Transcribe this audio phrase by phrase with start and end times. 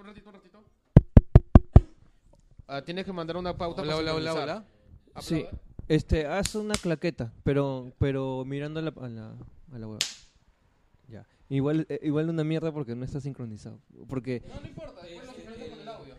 [0.00, 0.62] un ratito, un ratito.
[2.66, 4.64] Ah, tienes que mandar una pauta Hola, para hola, hola, hola.
[5.20, 5.44] Sí,
[5.88, 9.36] este, haz una claqueta, pero, pero mirando a la, a la,
[9.72, 9.98] a la web.
[11.08, 11.26] Ya.
[11.50, 13.78] Igual, eh, igual una mierda porque no está sincronizado.
[14.08, 16.14] Porque, No, no importa, después lo sincroniza con el audio.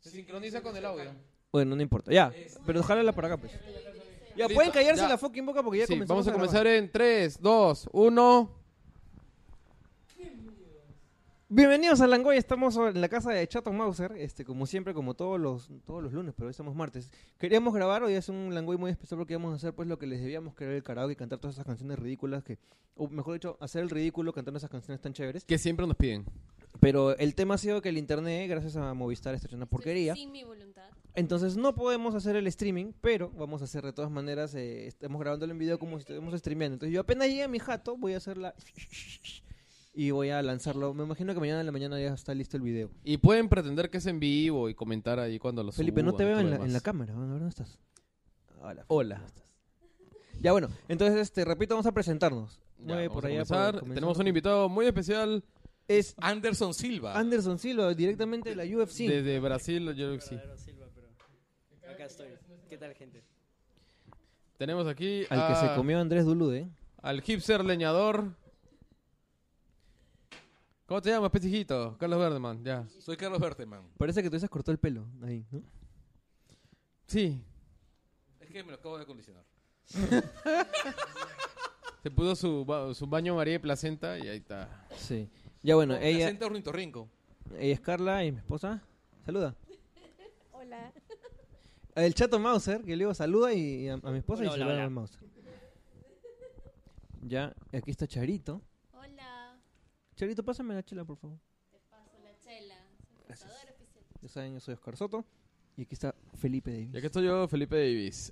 [0.00, 1.10] Se sincroniza con el audio.
[1.52, 2.10] bueno, no importa.
[2.10, 2.32] Ya,
[2.66, 3.52] pero jálala para acá, pues.
[4.36, 5.08] Ya, pueden callarse ya.
[5.08, 6.48] la fucking boca porque ya Sí, comenzamos vamos a grabar.
[6.48, 8.59] comenzar en 3, 2, 1.
[11.52, 15.40] Bienvenidos a Langoy, estamos en la casa de Chato Mauser, este, como siempre, como todos
[15.40, 17.10] los, todos los lunes, pero hoy estamos martes.
[17.40, 20.06] Queríamos grabar, hoy es un Langoy muy especial porque íbamos a hacer pues lo que
[20.06, 22.58] les debíamos, que era el karaoke y cantar todas esas canciones ridículas que,
[22.94, 25.44] o mejor dicho, hacer el ridículo cantando esas canciones tan chéveres.
[25.44, 26.24] Que siempre nos piden.
[26.78, 30.14] Pero el tema ha sido que el internet, gracias a Movistar, está hecho una porquería.
[30.14, 30.88] Sin mi voluntad.
[31.16, 35.20] Entonces no podemos hacer el streaming, pero vamos a hacer de todas maneras, eh, estamos
[35.20, 36.74] grabándolo en video como si estuviéramos streameando.
[36.74, 38.54] Entonces yo apenas llegue a mi jato, voy a hacer la...
[40.02, 40.94] Y voy a lanzarlo.
[40.94, 42.90] Me imagino que mañana en la mañana ya está listo el video.
[43.04, 46.24] Y pueden pretender que es en vivo y comentar ahí cuando lo Felipe, no te
[46.24, 47.12] veo en la, en la cámara.
[47.12, 47.78] A ver, ¿dónde estás?
[48.62, 48.84] Hola.
[48.88, 49.14] Hola.
[49.16, 49.44] ¿dónde estás?
[50.40, 52.58] Ya bueno, entonces, este, repito, vamos a presentarnos.
[52.78, 53.44] Ya, vamos por a allá.
[53.44, 53.80] comenzar.
[53.80, 55.44] por- Tenemos un invitado muy especial
[55.86, 57.18] Es Anderson Silva.
[57.18, 59.00] Anderson Silva, directamente de la UFC.
[59.06, 60.34] desde Brasil, sí.
[60.36, 62.28] Verdadero Silva, pero acá estoy.
[62.70, 63.22] ¿Qué tal, gente?
[64.56, 66.70] Tenemos aquí Al que se comió Andrés Dulude.
[67.02, 68.34] al hipster leñador.
[70.90, 71.96] ¿Cómo te llamas, pechijito?
[71.98, 72.84] Carlos Verdeman, ya.
[72.98, 73.88] Soy Carlos Berteman.
[73.96, 75.62] Parece que tú se cortó el pelo ahí, ¿no?
[77.06, 77.40] Sí,
[78.40, 79.44] Es que me lo acabo de acondicionar.
[82.02, 84.84] se puso su, ba- su baño María de Placenta y ahí está.
[84.96, 85.30] Sí.
[85.62, 87.08] Ya bueno, Con ella, acento ornitorrinco.
[87.56, 88.82] ella es Carla y mi esposa.
[89.24, 89.54] Saluda.
[90.52, 90.92] Hola.
[91.94, 94.54] El chato Mauser, que le digo saluda y, y a, a mi esposa Hola, y
[94.54, 94.84] hola, saluda hola.
[94.86, 95.20] al Mauser.
[97.22, 98.60] Ya, aquí está Charito.
[100.20, 101.38] Charito, pásame la chela, por favor.
[101.70, 102.74] Te paso la chela.
[103.26, 103.50] Oficial.
[104.20, 105.24] Ya saben, yo soy Oscar Soto.
[105.78, 106.90] Y aquí está Felipe Davis.
[106.92, 108.30] Y aquí estoy yo, Felipe Davis.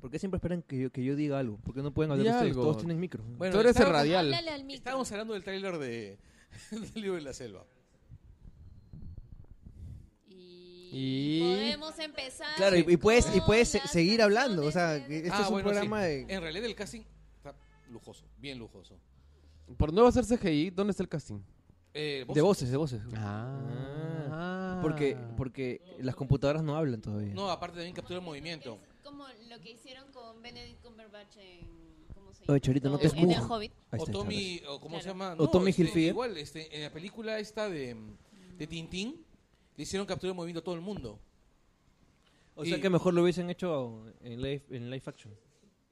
[0.00, 1.58] ¿Por qué siempre esperan que yo, que yo diga algo?
[1.58, 2.50] ¿Por qué no pueden hablar Di ustedes?
[2.50, 2.62] algo.
[2.64, 3.22] Todos tienen micro.
[3.36, 4.34] Bueno, Tú eres el radial.
[4.34, 4.74] Al micro.
[4.78, 6.18] Estábamos hablando del tráiler de
[6.72, 7.64] del libro de la selva.
[10.28, 10.90] Y...
[10.92, 12.56] Y- podemos empezar.
[12.56, 14.64] Claro, y, y puedes, y puedes se- seguir hablando.
[14.64, 15.74] O sea, que este Ah, es un bueno, sí.
[15.74, 16.22] programa de...
[16.28, 17.02] En realidad el casting
[17.90, 18.98] lujoso, bien lujoso.
[19.76, 21.40] Por no hacer CGI, ¿dónde está el casting?
[21.92, 23.02] Eh, De voces, de voces.
[23.16, 24.78] Ah.
[24.82, 27.34] Porque, porque las computadoras no hablan todavía.
[27.34, 28.78] No, aparte también captura el movimiento.
[28.96, 31.80] Es como lo que hicieron con Benedict Cumberbatch en...
[32.14, 32.60] ¿Cómo se Oye, llama?
[32.60, 33.40] Charito, no te En El.
[33.40, 33.72] Hobbit.
[33.90, 35.18] Ahí O está, Tommy, o cómo se Claro.
[35.18, 35.34] llama.
[35.38, 36.10] O Tommy este, Hilfiger.
[36.10, 37.96] Igual, este, en la película esta de,
[38.56, 39.24] de Tintín,
[39.76, 41.18] le hicieron captura de movimiento a todo el mundo.
[42.54, 45.34] O sea Y- que mejor lo hubiesen hecho en live, en live action.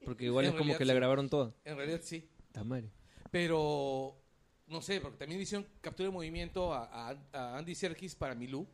[0.05, 0.97] Porque igual En es como que la sí.
[0.99, 1.53] grabaron toda.
[1.65, 2.27] En realidad sí.
[2.51, 2.89] Tamare.
[3.31, 4.15] Pero,
[4.67, 8.65] no sé, porque también hicieron captura de movimiento a, a- a Andy Serkis para Milú.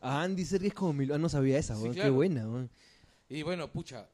[0.00, 1.14] Ah, Andy Serkis como Milo.
[1.14, 1.90] Ah, no sabía esa, Sí.
[1.94, 2.70] Qué buena, weón.
[3.28, 4.08] Y bueno, pucha,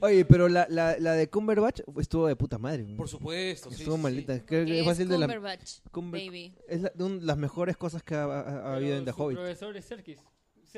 [0.00, 2.98] Oye, pero la, la, la de Cumberbatch estuvo de puta madre, weón.
[2.98, 3.70] por supuesto.
[3.70, 4.44] sí, Estuvo sí, maldita.
[4.44, 5.26] Creo que Es es fácil de la...
[5.26, 6.54] Cumberbatch, Cumber- baby.
[6.68, 8.40] Es la- de un- las mejores cosas que ha, ha-
[8.72, 9.38] ha habido en The Hobbit.
[9.38, 10.18] profesor es Serkis.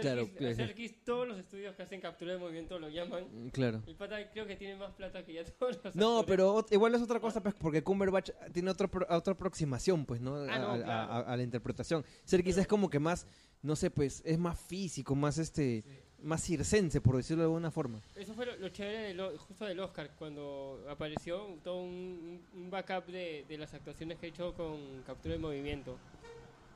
[0.03, 0.55] Claro, a claro.
[0.55, 3.51] Serkis, todos los estudios que hacen captura de movimiento lo llaman.
[3.53, 3.83] Claro.
[3.87, 6.27] El pata creo que tiene más plata que ya todos los No, actores.
[6.27, 10.37] pero igual es otra cosa, pues, porque Cumberbatch tiene otro pro- otra aproximación, pues, ¿no?
[10.37, 11.13] Ah, no, a, a- claro.
[11.13, 12.05] a- a la interpretación.
[12.25, 13.27] Serkis es como que más,
[13.63, 15.85] no sé, pues, es más físico, más este,
[16.21, 18.01] más circense, por decirlo de alguna forma.
[18.17, 23.07] Eso fue lo, lo chévere del justo del Oscar, cuando apareció todo un, un backup
[23.07, 25.97] de, de las actuaciones que he hecho con captura de movimiento.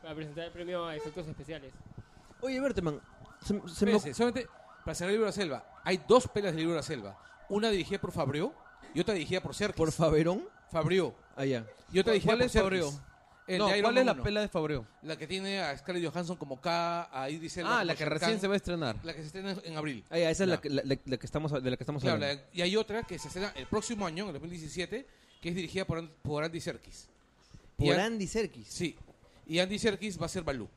[0.00, 1.72] Para presentar el premio a efectos especiales.
[2.42, 3.00] Oye, Berteman,
[3.41, 3.98] se, se me...
[4.14, 4.47] Solamente
[4.84, 7.19] para cerrar el libro de la selva, hay dos pelas del libro de la selva.
[7.48, 8.53] Una dirigida por Fabrió
[8.94, 9.76] y otra dirigida por Serkis.
[9.76, 10.44] ¿Por Faberón?
[10.70, 11.14] Fabrió.
[11.36, 11.64] Allá.
[11.92, 12.81] Y otra dirigida ¿Cuál por es Serkis.
[12.84, 13.12] Fabrió?
[13.47, 14.22] El no, de Iron ¿cuál Man es la 1.
[14.22, 14.86] pela de Fabreo?
[15.02, 18.31] La que tiene a Scarlett Johansson como K, a Idris Elba Ah, la que recién
[18.32, 18.97] Khan, se va a estrenar.
[19.02, 20.04] La que se estrena en abril.
[20.10, 20.54] Allá, esa es Ya.
[20.54, 22.42] la que, la, la- la que estamos, de la que estamos Claro, hablando.
[22.42, 25.06] la- y hay otra que se estrena el próximo año, en el 2017,
[25.41, 27.08] que es dirigida por, An- por Andy Serkis.
[27.76, 28.69] Por An- Andy Serkis.
[28.69, 28.96] Sí.
[29.46, 30.69] Y Andy Serkis va a ser Balú.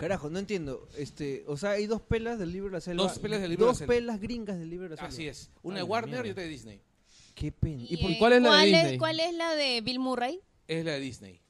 [0.00, 0.88] Carajo, no entiendo.
[0.96, 3.02] Este, o sea, hay dos pelas del libro de la selva.
[3.04, 3.94] Dos pelas del libro de la Dos selva.
[3.94, 5.08] pelas gringas del libro de la selva.
[5.08, 5.50] Así es.
[5.62, 6.28] Una Ay, de Warner mierda.
[6.28, 6.82] y otra de Disney.
[7.34, 7.84] Qué pena.
[7.88, 8.98] ¿Y por eh, cuál es la de ¿cuál Disney?
[8.98, 10.40] ¿Cuál es la de Bill Murray?
[10.66, 11.40] Es la de Disney.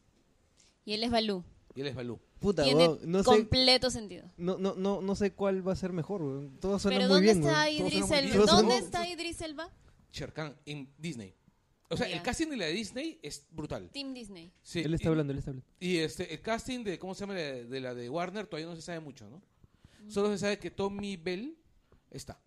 [0.85, 1.45] Y él es Balú.
[1.75, 2.19] Y él es Balú.
[2.41, 4.29] puta, Tiene weón, no sé, completo sentido.
[4.37, 6.59] no, no, no, no sé cuál va a ser mejor, weón.
[6.59, 7.75] Todos suenan Pero muy ¿dónde bien, está weón.
[7.87, 8.21] Idris muy Elba?
[8.21, 8.33] bien.
[8.35, 9.71] Todos ¿Dónde suenan- está Idris Elba?
[10.13, 11.35] Shere Khan en Disney.
[11.93, 13.91] O sea, el casting de la de Disney es brutal.
[13.91, 14.53] Team Disney.
[14.63, 15.69] Sí, Él está y- hablando, él está hablando.
[15.81, 17.35] Y este, el casting de, ¿cómo se llama?
[17.35, 19.43] De, de la de Warner todavía no se sabe mucho, ¿no?
[20.09, 21.57] Solo se sabe que Tommy Bell
[22.11, 22.41] está.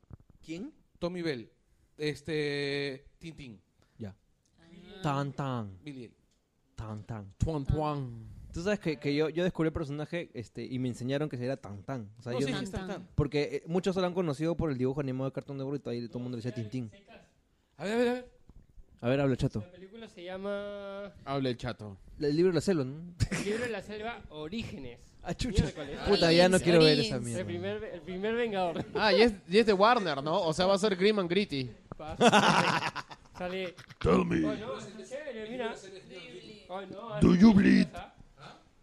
[0.44, 0.74] ¿Quién?
[0.98, 1.50] Tommy Bell.
[1.98, 3.62] Este, Tintín.
[3.98, 4.16] Ya.
[5.01, 5.78] Tan Tan.
[5.84, 6.12] Billy.
[6.75, 7.34] Tan Tan.
[7.38, 8.28] Tuan Tuan.
[8.54, 11.57] Tú sabes que, que yo, yo descubrí el personaje este, y me enseñaron que era
[11.57, 12.10] Tan Tan.
[12.19, 13.01] O sea, No, yo sí, no- sí, está, está.
[13.16, 16.07] porque eh, muchos lo han conocido por el dibujo animado de Cartoon Network y ahí
[16.07, 16.92] todo el mundo le decía Tintín.
[17.78, 18.32] A ver, a ver, a ver.
[19.03, 19.59] A ver, habla chato.
[19.59, 21.97] La película se llama Habla el chato.
[22.21, 23.13] El libro de la selva, ¿no?
[23.31, 25.00] El libro de la selva Orígenes.
[25.23, 25.65] Ah, chucha.
[26.07, 27.44] Puta, ya no quiero ver esa El mierda.
[27.45, 28.85] primer, el primer vengador.
[28.95, 30.41] Ah, y es, y es de Warner, ¿no?
[30.41, 31.69] O sea, va a ser Grim and Gritty.
[31.97, 33.05] Pasa.
[33.38, 33.75] Sale.
[34.00, 35.75] Tell me, Oh, no, está chévere, mira.
[36.69, 37.88] Oh, no, Do you bleed?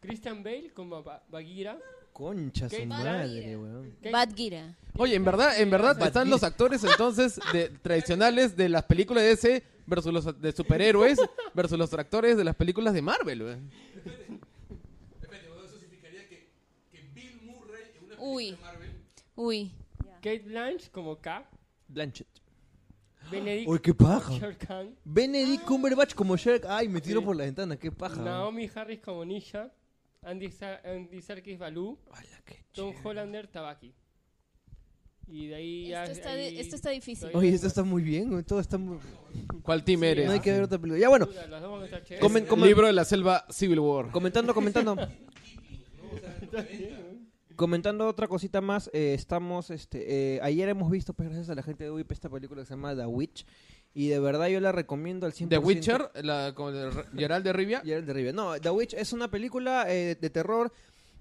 [0.01, 1.79] Christian Bale como Ba- Bagheera.
[2.13, 3.97] Concha su madre, weón.
[4.13, 4.77] Badgira.
[4.97, 9.31] Oye, en verdad, en verdad están los actores entonces de, tradicionales de las películas de
[9.31, 11.19] DC versus los de superhéroes
[11.55, 13.57] versus los actores de las películas de Marvel, güey.
[18.19, 18.57] Uy.
[19.35, 19.73] Uy.
[20.17, 21.49] Kate Blanche como K.
[21.89, 22.29] Blanchett.
[23.31, 24.33] Benedict Uy, qué paja.
[25.05, 26.65] Benedict Cumberbatch como Shrek.
[26.69, 28.17] Ay, me tiro por la ventana, qué paja.
[28.17, 28.25] weón.
[28.25, 29.71] Naomi Harris como Nisha.
[30.23, 31.99] Andy, Sa Andy Serkis Balú.
[32.09, 32.95] Hola, qué Tom.
[33.03, 33.95] Hollander Tabaki.
[35.27, 36.05] Y de ahí ya.
[36.05, 37.31] Esto está, ahí- esto está difícil.
[37.35, 38.99] Oye, esto está muy bien, todo está muy...
[39.63, 40.27] ¿Cuál team eres?
[40.27, 41.01] No hay que ver otra película.
[41.01, 41.27] Ya bueno.
[42.21, 44.11] Comen- comen- Libro de la selva Civil War.
[44.11, 44.97] comentando, comentando.
[47.57, 51.63] Comentando otra cosita más, eh, estamos, este, eh, ayer hemos visto, pues gracias a la
[51.63, 53.45] gente de UIP, esta película que se llama The Witch,
[53.95, 55.49] y de verdad yo la recomiendo al 100%.
[55.49, 57.81] The Witcher, la, con el Gerald de Rivia.
[57.85, 58.33] Geralt de Rivia.
[58.33, 60.73] No, The Witch es una película eh, de terror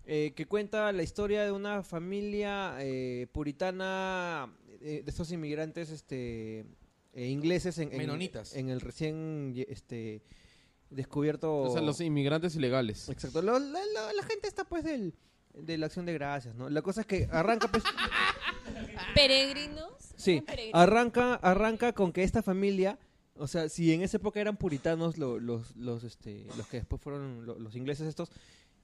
[0.05, 4.51] eh, que cuenta la historia de una familia eh, puritana
[4.81, 6.65] eh, de estos inmigrantes este,
[7.13, 8.55] eh, ingleses en, en- Menonitas.
[8.55, 10.21] en el recién este,
[10.89, 11.61] descubierto...
[11.61, 13.09] O sea, los inmigrantes ilegales.
[13.09, 15.13] Exacto, lo- la, la- la gente está pues del,
[15.53, 16.69] de la acción de gracias, ¿no?
[16.69, 17.83] La cosa es que arranca pues...
[19.15, 19.91] Peregrinos.
[20.19, 20.43] Sí,
[20.73, 22.99] arranca, arranca con que esta familia,
[23.37, 27.01] o sea, si en esa época eran puritanos lo- los, los, este, los que después
[27.01, 28.29] fueron lo- los ingleses estos,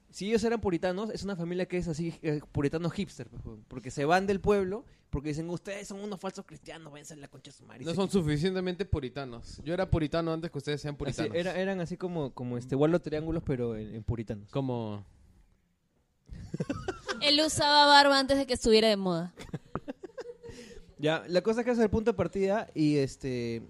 [0.09, 3.65] si ellos eran puritanos, es una familia que es así, eh, puritano hipster, pues, weón,
[3.67, 7.27] porque se van del pueblo, porque dicen, ustedes son unos falsos cristianos, váyanse a la
[7.27, 7.83] concha de su madre.
[7.83, 9.61] Y No se- son suficientemente puritanos.
[9.65, 11.35] Yo era puritano antes que ustedes sean así, puritanos.
[11.35, 14.49] era- eran así como, como este, Waldo Triángulos, pero en, en puritanos.
[14.51, 15.03] Como...
[17.21, 19.33] Él usaba barba antes de que estuviera de moda.
[20.97, 23.61] Ya, la cosa es que es el punto de partida y este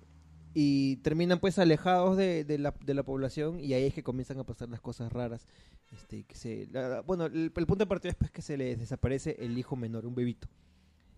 [0.53, 4.39] y terminan pues alejados de, de la, de la población y ahí es que comienzan
[4.39, 5.45] a pasar las cosas raras.
[5.91, 9.35] Este, que se, la- bueno, el, punto de partida es pues que se les desaparece
[9.39, 10.47] el hijo menor, un bebito.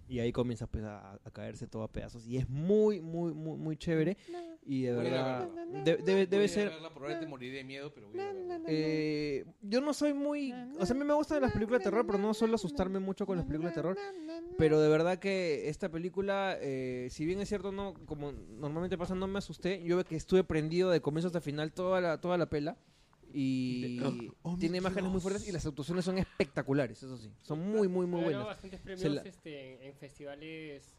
[0.09, 2.25] Y ahí comienza pues a, a caerse todo a pedazos.
[2.25, 4.17] Y es muy, muy, muy, muy chévere.
[4.65, 5.49] Y de Voy verdad,
[5.83, 6.69] de- debe, Voy a debe ser...
[6.69, 8.61] verla, probablemente moriré de miedo, pero voy a ir a verla.
[8.67, 10.53] Eh, yo no soy muy...
[10.79, 13.25] O sea, a mí me gustan las películas de terror, pero no suelo asustarme mucho
[13.25, 13.97] con las películas de terror.
[14.57, 19.13] Pero de verdad que esta película, eh, si bien es cierto, no como normalmente pasa,
[19.15, 19.83] no me asusté.
[19.83, 22.77] Yo veo que estuve prendido de comienzo hasta final toda la, toda la pela.
[23.39, 23.99] Y
[24.59, 27.31] tiene imágenes muy fuertes y las actuaciones son espectaculares, eso sí.
[27.43, 28.45] Son muy, muy, muy buenas.
[28.47, 30.95] bastantes premios Se la- este, en, en festivales.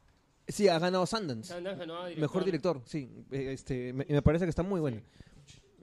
[0.46, 1.52] Sí, ha ganado Sundance.
[1.52, 3.11] Sundance ganó a Mejor director, sí.
[3.32, 5.02] Eh, Este, me, me parece que está muy bueno.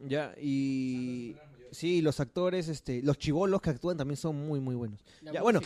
[0.07, 1.36] Ya, y...
[1.72, 5.01] Sí, los actores, este, los chivolos que actúan también son muy, muy buenos.
[5.22, 5.60] La Ya, bueno.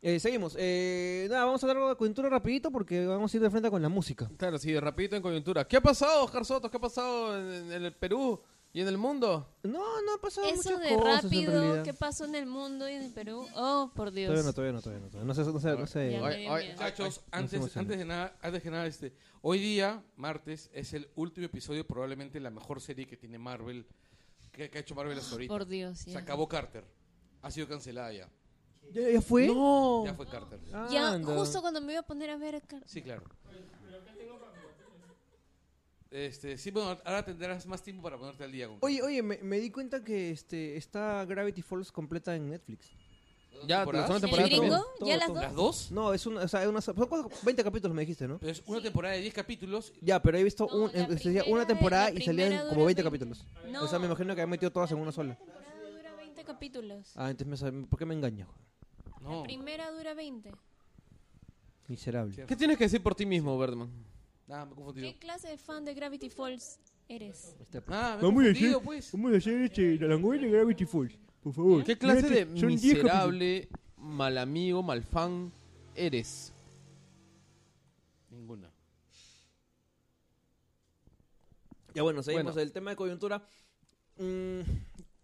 [0.00, 0.56] Eh, seguimos.
[0.58, 3.68] Eh, nada, vamos a dar algo de coyuntura rapidito porque vamos a ir de frente
[3.70, 4.30] con la música.
[4.38, 5.68] Claro, sí, rapidito en coyuntura.
[5.68, 6.70] ¿Qué ha pasado, Oscar Soto?
[6.70, 8.40] ¿Qué ha pasado en, en el Perú
[8.72, 9.48] y en el mundo?
[9.62, 11.82] No, no ha pasado Eso muchas de cosas rápido.
[11.82, 13.46] ¿qué pasó en el mundo y en el Perú?
[13.56, 14.28] Oh, por Dios.
[14.28, 15.10] Todavía no, todavía no, todavía no.
[15.10, 16.12] todavía No sé, no sé, no sé.
[16.12, 16.74] Ya Ay, me dio ay, miedo.
[16.74, 19.12] Muchachos, ay, antes, no se antes de nada, antes de nada, este,
[19.42, 23.86] hoy día, martes, es el último episodio, probablemente la mejor serie que tiene Marvel,
[24.52, 25.52] que, que ha hecho Marvel hasta ahorita.
[25.52, 25.98] Por Dios.
[25.98, 26.84] Se Ya, acabó Carter.
[27.42, 28.28] Ha sido cancelada ya.
[28.92, 29.46] ¿Ya, ya fue?
[29.46, 30.04] No.
[30.04, 30.60] Ya fue Carter.
[30.90, 31.36] Ya, Anda.
[31.36, 32.80] justo cuando me iba a poner a ver acá.
[32.86, 33.24] Sí, claro.
[36.10, 39.38] Este, sí, bueno, ahora tendrás más tiempo para ponerte al día con Oye, oye, me,
[39.38, 42.88] me di cuenta que este está Gravity Falls completa en Netflix.
[43.66, 44.62] Ya, la segunda ¿El temporada gringo?
[44.62, 44.82] también.
[44.98, 45.34] Todo, ¿Ya las todo.
[45.34, 45.42] dos?
[45.44, 45.92] ¿Las dos?
[45.92, 48.38] No, es una, o sea, una, son cuatro- 20 capítulos me dijiste, ¿no?
[48.38, 49.92] Pero es una temporada de 10 capítulos.
[50.00, 52.80] Ya, pero he visto No, un, la eh, decía primera- una temporada y salían como
[52.80, 53.02] dura 20 20.
[53.04, 53.46] capítulos.
[53.70, 53.84] No.
[53.84, 55.38] O sea, me imagino que han metido todas en una sola.
[55.38, 57.12] La primera dura 20 capítulos.
[57.16, 58.48] Ah, entonces me ¿por qué me engaño?
[59.20, 59.36] No.
[59.36, 60.52] La primera dura 20.
[61.86, 62.46] Miserable.
[62.46, 63.90] ¿Qué tienes que decir por ti mismo, Birdman?
[64.50, 65.12] Nada, me he confundido.
[65.12, 67.54] ¿Qué clase de fan de Gravity Falls eres?
[67.60, 69.12] Este- Ah, me he Vamos a confundido, decir- pues.
[69.12, 71.84] Vamos a hacer este, la langolla de Gravity Falls, por favor.
[71.84, 72.82] ¿Qué clase de son 10 capítulos.
[72.82, 75.52] miserable, mal amigo, mal fan
[75.94, 76.52] eres?
[78.28, 78.68] Ninguna.
[81.94, 82.54] Ya bueno, seguimos.
[82.54, 82.60] Bueno.
[82.60, 83.42] El tema de coyuntura.
[84.18, 84.60] Mm,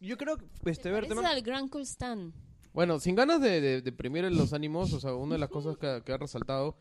[0.01, 1.29] yo creo que, este, ¿Te a ver, tema...
[1.29, 2.33] al Grand Cool Stan?
[2.73, 6.03] Bueno, sin ganas de, de, de los ánimos, o sea, una de las cosas que,
[6.05, 6.77] que ha resaltado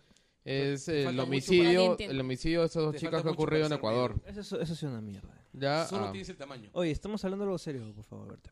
[0.46, 3.42] es el falta homicidio, el homicidio de esas dos Te chicas falta que ha mucho
[3.42, 4.22] ocurrido en para ser Ecuador.
[4.28, 5.42] Eso, eso, eso es una mierda.
[5.54, 6.70] Ya, Solo ah, tienes el tamaño.
[6.74, 8.52] Oye, estamos hablando de algo serio, por favor, Berta.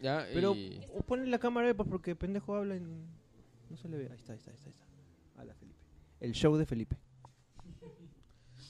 [0.00, 3.88] ya, Pero y- o ponle la cámara ahí, pues, porque pendejo habla y no se
[3.88, 4.08] le ve.
[4.10, 4.70] Ahí está, ahí está, ahí está.
[5.36, 5.54] Ahí está.
[5.54, 5.78] Felipe.
[6.20, 6.96] El show de Felipe.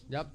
[0.09, 0.31] Ya,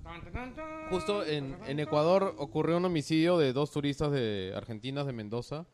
[0.90, 5.68] justo en, en Ecuador ocurrió un homicidio de dos turistas de argentinas de Mendoza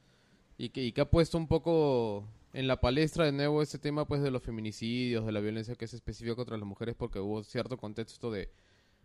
[0.57, 4.05] y que, y que ha puesto un poco en la palestra de nuevo ese tema
[4.07, 7.43] pues de los feminicidios, de la violencia que es específica contra las mujeres porque hubo
[7.43, 8.51] cierto contexto de,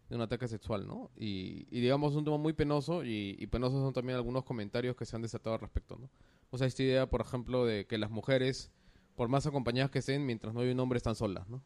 [0.08, 1.10] de un ataque sexual, ¿no?
[1.16, 5.06] Y, y digamos un tema muy penoso y, y penosos son también algunos comentarios que
[5.06, 6.10] se han desatado al respecto, ¿no?
[6.50, 8.70] O sea, esta idea, por ejemplo, de que las mujeres,
[9.16, 11.62] por más acompañadas que estén, mientras no hay un hombre, están solas, ¿no?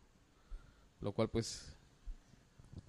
[1.01, 1.77] Lo cual pues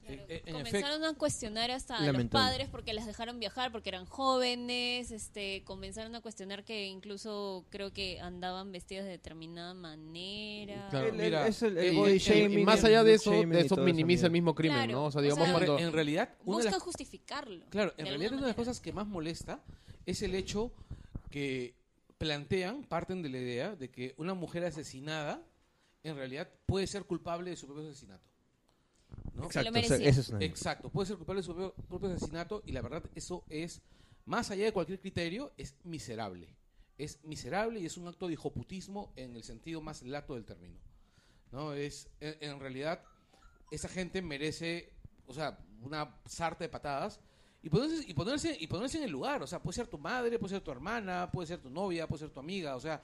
[0.05, 3.89] Claro, En- en comenzaron a cuestionar hasta a los padres porque las dejaron viajar, porque
[3.89, 10.87] eran jóvenes, este, comenzaron a cuestionar que incluso creo que andaban vestidas de determinada manera.
[10.89, 11.07] Claro.
[11.07, 12.59] El- el- mira, es el, el body Y- shaming.
[12.59, 15.05] y más allá de eso, de eso minimiza el mismo crimen, Claro, ¿no?
[15.05, 15.87] O sea, o digamos sea, En, re- cuando...
[15.87, 17.65] en realidad, una de Buscan las, justificarlo.
[17.69, 19.63] claro, en de realidad una de las cosas que más molesta
[20.05, 20.71] es el hecho
[21.29, 21.75] que
[22.17, 25.41] plantean, parten de la idea de que una mujer asesinada
[26.03, 28.27] en realidad puede ser culpable de su propio asesinato.
[29.33, 29.45] ¿No?
[29.45, 30.09] Exacto, o sea, merecía.
[30.09, 33.03] eso es una- Exacto, puede ser culpable de su propio, propio asesinato y la verdad
[33.15, 33.81] eso es,
[34.25, 36.55] más allá de cualquier criterio, es miserable.
[36.97, 40.79] Es miserable y es un acto de hijoputismo en el sentido más lato del término.
[41.51, 41.73] ¿no?
[41.73, 43.03] Es, en, en realidad,
[43.71, 44.93] esa gente merece,
[45.27, 47.19] o sea, una sarta de patadas
[47.61, 49.41] y ponerse, y, ponerse, y ponerse en el lugar.
[49.43, 52.19] O sea, puede ser tu madre, puede ser tu hermana, puede ser tu novia, puede
[52.19, 52.75] ser tu amiga.
[52.75, 53.01] O sea,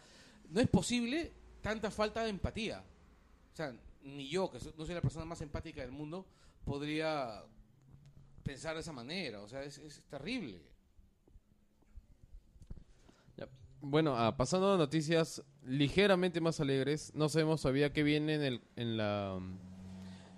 [0.49, 1.31] no es posible
[1.61, 2.83] tanta falta de empatía.
[3.51, 6.25] O sea, ni yo, que no soy la persona más empática del mundo,
[6.65, 7.43] podría
[8.43, 9.41] pensar de esa manera.
[9.41, 10.61] O sea, es, es terrible.
[13.81, 18.61] Bueno, ah, pasando a noticias ligeramente más alegres, no sabemos todavía qué viene en el,
[18.75, 19.39] en la,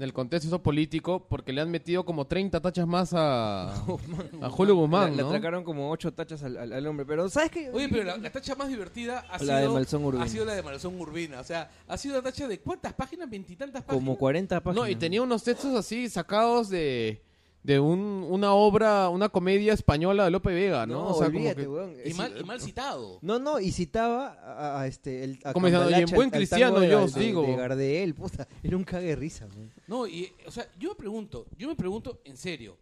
[0.02, 3.72] en el contexto político, porque le han metido como 30 tachas más a,
[4.42, 5.28] a Julio Guzmán, Le, le ¿no?
[5.30, 7.06] atracaron como ocho tachas al, al- al hombre.
[7.06, 7.70] Pero, ¿sabes qué?
[7.72, 10.24] Oye, pero la, la tacha más divertida ha, La de sido, Malzón Urbina.
[10.24, 11.40] ha sido la de Malzón Urbina.
[11.40, 14.04] O sea, ha sido una tacha de cuántas páginas, veintitantas páginas.
[14.04, 14.84] Como 40 páginas.
[14.86, 17.22] No, y tenía unos textos así sacados de,
[17.64, 20.94] de un, una obra, una comedia española de Lope Vega, ¿no?
[20.96, 21.96] No, o sea, como olvídate, que- weón.
[22.04, 23.20] Y mal, y mal citado.
[23.22, 25.24] No, no, y citaba a, a este.
[25.24, 27.44] El, a Como diciendo, y en buen cristiano de- yo os digo.
[27.44, 28.48] De Gardel, puta.
[28.64, 29.72] Era un cague de risa, weón.
[29.88, 32.78] No, y, o sea, yo me pregunto, yo me pregunto en serio,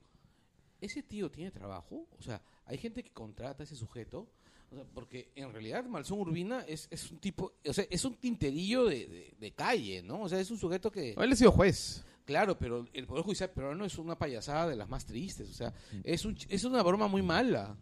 [0.80, 2.06] ¿ese tío tiene trabajo?
[2.18, 4.28] O sea, hay gente que contrata a ese sujeto,
[4.72, 8.14] o sea, porque en realidad Malzón Urbina es, es un tipo, o sea, es un
[8.16, 10.22] tinterillo de, de- de calle, ¿no?
[10.22, 12.06] O sea, es un sujeto que, Él ha sido juez.
[12.30, 15.74] Claro, pero el Poder Judicial peruano es una payasada de las más tristes, o sea,
[16.04, 17.76] es, un, es una broma muy mala.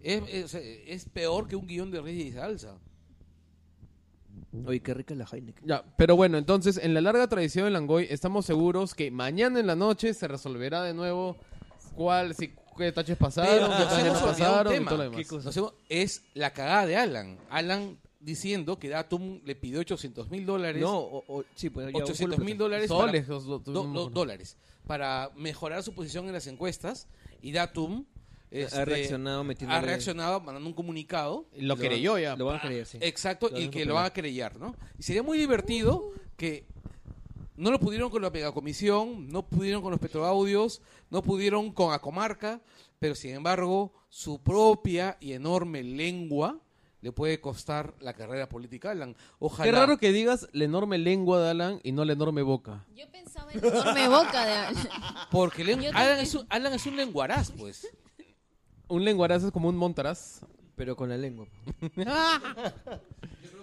[0.00, 2.76] Es, peor que un guion de Reyes y Salsa.
[4.66, 5.64] Oye, qué rica es la Heineken.
[5.64, 9.68] Ya, pero bueno, entonces, en la larga tradición de Langoy, estamos seguros que mañana en
[9.68, 11.36] la noche se resolverá de nuevo
[11.94, 15.56] cuál, si, qué taches pasaron, Pero qué taches no pasaron y todo lo demás.
[15.56, 17.38] Hemos- es la cagada de Alan.
[17.48, 20.80] Alan diciendo que Datum le pidió 800 mil dólares.
[20.80, 22.88] No, o, o- sí, pues ya, un 800 culo, mil dólares.
[22.88, 24.56] Soles, para- do- do- dólares.
[24.86, 27.08] Para mejorar su posición en las encuestas.
[27.40, 28.04] Y Datum
[28.50, 29.74] este, Ha reaccionado metiendo.
[29.74, 31.46] ha reaccionado mandando un comunicado.
[31.56, 32.36] Y Lo creyó ya.
[32.36, 32.98] Lo van a creer, sí.
[33.00, 34.76] Exacto, Lo y que lo van a querellar, ¿no?
[34.98, 36.66] Y sería muy divertido que
[37.56, 42.60] no lo pudieron con la megacomisión, no pudieron con los petroaudios, no pudieron con Acomarca,
[42.98, 46.60] pero sin embargo, su propia y enorme lengua
[47.02, 49.14] le puede costar la carrera política a Alan.
[49.38, 49.64] Ojalá.
[49.64, 52.84] Qué raro que digas la enorme lengua de Alan y no la enorme boca.
[52.96, 54.88] Yo pensaba en la enorme boca de Alan.
[55.30, 56.18] Porque Alan, también.
[56.20, 57.86] es un, Alan es un lenguaraz, pues.
[58.88, 60.40] Un lenguaraz es como un montaraz.
[60.76, 61.46] Pero con la lengua.
[61.80, 62.04] Yo creo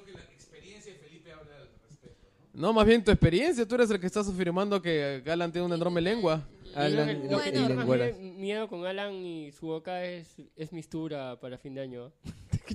[0.06, 2.28] que la experiencia de Felipe habla al respecto.
[2.54, 3.68] No, más bien tu experiencia.
[3.68, 6.48] Tú eres el que estás afirmando que Alan tiene una enorme lengua.
[6.76, 11.40] Alan lo- lo y que más miedo con Alan y su boca es, es mistura
[11.40, 12.12] para fin de año.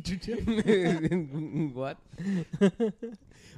[1.74, 1.96] What?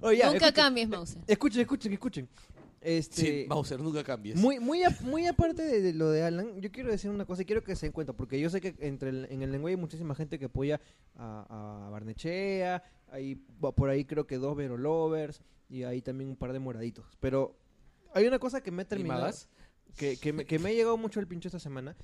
[0.03, 1.23] Oye, ya, Nunca escuchen, cambies, Mauser.
[1.27, 2.29] escuchen, escuchen, escuchen.
[2.81, 4.37] Este, Sí, Bowser, nunca cambies.
[4.37, 7.43] Muy, muy, a- muy aparte de, de lo de Alan, yo quiero decir una cosa
[7.43, 9.75] y quiero que se den cuenta, porque yo sé que entre el- en el lenguaje
[9.75, 10.81] hay muchísima gente que apoya
[11.17, 16.31] a, a Barnechea, hay va por ahí creo que dos Vero Lovers y hay también
[16.31, 17.07] un par de moraditos.
[17.19, 17.57] Pero
[18.15, 19.33] hay una cosa que me ha terminado,
[19.97, 21.97] que, que, me, que me ha llegado mucho el pincho esta semana,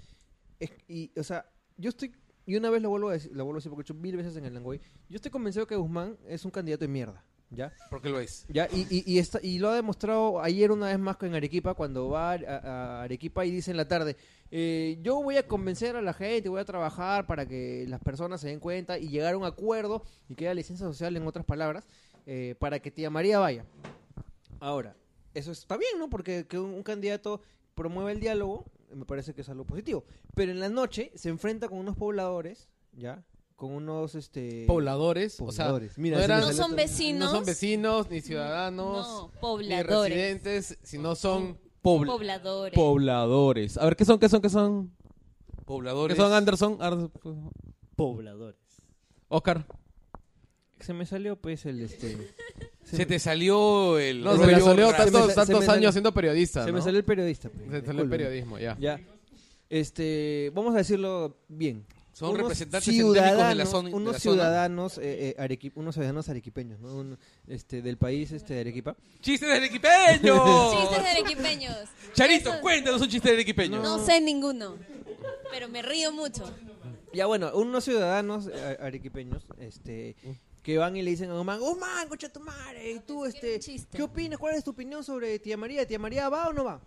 [0.58, 1.46] es- y, o sea,
[1.76, 2.12] yo estoy,
[2.46, 4.16] y una vez lo vuelvo a decir, lo vuelvo a decir porque he hecho mil
[4.16, 7.72] veces en el lenguaje, yo estoy convencido que Guzmán es un candidato de mierda, ¿ya?
[7.90, 8.44] Porque lo es.
[8.48, 11.74] Ya, y, y, y, está- y lo ha demostrado ayer una vez más en Arequipa,
[11.74, 14.16] cuando va a, a Arequipa y dice en la tarde,
[14.50, 18.40] eh, yo voy a convencer a la gente, voy a trabajar para que las personas
[18.40, 21.44] se den cuenta y llegar a un acuerdo y que haya licencia social, en otras
[21.46, 21.86] palabras,
[22.26, 23.64] eh, para que tía María vaya.
[24.60, 24.94] Ahora,
[25.34, 26.08] eso está bien, ¿no?
[26.10, 27.40] Porque que un, un candidato
[27.74, 30.04] promueve el diálogo, me parece que es algo positivo.
[30.34, 33.24] Pero en la noche se enfrenta con unos pobladores, ¿ya?
[33.56, 34.64] Con unos, este...
[34.66, 35.96] Pobladores, o sea, pobladores.
[35.98, 37.30] Mira, no eran- son vecinos.
[37.30, 40.12] no son vecinos, ni ciudadanos, No, ni pobladores.
[40.14, 42.74] residentes, sino son Pobla- Pobladores.
[42.74, 43.76] pobladores.
[43.78, 44.18] A ver, ¿qué son?
[44.18, 44.40] ¿Qué son?
[44.40, 44.92] ¿Qué son?
[45.64, 46.16] Pobladores.
[46.16, 46.78] ¿Qué son, Anderson?
[47.96, 48.58] Pobladores.
[49.28, 49.66] Oscar.
[50.80, 52.34] Se me salió, pues, el, este...
[52.84, 54.22] Se te salió el.
[54.22, 55.04] No, se rollo salió raro.
[55.04, 56.76] tantos, Se me sa- se tantos me salió- años siendo periodista, Se ¿no?
[56.78, 57.48] me salió el periodista.
[57.48, 58.76] pues, Se salió el periodismo, ya.
[58.78, 59.00] Ya.
[59.70, 61.84] Este, vamos a decirlo bien.
[62.12, 63.88] Son Unos representantes endémicos de la ciudadanos- zona.
[63.88, 64.34] de unos la zona.
[64.34, 66.94] ciudadanos, eh, eh, arequi- unos ciudadanos arequipeños, ¿no?
[66.94, 68.94] Un- este, del país este, de Arequipa.
[69.22, 70.34] ¡Chistes del equipeño!
[70.78, 71.76] Chistes de arequipeños.
[72.12, 73.82] Charito, Eso- cuéntanos un chiste del equipeño.
[73.82, 74.76] No sé ninguno.
[75.50, 76.44] Pero me río mucho.
[77.14, 80.14] Ya bueno, unos ciudadanos eh, arequipeños, este,
[80.62, 83.58] que van y le dicen a Guzmán, Guzmán, concha tu madre, y tú, este.
[83.90, 84.38] ¿qué opinas?
[84.38, 85.86] ¿Cuál es tu opinión sobre tía María?
[85.86, 86.80] ¿Tía María va o no va?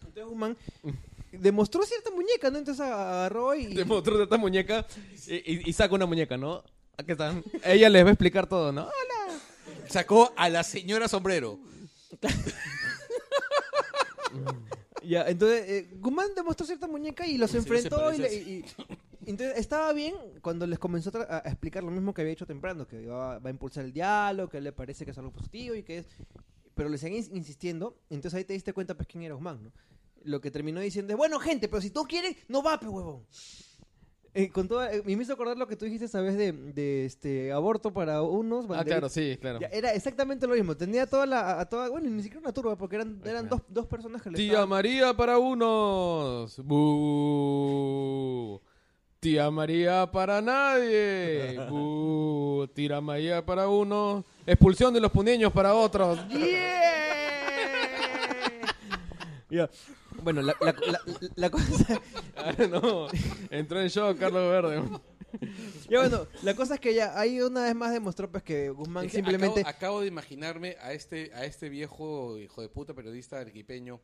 [0.00, 0.56] Entonces Guzmán
[1.32, 2.58] demostró cierta muñeca, ¿no?
[2.58, 3.66] Entonces agarró y...
[3.74, 4.86] Te mostró esta muñeca
[5.26, 6.64] y, y- y saca una muñeca, ¿no?
[6.96, 7.44] Aquí están.
[7.62, 8.88] Ella les va a explicar todo, ¿no?
[9.88, 11.58] Sacó a la señora sombrero.
[15.02, 18.64] Ya, entonces eh, Guzmán demostró cierta muñeca y los Sí, enfrentó y, le- y- y-
[19.26, 23.06] entonces estaba bien cuando les comenzó a, explicar lo mismo que había hecho temprano, que
[23.06, 25.98] va, va a impulsar el diálogo, que le parece que es algo positivo y que
[25.98, 26.06] es...
[26.74, 29.72] Pero le seguían ins- insistiendo, entonces ahí te diste cuenta pues quién era Guzmán, ¿no?
[30.24, 33.24] Lo que terminó diciendo es, bueno gente, pero si tú quieres, no va, pe huevón.
[34.34, 37.06] Eh, con toda, eh, me hizo acordar lo que tú dijiste esa vez de, de
[37.06, 38.66] este aborto para unos.
[38.68, 39.58] Ah, claro, sí, claro.
[39.60, 40.76] Ya, era exactamente lo mismo.
[40.76, 43.86] Tenía toda la, a toda, bueno, ni siquiera una turba, porque eran, eran dos, dos
[43.86, 46.60] personas que le Tía estaban- María para unos.
[46.62, 48.60] Bu.
[49.26, 51.58] Tía María para nadie.
[51.68, 52.68] Bu.
[52.72, 54.24] Tía María para unos.
[54.46, 56.16] Expulsión de los puneños para otros.
[59.50, 59.68] Ya.
[60.22, 61.00] Bueno, la, la, la,
[61.34, 62.00] la cosa,
[62.36, 63.08] Ah, no,
[63.50, 64.82] entró en shock Carlos Verde.
[65.90, 69.06] ya bueno, la cosa es que ya ahí una vez más demostró pues que Guzmán
[69.06, 72.94] Es que simplemente acabo, acabo de imaginarme a este, a este viejo hijo de puta
[72.94, 74.00] periodista arequipeño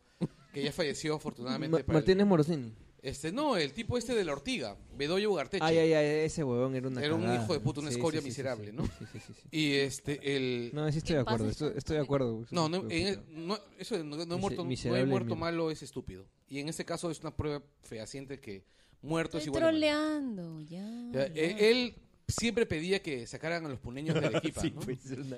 [0.52, 1.78] que ya falleció afortunadamente.
[1.78, 2.74] Ma- para el- Martínez Morosini.
[3.02, 5.64] Este, no, el tipo este de la ortiga, Bedoyo Ugarteche.
[5.64, 7.42] Ay, ay, ay, ese huevón era una Era un cagada.
[7.42, 8.84] hijo de puta, una escoria sí, sí, miserable, sí, ¿no?
[8.86, 9.48] Sí, sí, sí, sí.
[9.50, 10.70] Y este, el...
[10.72, 12.44] No, sí estoy de acuerdo, estoy, de acuerdo.
[12.52, 15.40] No, no, en- no, eso de no, no muerto, no hay miserable muerto mierda.
[15.40, 16.26] malo es estúpido.
[16.48, 18.64] Y en este caso es una prueba fehaciente que
[19.02, 19.78] muerto es Estoy igual a malo.
[19.78, 21.10] troleando, ya.
[21.12, 21.40] Ya, ya.
[21.42, 21.94] eh, Él
[22.32, 24.80] siempre pedía que sacaran a los puneños de Arequipa, ¿no?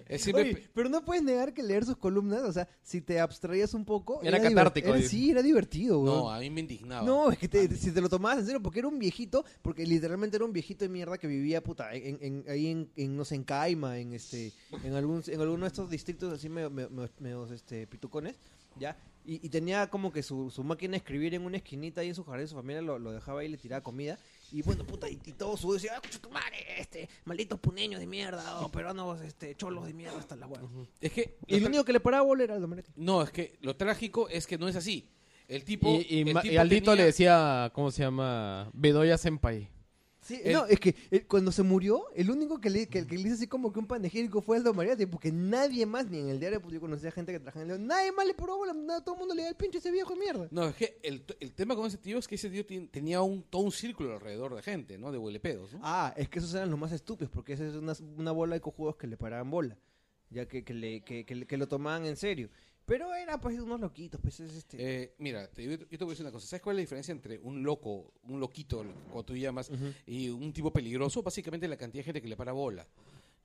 [0.09, 3.00] Él siempre Oye, pe- pero no puedes negar que leer sus columnas, o sea, si
[3.00, 4.20] te abstraías un poco...
[4.22, 5.09] Era catártico, era- dice.
[5.09, 6.16] sí, era divertido, weón.
[6.18, 7.04] No, a mí me indignaba.
[7.07, 9.87] No, es que te- si te lo tomabas en serio, porque era un viejito, porque
[9.87, 13.24] literalmente era un viejito de mierda que vivía puta, en, en- ahí en, en, no
[13.24, 14.52] sé, en Caima, en este,
[14.83, 18.37] en algún, en alguno de estos distritos así medio, medio- medio- este, pitucones,
[18.78, 22.09] ya, y, y tenía como que su, su máquina de escribir en una esquinita ahí
[22.09, 24.18] en su jardín, su familia lo, lo dejaba ahí y le tiraba comida,
[24.52, 28.07] y bueno, puta, y, y todo su decía, ah, tu madre, este, malditos puneños de
[28.07, 30.61] mierda, o peruanos, este, cholos de mierda, hasta la hueá.
[31.00, 32.87] Es que Y lo único que le paraba bola era el Domenech.
[32.96, 35.09] No, es que lo trágico es que no es así.
[35.48, 35.88] El tipo.
[35.90, 38.70] Y, y el Ma- tipo y Aldito tenía- le decía, ¿cómo se llama?
[38.72, 39.68] Bedoya Senpai.
[40.25, 43.15] Sí, El- no, es que eh, cuando se murió, el único que le, que, que
[43.17, 46.31] le hizo así como que un panegírico fue Aldo Mariate, porque nadie más, ni en
[46.31, 48.57] el diario, pues yo conocía gente que trabajaba en el León, nadie más le probó
[48.59, 50.49] bola, nada, todo el mundo le da el pinche ese viejo de mierda.
[50.51, 53.43] No, es que el, el tema con ese tío es que ese tío tenía un,
[53.43, 55.13] todo un círculo alrededor de gente, ¿no?
[55.13, 55.81] De huelepedos, ¿no?
[55.83, 58.63] Ah, es que esos eran los más estúpidos, porque esa es una, una bola de
[58.63, 59.77] cojudos que le paraban bola,
[60.31, 62.49] ya que, que, le, que, que, que lo tomaban en serio.
[62.87, 64.77] Pero era pues unos loquitos, pues es este...
[64.79, 66.47] Eh, mira, te, yo, yo te voy a decir una cosa.
[66.47, 69.70] ¿Sabes cuál es la diferencia entre un loco, un loquito, como tú llamas,
[70.07, 71.23] y un tipo peligroso?
[71.23, 72.87] Básicamente la cantidad de gente que le para bola.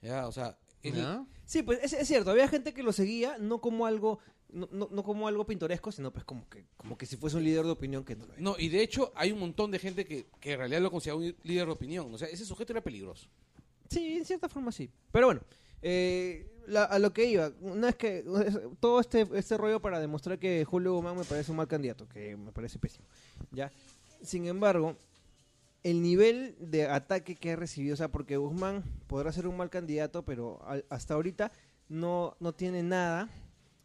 [0.01, 0.27] ¿Ya?
[0.27, 1.25] O sea, el- ¿Ya?
[1.45, 4.89] Sí, pues es, es cierto, había gente que lo seguía no como algo, no, no,
[4.91, 7.71] no como algo pintoresco, sino pues como que, como que si fuese un líder de
[7.71, 8.41] opinión que no lo era.
[8.41, 11.15] no, y de hecho hay un montón de gente que, que en realidad lo considera
[11.15, 12.13] un líder de opinión.
[12.13, 13.27] O sea, ese sujeto era peligroso.
[13.89, 14.89] Sí, en cierta forma sí.
[15.11, 15.41] Pero bueno,
[15.81, 19.99] eh, la- a lo que iba, una vez que es- todo este, este rollo para
[19.99, 23.05] demostrar que Julio Guzmán me parece un mal candidato, que me parece pésimo.
[23.51, 23.71] ¿ya?
[24.21, 24.95] Sin embargo,
[25.83, 29.69] el nivel de ataque que ha recibido, o sea, porque Guzmán podrá ser un mal
[29.69, 31.51] candidato, pero al- hasta ahorita
[31.87, 33.29] no, no tiene nada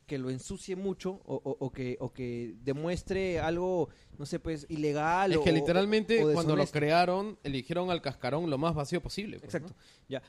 [0.06, 4.66] que lo ensucie mucho o, o- o que, o que demuestre algo, no sé, pues
[4.68, 5.32] ilegal.
[5.32, 9.38] Es o- que literalmente cuando lo crearon, eligieron al cascarón lo más vacío posible.
[9.38, 9.74] pues, Exacto,
[10.08, 10.20] ya.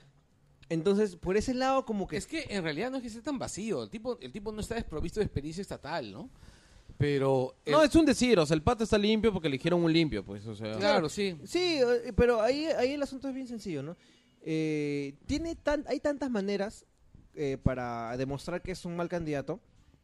[0.70, 3.38] Entonces, por ese lado, como que Es que en realidad no es que sea tan
[3.38, 3.84] vacío.
[3.84, 6.30] El tipo, el tipo no está desprovisto de experiencia estatal, ¿no?
[6.98, 7.56] Pero.
[7.68, 7.84] ¿no?
[7.84, 10.56] Es un decir, o sea, el pato está limpio porque eligieron un limpio, pues, o
[10.56, 10.78] sea.
[10.78, 11.38] Claro, sí.
[11.44, 13.98] Sí, eh, pero ahí, ahí el asunto es bien sencillo, ¿no?
[14.42, 16.86] Eh, tiene tan, hay tantas maneras
[17.34, 19.60] eh, para demostrar que es un mal candidato,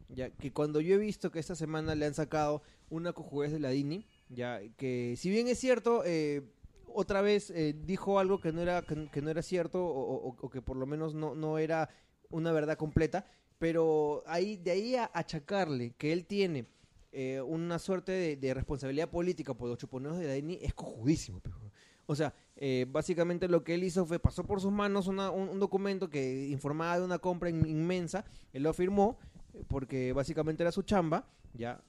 [0.10, 3.60] ya que cuando yo he visto que esta semana le han sacado una cojudez de
[3.60, 6.42] la Dini, ya que si bien es cierto, eh,
[6.96, 10.78] otra vez eh, dijo algo que no era que, no era cierto o, que por
[10.78, 11.90] lo menos no, no era
[12.30, 13.26] una verdad completa,
[13.60, 16.66] pero ahí de ahí a achacarle que él tiene
[17.12, 21.42] eh, una suerte de, responsabilidad política por los chuponeos de la Dini es cojudísimo.
[22.06, 25.60] O sea, eh, básicamente lo que él hizo fue, pasó por sus manos una- un,
[25.60, 29.18] documento que informaba de una compra in- inmensa, él lo firmó,
[29.68, 31.82] porque básicamente era su chamba, ya.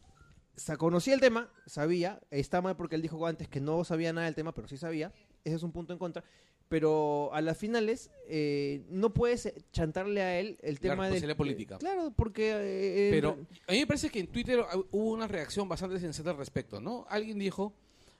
[0.78, 4.34] Conocía el tema, sabía, está mal porque él dijo antes que no sabía nada del
[4.34, 5.12] tema, pero sí sabía,
[5.44, 6.22] ese es un punto en contra,
[6.68, 11.12] pero a las finales eh, no puedes chantarle a él el La tema de...
[11.12, 11.78] responsabilidad política.
[11.78, 12.52] claro, porque...
[12.54, 16.30] eh, Pero eh, a mí me parece que en Twitter hubo una reacción bastante sensata
[16.30, 17.06] al respecto, ¿no?
[17.08, 17.74] Alguien dijo,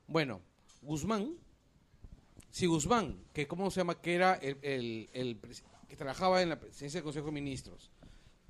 [0.06, 0.40] bueno,
[0.82, 1.34] Guzmán,
[2.50, 5.38] si Guzmán, que cómo se llama, que era el, el- el
[5.88, 7.90] que trabajaba en la presidencia del Consejo de Ministros,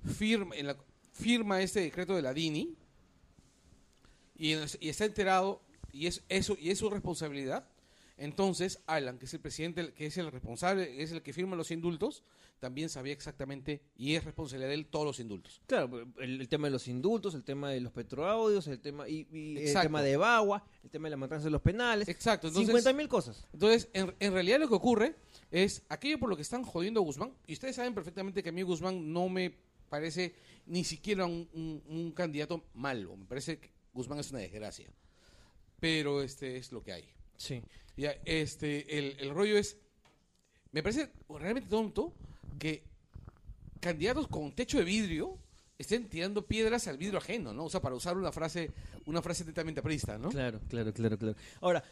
[0.05, 0.77] firma, en la-
[1.13, 2.77] firma este decreto de la DINI
[4.49, 7.67] y, está enterado y es eso y es su responsabilidad.
[8.19, 11.71] Entonces, Alan, que es el presidente, que es el responsable, es el que firma los
[11.71, 12.23] indultos,
[12.61, 15.61] también sabía exactamente y es responsabilidad de él todos los indultos.
[15.67, 19.27] Claro, el, el tema de los indultos, el tema de los petroaudios, el tema y,
[19.33, 22.69] y el tema de Bagua, el tema de la matanza de los penales, Exacto, entonces,
[22.69, 23.45] 50 mil cosas.
[23.53, 25.17] entonces en, en realidad lo que ocurre
[25.51, 28.53] es aquello por lo que están jodiendo a Guzmán, y ustedes saben perfectamente que a
[28.53, 29.53] mí Guzmán no me
[29.89, 30.35] parece
[30.67, 34.89] ni siquiera un, un- un candidato malo, me parece que Guzmán es una desgracia,
[35.81, 37.09] pero este es lo que hay.
[37.37, 37.63] Sí.
[37.97, 39.77] Ya, este, el, el rollo es,
[40.71, 42.15] me parece realmente tonto
[42.59, 42.85] que
[43.81, 45.39] candidatos con techo de vidrio
[45.79, 47.65] estén tirando piedras al vidrio ajeno, ¿no?
[47.65, 48.71] O sea, para usar una frase,
[49.07, 50.31] una frase netamente aprista, ¿no?
[50.31, 51.37] Claro, claro, claro, claro.
[51.61, 51.85] Ahora,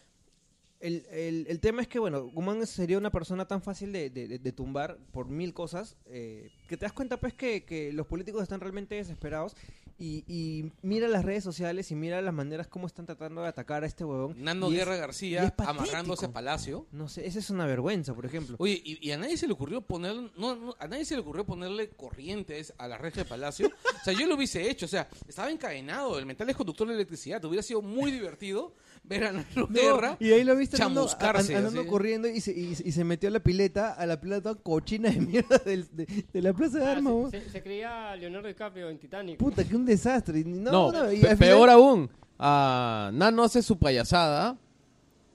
[0.81, 4.53] el, el, el tema es que, bueno, Guzmán sería una persona tan fácil de, de-
[4.53, 8.61] tumbar por mil cosas, eh, que te das cuenta, pues, que, que los políticos están
[8.61, 9.55] realmente desesperados
[9.99, 13.85] y, y mira las redes sociales y mira las maneras como están tratando de atacar
[13.85, 14.43] a este huevón.
[14.43, 16.87] Nando y Guerra García amarrándose a Palacio.
[16.91, 18.57] No sé, esa es una vergüenza, por ejemplo.
[18.59, 21.45] Oye, y, a nadie se le ocurrió poner, no, no, a nadie se le ocurrió
[21.45, 23.69] ponerle corrientes a la reja de Palacio.
[23.69, 26.95] O sea, yo lo hubiese hecho, o sea, estaba encadenado, el metal es conductor de
[26.95, 29.33] electricidad, hubiera sido muy divertido ver a
[29.71, 30.17] Guerra.
[30.21, 31.91] y ahí lo viste andando, chamuscarse, an- andando así.
[31.91, 35.21] corriendo y se, y, y se metió a la pileta, a la pileta cochina de
[35.21, 37.31] mierda del- de, de la Plaza de Ah, Armas.
[37.31, 39.39] se, se- se creía Leonardo DiCaprio en Titanic.
[39.39, 40.45] Puta, que un desastre.
[40.45, 42.09] No, No, no, y pe- al peor aún,
[42.39, 44.57] Nano hace su payasada,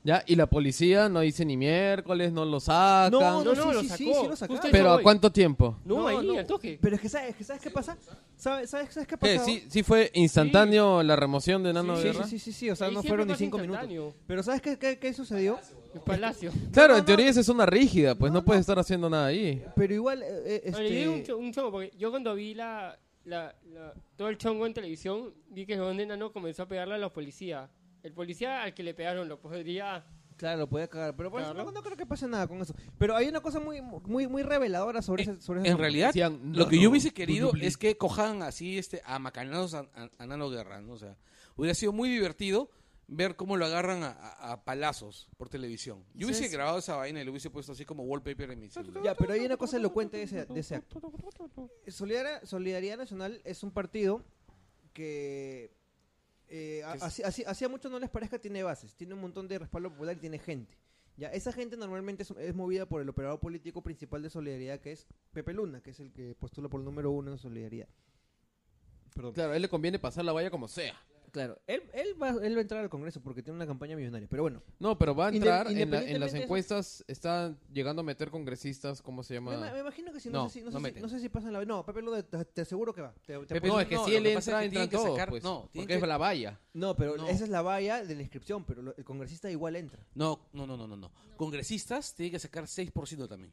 [0.05, 0.23] ¿ya?
[0.25, 3.11] Y la policía no dice ni miércoles, no lo sacan.
[3.11, 3.97] No, no, No, sí, no, lo sí, sacó.
[3.97, 4.57] sí, sí lo sacaron.
[4.61, 5.03] Justo ¿Pero a voy.
[5.03, 5.77] cuánto tiempo?
[5.83, 6.37] No, No, ahí, no.
[6.39, 6.79] al toque.
[6.81, 7.97] Pero es que sabes, que sabes qué pasa.
[8.37, 9.35] ¿Sabes, sabes, sabes qué ¿Qué?
[9.35, 9.43] pasa?
[9.45, 12.23] ¿Sí, sí fue instantáneo la remoción de Nano sí, Guerra?
[12.25, 13.81] sí, sí, sí, sí, o sea, Ahí no siempre fueron ni pasa cinco minutos.
[13.83, 14.13] instantáneo.
[14.27, 15.59] Pero ¿sabes qué, qué, qué sucedió?
[15.93, 16.51] El Palacio.
[16.71, 18.61] Claro, No, en no, teoría esa es una rígida, pues no, No, puedes no.
[18.61, 19.63] estar haciendo nada ahí.
[19.75, 21.27] Pero igual, eh, eh, yo digo un, este...
[21.27, 25.33] cho- un chongo, porque yo cuando vi la, la- la- todo el chongo en televisión,
[25.49, 27.69] vi que Don Enano comenzó a pegarle a los policías.
[28.05, 30.05] El policía al que le pegaron lo podría...
[30.37, 32.75] Claro, lo podía cagar, pero por eso no, no creo que pase nada con eso.
[32.97, 36.51] Pero hay una cosa muy muy muy reveladora sobre ese sobre ese En realidad, Decían,
[36.53, 37.65] lo que "No, yo no, hubiese querido dupli".
[37.65, 40.91] es que cojan así este a macanados a, a- a Nano Guerra, ¿no?
[40.93, 41.15] O sea,
[41.55, 42.69] hubiera sido muy divertido
[43.07, 46.03] ver cómo lo agarran a, a- a palazos por televisión.
[46.13, 49.03] Yo hubiese grabado esa vaina y lo hubiese puesto así como wallpaper en mi celular.
[49.05, 50.99] Ya, pero hay una cosa elocuente de ese, de ese acto.
[51.87, 54.21] Solidaridad, Solidaridad Nacional es un partido
[54.91, 55.71] que
[56.49, 59.59] eh, así, así- así a muchos no les parezca tiene bases, tiene un montón de
[59.59, 60.77] respaldo popular y tiene gente.
[61.17, 64.91] Ya, esa gente normalmente es, es movida por el operador político principal de Solidaridad, que
[64.91, 67.87] es Pepe Luna, que es el que postula por el número uno en Solidaridad.
[69.13, 69.33] Perdón.
[69.33, 70.93] Claro, a él le conviene pasar la valla como sea.
[71.35, 74.25] Claro, él, él, va, él va a entrar al Congreso porque tiene una campaña millonaria,
[74.29, 74.63] pero bueno.
[74.79, 78.31] No, pero va a Inde- entrar, en, la- en las encuestas está llegando a meter
[78.31, 79.69] congresistas, ¿cómo se Me, llama?
[79.73, 81.27] me imagino que si no, No, sé si, no, no sé si, no sé si
[81.27, 81.65] pasan la...
[81.65, 83.13] No, Pepe Luna, te, te aseguro que va.
[83.25, 84.95] Te- te Pepe no, es que no, si él pasa entra, es que tienen que
[84.95, 86.57] todos, sacar- pues, no, porque es que- la valla.
[86.71, 87.27] No, pero No.
[87.27, 90.07] esa es la valla de la inscripción, pero lo- el congresista igual entra.
[90.15, 91.11] No, no, no, no, no, no.
[91.35, 93.51] Congresistas tienen que sacar 6% también.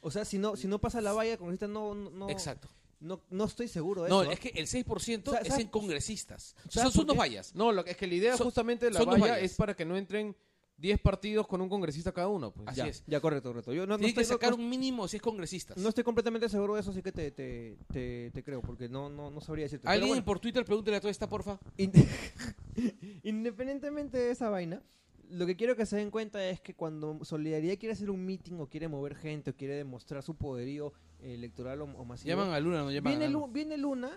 [0.00, 2.68] O sea, si no, si no pasa la valla, el congresista no, no, no, Exacto.
[3.02, 4.30] No, no estoy seguro de No, eso.
[4.30, 4.34] ¿ah?
[4.34, 6.56] es que el 6% Sa- es sa- en congresistas.
[6.68, 7.54] ¿sabes Son, dos vallas.
[7.54, 9.84] No, lo que es que la idea Son- justamente de la valla es para que
[9.84, 10.34] no entren
[10.78, 12.50] 10 partidos con un congresista cada uno.
[12.52, 12.66] Pues.
[12.68, 12.86] Así ya.
[12.88, 13.04] es.
[13.06, 13.72] Ya, correcto, correcto.
[13.72, 15.76] Yo no, no Tienen que estoy, sacar no- un mínimo si es congresistas.
[15.76, 19.08] no estoy completamente seguro de eso, así que te, te, te, te creo, porque no,
[19.08, 19.86] no, no sabría decirte.
[19.86, 21.60] Alguien bueno, por Twitter pregúntele a toda esta, porfa.
[21.76, 21.92] in-
[23.22, 24.82] independientemente de esa vaina,
[25.30, 28.54] lo que quiero que se den cuenta es que cuando Solidaridad quiere hacer un meeting
[28.60, 32.60] o quiere mover gente o quiere demostrar su poderío electoral o, o masivo, Llaman a
[32.60, 34.10] Luna, no llaman viene, a Lu- viene Luna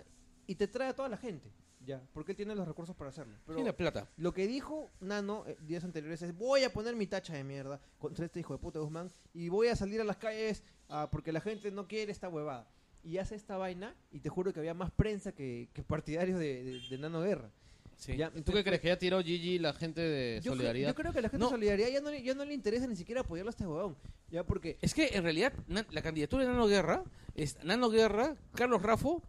[0.48, 1.52] y te trae a toda la gente.
[1.86, 3.36] Ya, porque él tiene los recursos para hacerlo.
[3.46, 4.10] Pero Tiene plata.
[4.18, 7.80] lo que dijo Nano eh, días anteriores es voy a poner mi tacha de mierda
[8.00, 11.32] contra este hijo de puta Guzmán y voy a salir a las calles ah, porque
[11.32, 12.68] la gente no quiere esta huevada.
[13.04, 16.64] y hace esta vaina y te juro que había más prensa que, que partidarios de,
[16.64, 17.52] de- de Nano Guerra.
[17.98, 18.18] Sí.
[18.18, 18.82] Ya, ¿Tú qué crees?
[18.82, 20.90] ¿Que ya tiró Gigi la gente de Yo, Solidaridad?
[20.90, 21.46] yo creo que a la gente No.
[21.50, 23.96] de Solidaridad ya no, le- ya no le interesa ni siquiera apoyarlo a este huevón.
[24.30, 27.04] Ya porque Es que en realidad na- la candidatura de Nano Guerra
[27.36, 29.22] es Nano Guerra, Carlos Rafo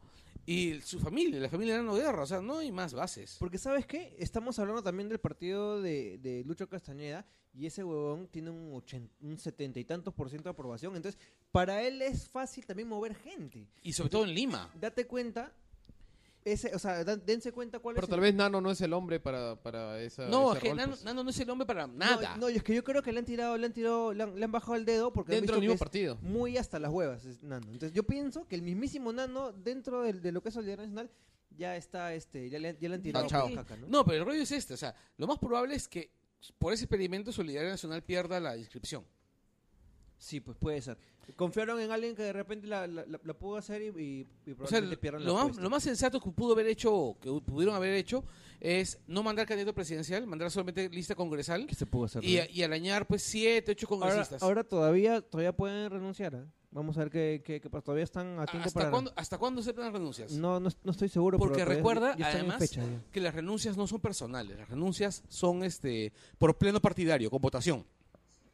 [0.45, 2.23] y su familia, la familia de Nano Guerra.
[2.23, 3.37] O sea, no hay más bases.
[3.39, 4.15] Porque ¿sabes qué?
[4.19, 7.25] Estamos hablando también del partido de, de Lucho Castañeda
[7.55, 10.95] y ese huevón tiene un, 80, un 70 y tantos por ciento de aprobación.
[10.95, 11.21] Entonces,
[11.53, 13.67] para él es fácil también mover gente.
[13.83, 14.71] Y sobre todo en Lima.
[14.79, 15.53] Date cuenta,
[16.53, 18.93] ese, o sea, dense cuenta cuál Pero es tal el- vez Nano no es el
[18.93, 21.05] hombre para, para esa, No, ese es que rol, Nano, pues.
[21.05, 22.37] Nano no es el hombre para nada.
[22.37, 24.39] No, y es que yo creo que le han tirado, le han tirado, le han,
[24.39, 26.19] le han bajado el dedo porque han Dentro del visto mismo que es partido.
[26.23, 27.67] muy hasta las huevas es Nano.
[27.67, 31.11] Entonces yo pienso que el mismísimo Nano dentro del- de, lo que es Solidaridad Nacional
[31.57, 33.87] ya está, este, ya le, ya le han tirado caca, ¿no?
[33.89, 34.75] No, pero el rollo es este.
[34.75, 36.11] O sea, lo más probable es que
[36.59, 39.05] por ese experimento Solidaridad Nacional pierda la inscripción.
[40.19, 40.97] Sí, pues puede ser.
[41.35, 44.53] Confiaron en alguien que de repente la, la, la- la pudo hacer y, y, y
[44.53, 47.29] O sea, probablemente pierdan lo la más, lo más sensato que pudo haber hecho, que
[47.45, 48.23] pudieron haber hecho,
[48.61, 52.25] es no mandar candidato presidencial, mandar solamente lista congresal ¿Qué se pudo hacer?
[52.25, 54.41] y, y arañar pues siete, ocho congresistas.
[54.43, 56.35] ahora todavía todavía pueden renunciar.
[56.37, 56.45] ¿eh?
[56.71, 57.83] Vamos a ver qué, qué, qué pasa.
[57.83, 58.91] Todavía están a tiempo ¿Hasta para...
[58.91, 60.33] cuándo, ¿Hasta cuándo aceptan las renuncias?
[60.33, 61.39] No, no, no estoy seguro.
[61.39, 63.03] Porque recuerda, ya en además, fecha, ya.
[63.11, 67.85] que las renuncias no son personales, las renuncias son este por pleno partidario, con votación.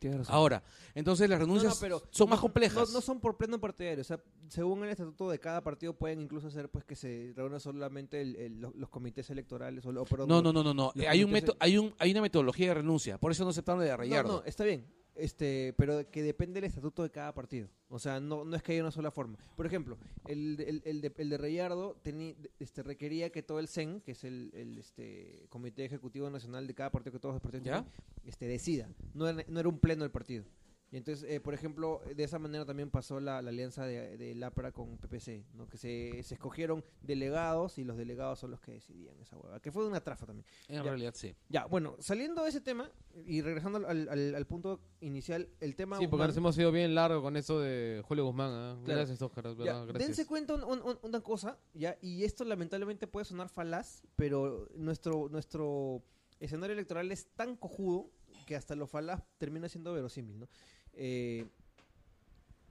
[0.02, 0.34] Tienes razón.
[0.34, 0.62] Ahora,
[0.94, 2.88] entonces las No, renuncias no, pero son más no- complejas.
[2.88, 4.00] No, no son por pleno partidario.
[4.00, 7.60] O sea, según el estatuto de cada partido pueden incluso hacer pues que se reúnan
[7.60, 9.86] solamente el- el- los, los comités electorales.
[9.86, 10.92] O, o, perdón, no, no, no, no, no.
[11.08, 13.80] Hay un comités método, hay un, hay una metodología de renuncia, por eso no aceptaron
[13.82, 14.32] de No, Rayardo.
[14.40, 14.86] no, está bien.
[15.14, 17.68] Este, pero que depende del estatuto de cada partido.
[17.90, 19.37] O sea, no, no es que haya una sola forma.
[19.57, 23.59] Por ejemplo, el, de- el, el de, el de Reyardo teni- este, requería que todo
[23.59, 27.35] el CEN, que es el, el, este, Comité Ejecutivo Nacional de cada partido que todos
[27.35, 27.83] los partidos ¿Ya?
[27.83, 27.90] tienen,
[28.25, 28.88] este, decida.
[29.12, 30.44] No era, no era un pleno del partido.
[30.92, 34.35] Y entonces, eh, por ejemplo, de esa manera también pasó la, la alianza de, de
[34.35, 35.66] LAPRA con PPC, ¿no?
[35.66, 39.59] que se, se escogieron delegados y los delegados son los que decidían esa hueva.
[39.59, 40.44] Que fue una trafa también.
[40.68, 40.83] En Ya.
[40.83, 41.35] realidad sí.
[41.48, 42.90] Ya, bueno, saliendo de ese tema
[43.26, 45.96] y regresando al, al- al punto inicial, el tema.
[45.98, 48.50] Sí, porque nos hemos ido bien largo con eso de Julio Guzmán.
[48.52, 48.78] ¿ah?
[48.85, 48.98] Claro.
[49.00, 49.44] Gracias, Oscar.
[49.44, 50.09] ya, verdad, gracias.
[50.09, 54.68] dense cuenta un- un- un- una cosa, ya, y esto lamentablemente puede sonar falaz, pero
[54.74, 56.02] nuestro, nuestro
[56.38, 58.11] escenario electoral es tan cojudo
[58.46, 60.48] que hasta lo falaz termina siendo verosímil, ¿no?
[60.94, 61.46] Eh,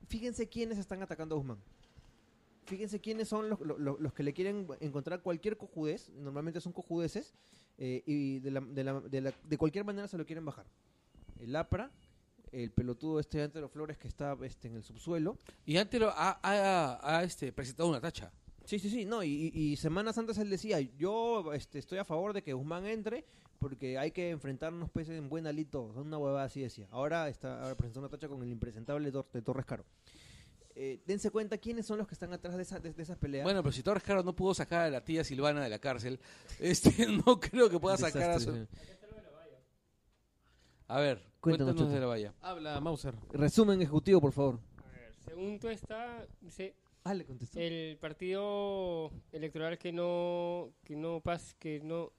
[0.07, 1.57] fíjense quiénes están atacando a Guzmán.
[2.65, 6.71] Fíjense quiénes son los, los- los- los que le quieren encontrar cualquier cojudez, normalmente son
[6.73, 7.33] cojudeces,
[7.77, 10.65] eh, y de, la- de, la- de la- de cualquier manera se lo quieren bajar.
[11.39, 11.91] El APRA,
[12.51, 16.09] el pelotudo este de los Flores que está este, en el subsuelo, Y antes lo
[16.09, 18.31] ha, ha- ha, este, presentado una tacha.
[18.65, 22.05] Sí, sí, sí, no, y, y- y semanas antes él decía, yo este, estoy a
[22.05, 23.25] favor de que Guzmán entre
[23.61, 26.87] porque hay que enfrentarnos pues en buen alito, una huevada así decía.
[26.91, 29.85] Ahora está ahora presentó una tacha con el impresentable Tor- de Torres Caro.
[30.75, 33.43] Eh, dense cuenta quiénes son los que están atrás de, esa, de, de esas peleas.
[33.43, 36.19] Bueno, pero si Torres Caro no pudo sacar a la tía Silvana de la cárcel,
[36.59, 38.67] este, no creo que pueda sacar a su...
[40.87, 42.33] A ver, Cuéntanos, cuéntanos, de la valla.
[42.41, 43.15] Habla, Mauser.
[43.31, 44.59] Resumen ejecutivo, por favor.
[44.83, 47.59] A ver, según tú está, dice, Ah, le contestó.
[47.59, 52.11] el partido electoral que no, que no pas, que no,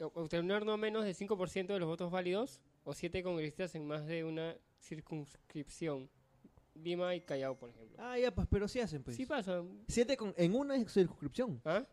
[0.00, 4.24] obtener no menos de 5% de los votos válidos o 7 congresistas en más de
[4.24, 6.08] una circunscripción.
[6.74, 7.96] Lima y Callao, por ejemplo.
[8.00, 9.16] Ah, ya, pues, pero sí hacen, pues.
[9.16, 9.64] Sí pasa.
[9.88, 11.60] Siete con, en una circunscripción.
[11.64, 11.84] ¿Ah?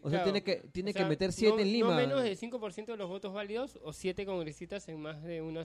[0.00, 0.24] O sea, Claro.
[0.24, 1.90] tiene que, tiene O sea, que meter siete no- en Lima.
[1.90, 5.64] No menos de 5% de los votos válidos o 7 congresistas en más de una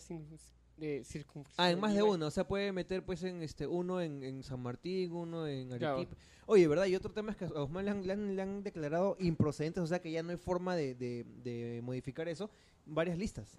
[1.58, 4.44] Ah, en más de uno, o sea, puede meter pues en este uno en, en
[4.44, 5.98] San Martín, uno en Claro.
[5.98, 6.18] Arequipa.
[6.46, 6.88] Oye, ¿verdad?
[6.88, 9.82] Y otro tema es que a Guzmán le han, le han- le han declarado improcedentes,
[9.84, 12.50] o sea que ya no hay forma de, de- de modificar eso,
[12.86, 13.58] varias listas.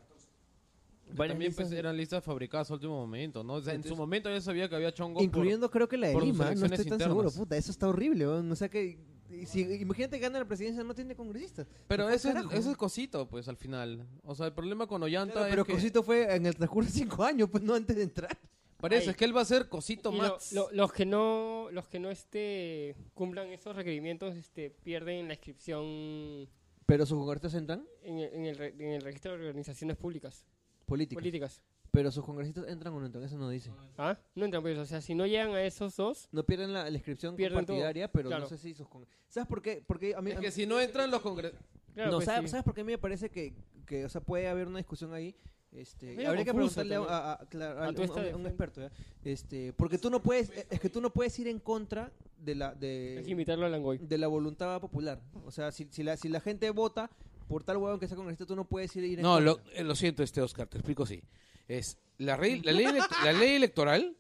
[1.15, 3.55] Varias También pues, eran listas fabricadas a último momento, ¿no?
[3.55, 5.15] O sea, en su momento ya sabía que había chongo.
[5.17, 7.03] por- incluyendo creo que la de Lima, no estoy tan internas.
[7.09, 8.51] seguro, puta, eso está horrible, weón.
[8.51, 8.99] o sea que
[9.43, 11.67] y si, imagínate que gana la presidencia, no tiene congresistas.
[11.89, 14.07] Pero ¿Qué eso es, eso es cosito, pues, al final.
[14.23, 15.73] O sea, el problema con Ollanta Claro, es pero que...
[15.75, 18.37] Cosito fue en el transcurso de cinco años, pues no antes de entrar.
[18.79, 19.11] Parece, Ay.
[19.11, 20.53] es que él va a ser cosito Y lo- Max.
[20.53, 26.47] lo- los que no los que no este cumplan esos requerimientos este pierden la inscripción
[26.85, 30.45] Pero sus congresistas entran en el, en el re- en el registro de organizaciones públicas
[30.85, 31.23] políticos.
[31.23, 31.63] políticas
[31.95, 33.71] Pero sus congresistas entran o no entran, eso no dice.
[33.99, 36.83] ah no entran pues o sea si no llegan a esos dos No pierden la,
[36.91, 39.83] la inscripción Pierden todo, partidaria, pero no sé si sus con- ¿Sabes por qué?
[39.87, 41.53] Porque a mí, Es a que mí- si no entran los congres...
[41.95, 42.49] claro no, pues, ¿sabes, sí.
[42.51, 43.55] ¿sabes por qué a mí me parece que,
[43.87, 45.35] que o sea, puede haber una discusión ahí?
[45.73, 47.15] Este, habría que preguntarle a, también.
[47.15, 48.93] a- a- claro, A a tu un, experto, ¿ya?
[49.25, 52.71] Este, porque tú no puedes, es que tú no puedes ir en contra de la
[52.71, 55.21] hay que de, invitarlo a Langoy de la voluntad popular.
[55.45, 57.11] O sea, si, si la si la gente vota
[57.49, 59.53] por tal huevón que sea congresista, tú no puedes ir, ir en No, contra.
[59.53, 61.23] lo, eh, lo siento, este Oscar, te explico así.
[61.69, 62.87] Es la, ley- la, ley,
[63.25, 64.17] la ley electoral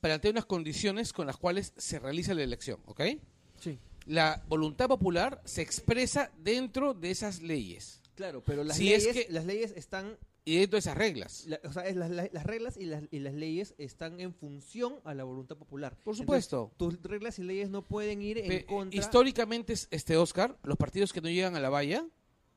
[0.00, 3.00] plantea unas condiciones con las cuales se realiza la elección, ¿ok?
[3.60, 3.78] Sí.
[4.06, 9.26] La voluntad popular se expresa dentro de esas leyes Claro, pero las, Si es leyes,
[9.26, 11.46] que- las leyes están y dentro de esas reglas.
[11.46, 14.32] La- o sea, es las, la- las reglas y las, y las leyes están en
[14.34, 15.92] función a la voluntad popular.
[16.04, 16.70] Por Entonces, supuesto.
[16.76, 19.00] tus reglas y leyes no pueden ir en contra.
[19.00, 22.06] Históricamente, este Oscar, los partidos que no llegan a la valla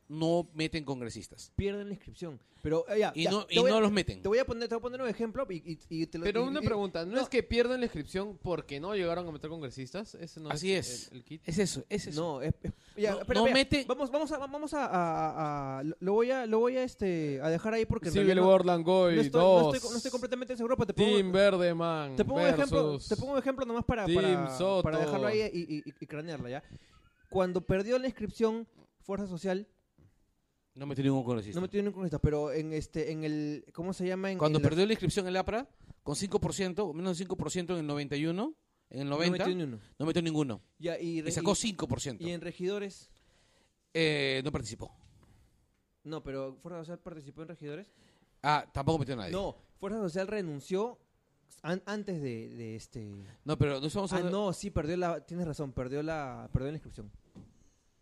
[0.10, 1.52] no meten congresistas.
[1.56, 2.40] pierden la inscripción.
[2.64, 4.22] Pero eh, ya, Y ya, no- te y voy a- no los meten.
[4.22, 5.56] Te voy a poner, te voy a poner un ejemplo y,
[5.90, 8.38] y- y te lo Pero y- una y- pregunta, ¿no, es que pierden la inscripción
[8.42, 10.16] porque no llegaron a meter congresistas?
[10.16, 11.10] Ese no Así es.
[11.12, 11.42] El, el kit.
[11.46, 12.20] Es eso, es eso.
[12.20, 13.54] No, es, es- ya, No- espera, no espera.
[13.54, 16.84] mete- Vamos, vamos a, vamos a, a- a- lo- lo voy a, lo voy a
[16.84, 19.62] este, a dejar ahí porque en Civil realidad no- War Langoy no, estoy, 2.
[19.64, 22.92] no, estoy, no estoy completamente seguro, pero te pongo, Team Verdeman te pongo un ejemplo,
[22.92, 23.08] versus...
[23.10, 24.84] te pongo un ejemplo nomás para, Team para, Soto.
[24.84, 26.64] para dejarlo ahí y, y- y- y cranearla ya.
[27.30, 28.68] Cuando perdió la inscripción
[29.02, 29.68] Fuerza Social,
[30.78, 31.58] No metió ningún congresista.
[31.58, 34.32] no me tiene un congresista, pero en este, en el, ¿cómo se llama?
[34.32, 35.68] En, Cuando en la- perdió la inscripción en el APRA,
[36.04, 38.54] con 5%, o menos de 5% en el 91,
[38.92, 39.80] en el no 90, metió ni uno.
[39.98, 40.62] no metió ninguno.
[40.78, 42.18] Ya, y, Y sacó y- 5%.
[42.22, 43.10] y en regidores,
[43.94, 44.92] Eh, no participó.
[46.04, 47.92] no, pero Fuerza Social participó en regidores.
[48.44, 49.32] Ah, tampoco metió a nadie.
[49.32, 51.00] No, Fuerza Social renunció
[51.64, 53.26] an- antes de, de este.
[53.44, 54.46] No, pero no estamos Ah, hablando...
[54.46, 55.26] no, sí, perdió la.
[55.26, 57.12] Tienes razón, perdió la, perdió la inscripción.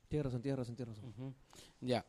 [0.10, 1.36] Tienes razón, tienes razón, tienes razón.
[1.82, 2.06] Ya.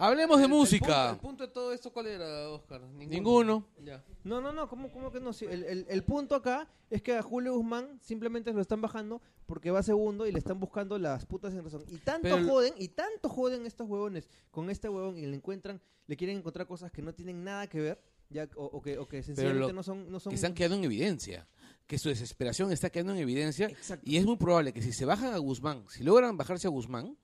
[0.00, 0.86] Hablemos de El- el música.
[0.86, 2.80] punto- El punto, de todo esto, ¿cuál era, Oscar?
[2.82, 3.66] Ninguno.
[3.84, 4.02] Ya.
[4.22, 5.32] No, no, no, ¿cómo, cómo que no?
[5.32, 9.20] Sí, el, el- el punto acá es que a Julio Guzmán simplemente lo están bajando
[9.46, 11.82] porque va segundo y le están buscando las putas sin razón.
[11.88, 15.80] Y tanto Pero joden, y tanto joden estos huevones con este huevón y le encuentran,
[16.06, 19.08] le quieren encontrar cosas que no tienen nada que ver, ya, o, o que, o
[19.08, 20.30] que sencillamente lo- no son, no son.
[20.30, 21.48] Que están quedando en evidencia.
[21.88, 23.66] Que su desesperación está quedando en evidencia.
[23.66, 24.04] Exacto.
[24.08, 27.16] Y es muy probable que si se bajan a Guzmán, si logran bajarse a Guzmán,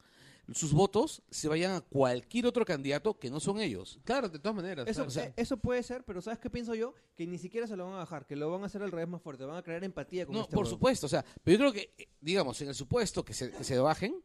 [0.53, 3.99] sus votos se vayan a cualquier otro candidato que no son ellos.
[4.05, 4.87] Claro, de todas maneras.
[4.87, 5.29] Eso, claro.
[5.31, 6.95] eh, eso puede ser, pero ¿sabes qué pienso yo?
[7.17, 9.09] Que ni siquiera se lo van a bajar, que lo van a hacer al revés
[9.09, 11.07] más fuerte, van a crear empatía con No, este por supuesto.
[11.07, 13.79] O sea, pero yo creo que, eh, digamos, en el supuesto que se, que se
[13.79, 14.17] bajen,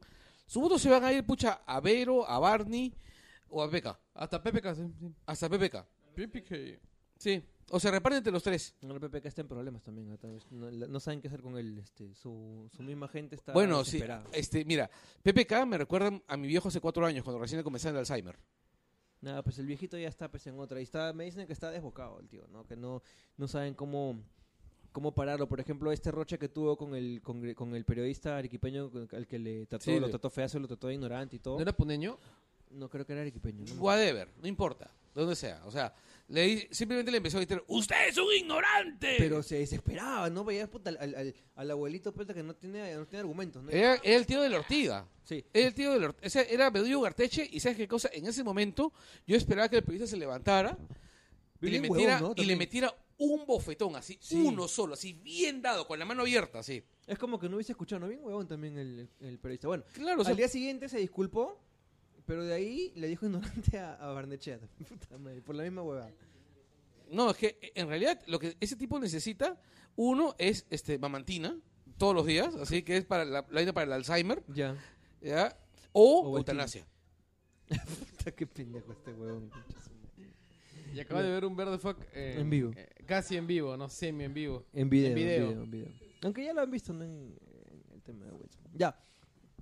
[0.45, 2.93] sus votos se van a ir, pucha, a Vero, a Barney
[3.49, 3.99] o a Beca.
[4.13, 4.93] Hasta PPK, sí.
[4.99, 5.13] sí.
[5.25, 5.85] Hasta PPK.
[6.15, 6.79] PPK.
[7.17, 7.43] Sí.
[7.71, 8.75] O se reparten entre los tres.
[8.81, 10.17] No, el PPK está en problemas también, ¿no?
[10.71, 14.01] No, saben qué hacer con él, este, su, su misma gente está Bueno, sí.
[14.33, 14.89] Este, mira,
[15.23, 18.37] PPK me recuerda a mi viejo hace cuatro años, cuando recién comenzaba el Alzheimer.
[19.21, 20.79] Nada, pues el viejito ya está pues, en otra.
[20.79, 22.65] Y está, me dicen que está desbocado el tío, ¿no?
[22.65, 23.03] Que no,
[23.37, 24.17] no saben cómo,
[24.91, 25.47] cómo pararlo.
[25.47, 29.39] Por ejemplo, este roche que tuvo con el, con, con el periodista arequipeño al que
[29.39, 31.55] le trató, Sí, lo trató feazo, lo trató de ignorante y todo.
[31.55, 32.17] ¿No era puneño?
[32.71, 33.65] No creo que era arequipeño.
[33.65, 33.81] ¿no?
[33.81, 35.63] Whatever, no importa, de donde sea.
[35.65, 35.93] O sea,
[36.29, 39.15] le, simplemente le empezó a gritar, ¡Usted es un ignorante!
[39.17, 40.43] Pero se desesperaba, ¿no?
[40.45, 43.69] Veías puta, al, al, al- al abuelito puta que no tiene, no tiene argumentos, ¿no?
[43.71, 45.07] era, era el tío de la Ortiga.
[45.23, 45.43] Sí.
[45.53, 46.27] Era el tío de la Ortiga.
[46.27, 48.09] O sea, era Bedullo Garteche y ¿sabes qué cosa?
[48.13, 48.93] En ese momento
[49.27, 50.77] yo esperaba que el periodista se levantara
[51.61, 52.41] y le, metiera, huevón, ¿no?
[52.43, 54.35] y le metiera un bofetón, así, Sí.
[54.37, 56.81] uno solo, así, bien dado, con la mano abierta, así.
[57.05, 58.07] Es como que no hubiese escuchado, ¿no?
[58.07, 59.67] Bien huevón también el, el- periodista.
[59.67, 61.59] Bueno, Claro, o sea, al día siguiente se disculpó,
[62.29, 64.59] pero de ahí le dijo ignorante a, a Barnechea.
[64.87, 66.11] Puta madre, por la misma huevada.
[67.11, 69.59] No, es que eh, en realidad lo que ese tipo necesita,
[69.95, 71.59] uno es este mamantina
[71.97, 74.77] todos los días, así que es para la, la para el Alzheimer, Ya.
[75.21, 75.57] ¿ya?
[75.91, 76.85] O, O eutanasia.
[77.67, 79.49] Puta, qué pendejo este huevón.
[80.93, 82.71] Y acabo de ver un verde fuck eh, En vivo.
[82.75, 84.67] eh, casi en vivo, no semi en vivo.
[84.73, 85.47] En video, En en video.
[85.47, 85.89] video, en video.
[86.21, 87.03] Aunque ya lo han visto ¿no?
[87.03, 87.35] en,
[87.71, 88.63] en el tema de Wilson.
[88.75, 88.95] Ya.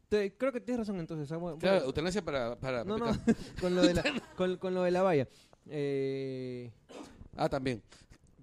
[0.09, 1.31] Te- creo que tienes razón entonces.
[1.31, 3.05] ah, bueno, Claro, bueno, eutanasia para, para no, no,
[3.61, 4.03] con lo de la,
[4.37, 5.27] con, con lo de la valla.
[5.69, 6.71] Eh,
[7.35, 7.83] Ah, también.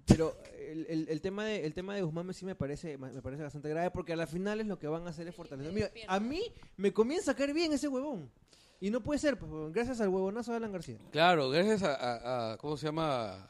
[0.05, 3.21] pero el, el, el tema de el tema de Guzmán me- sí me parece me
[3.21, 5.73] parece bastante grave porque a la final es lo que van a hacer es fortalecer.
[5.73, 6.41] Mira, a mí
[6.77, 8.31] me comienza a caer bien ese huevón.
[8.79, 10.97] Y no puede ser, pues, gracias al huevonazo de Alan García.
[11.11, 13.49] Claro, gracias a, a- a- ¿cómo se llama?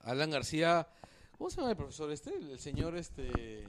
[0.00, 0.88] Alan García.
[1.38, 2.34] ¿Cómo se llama el profesor este?
[2.34, 3.68] El, el señor este...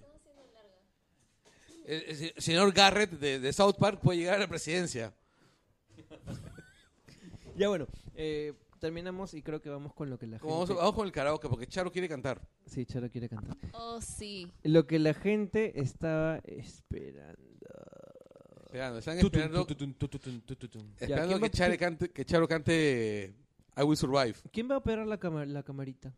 [1.85, 5.13] El, el se- señor Garrett de, de South Park puede llegar a la presidencia.
[7.55, 10.73] Ya bueno, eh, terminamos y creo que vamos con lo que la vamos, gente...
[10.79, 12.41] vamos con el karaoke porque Charo quiere cantar.
[12.65, 13.55] Sí, Charo quiere cantar.
[13.73, 14.51] Oh, sí.
[14.63, 17.37] Lo que la gente estaba esperando.
[18.65, 20.93] Esperando, están esperando, Tutun, tutun, tutun, tutun.
[20.99, 23.35] esperando ¿quién va- que, Charo cante, que Charo cante
[23.77, 24.33] I Will Survive.
[24.51, 26.11] ¿Quién va a operar la, cama- la camarita?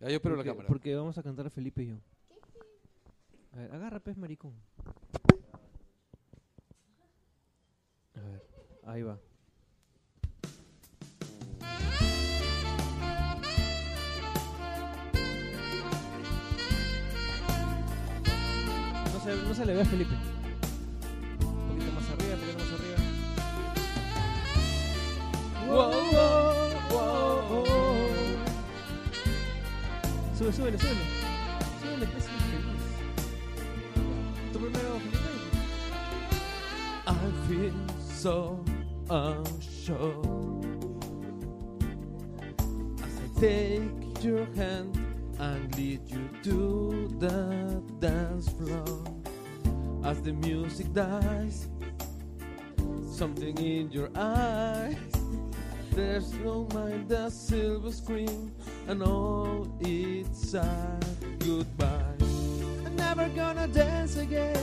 [0.00, 0.66] Ya yo espero la cámara.
[0.66, 1.96] Porque vamos a cantar a Felipe y yo.
[3.52, 4.54] A ver, agarra pez maricón.
[8.14, 8.46] A ver,
[8.86, 9.18] ahí va.
[19.12, 20.14] No se, no se le ve a Felipe.
[21.40, 22.96] Un poquito más arriba, un poquito más arriba.
[25.66, 25.90] Wow,
[26.90, 27.64] wow, wow.
[30.38, 31.29] Sube, súbele, súbele.
[38.20, 38.62] So
[39.08, 40.12] uh, unsure.
[43.02, 44.92] As I take your hand
[45.38, 49.04] and lead you to the dance floor.
[50.04, 51.68] As the music dies,
[53.10, 55.12] something in your eyes.
[55.92, 58.52] There's no mind, the silver screen,
[58.86, 61.00] and all it's a
[61.38, 62.18] goodbye.
[62.84, 64.62] I'm never gonna dance again.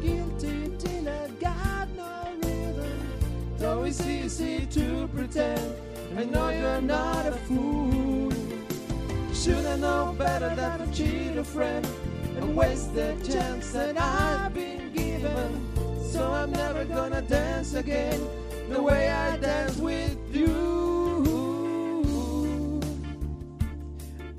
[0.00, 0.63] Guilty
[3.64, 5.74] Though it's easy to pretend,
[6.18, 8.30] I know you're not a fool.
[9.32, 11.86] Should I know better than to cheat a friend
[12.36, 15.50] and waste the chance that I've been given?
[16.12, 18.20] So I'm never gonna dance again
[18.68, 20.52] the way I dance with you.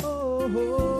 [0.04, 0.44] Oh.
[0.44, 0.95] oh, oh.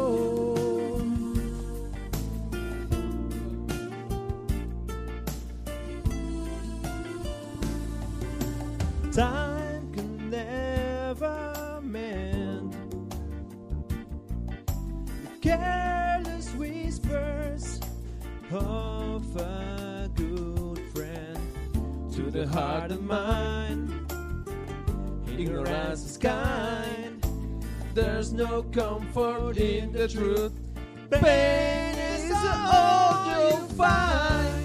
[9.16, 12.74] Time can never mend
[15.24, 17.80] the careless whispers
[18.52, 21.40] of a good friend
[22.12, 23.90] to the heart and mind.
[25.30, 27.26] Ignorance is kind.
[27.94, 30.52] There's no comfort in the truth.
[31.10, 34.65] Pain is all you'll find.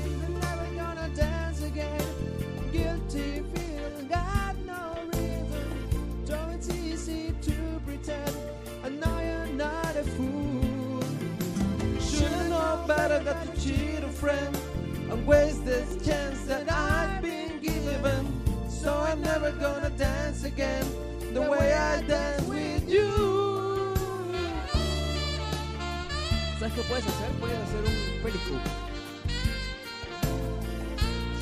[13.24, 14.56] Better than to cheat a friend
[15.10, 18.26] and waste this chance that I've been given.
[18.68, 20.84] So I'm never gonna dance again
[21.34, 23.10] the way I dance with you.
[26.58, 27.30] ¿Sabes qué puedes hacer?
[27.40, 28.68] Puedes hacer un periscope.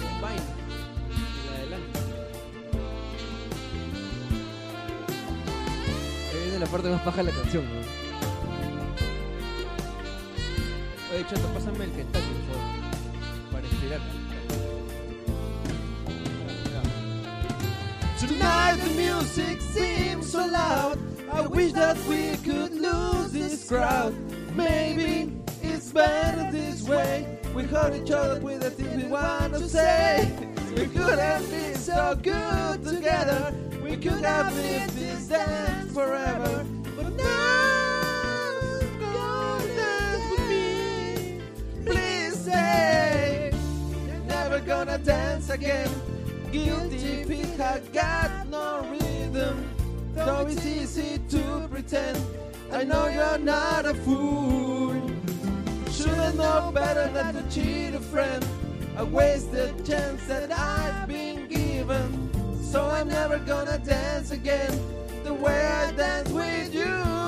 [0.02, 0.42] Con vaina.
[6.58, 8.07] La parte más baja de la canción, ¿no?
[11.18, 13.50] Oye, chato, pásame el Kentucky, por favor.
[13.50, 14.00] Para inspirar.
[18.20, 20.96] Tonight the music seems so loud.
[21.32, 24.14] I wish that we could lose this crowd.
[24.54, 27.40] Maybe it's better this way.
[27.52, 30.30] We hold each other with the things we want to say.
[30.76, 33.52] We could have been so good together.
[33.82, 36.64] We could have lived this dance forever.
[36.94, 37.47] But now,
[44.68, 45.88] gonna dance again.
[46.52, 49.66] Guilty feet have got no rhythm.
[50.14, 52.18] Though it's easy to pretend,
[52.70, 54.92] I know you're not a fool.
[55.90, 58.44] Should've known better than to cheat a friend.
[58.94, 62.62] I wasted chance that I've been given.
[62.62, 64.72] So I'm never gonna dance again
[65.24, 67.27] the way I dance with you.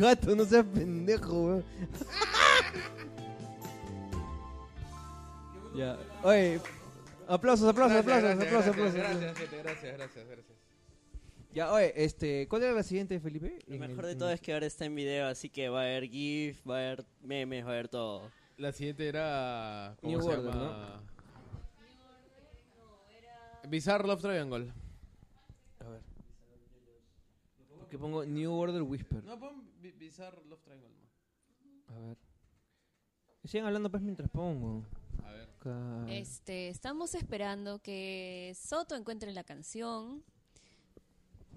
[0.00, 1.64] Gato, no seas pendejo, weón.
[5.74, 5.96] ya.
[6.22, 6.60] Oye,
[7.28, 8.94] aplausos, aplausos, aplausos, aplausos, aplausos.
[8.94, 10.58] Gracias, gracias, gracias, gracias.
[11.54, 13.58] Ya, oye, este, ¿cuál era la siguiente, Felipe?
[13.66, 15.68] Lo En mejor el- de todo el- es que ahora está en video, así que
[15.68, 18.30] va a haber GIF, va a haber memes, va a haber todo.
[18.58, 19.96] La siguiente era.
[20.00, 21.00] ¿Cómo New se Order, llama?
[23.68, 24.72] Bizarre Love Triangle.
[25.80, 26.00] A ver.
[27.90, 29.24] Que pongo New Order Whisper.
[29.24, 30.88] No, pon Bizarre Love Triangle.
[31.88, 32.16] A ver.
[33.44, 34.84] Sigan hablando pues mientras pongo.
[35.24, 35.48] A ver.
[36.08, 40.22] Este, estamos esperando que Soto encuentre la canción.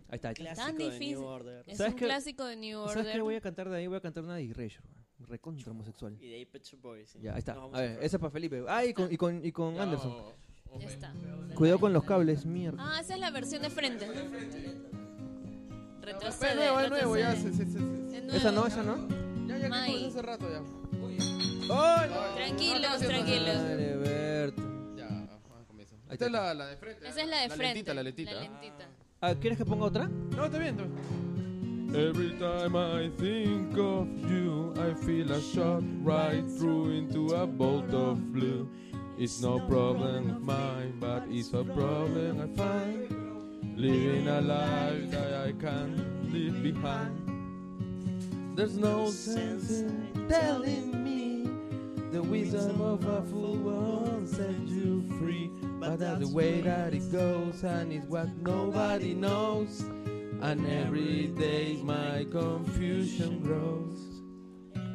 [0.10, 0.34] Ahí está.
[0.34, 1.18] Clásico de difícil.
[1.18, 1.64] New Order.
[1.68, 3.14] Es ¿Sabes un clásico de New ¿Sabes Order.
[3.14, 3.88] qué voy a cantar de ahí?
[3.88, 4.84] Voy a cantar una de Erasure.
[5.20, 6.18] Recontra homosexual.
[6.20, 7.10] Y de ahí Pet Boys.
[7.12, 7.20] sí.
[7.22, 7.54] Ya, ahí está.
[7.54, 8.64] A ver, ese es para Felipe.
[8.68, 10.34] Ah, y con, y con, y con Anderson.
[10.80, 11.14] Ya está.
[11.56, 12.78] Cuidado con los cables, mierda.
[12.80, 14.08] Ah, esa es la versión de frente.
[16.02, 16.56] Retrocede.
[16.56, 17.34] nuevo, es nuevo, ya.
[17.34, 17.54] retrocede.
[17.54, 18.01] se- se- se- se- Es nuevo.
[18.34, 19.08] Esa no, esa no.
[19.48, 19.92] Ya, ya, que May.
[19.94, 20.62] comenzó hace rato ya.
[21.74, 22.36] ¡Ay, no!
[22.36, 23.56] Tranquilos, tranquilos.
[23.58, 24.62] Madre Berta.
[24.98, 25.08] Ya.
[25.08, 27.08] Ahí Esta es la, la de frente.
[27.08, 27.74] Esa es la de la frente.
[27.76, 28.34] Lentita, la lentita.
[28.34, 28.90] La lentita.
[29.22, 30.08] Ah, ¿Quieres que ponga otra?
[30.36, 31.32] No, está bien, está bien.
[31.94, 37.94] Every time I think of you, I feel a shot right through into a bolt
[37.94, 38.70] of blue.
[39.18, 43.78] It's no problem of mine, but it's a problem I find.
[43.78, 47.31] Living a life that I can't leave behind.
[48.54, 51.50] There's no sense in telling me
[52.12, 55.50] the wisdom of a fool won't set you free.
[55.80, 59.80] But that's the way that it goes, and it's what nobody knows.
[60.42, 64.22] And every day my confusion grows.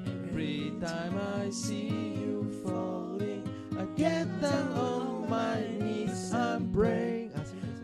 [0.06, 3.48] Every time I see you falling,
[3.78, 7.30] I get down on my knees and pray.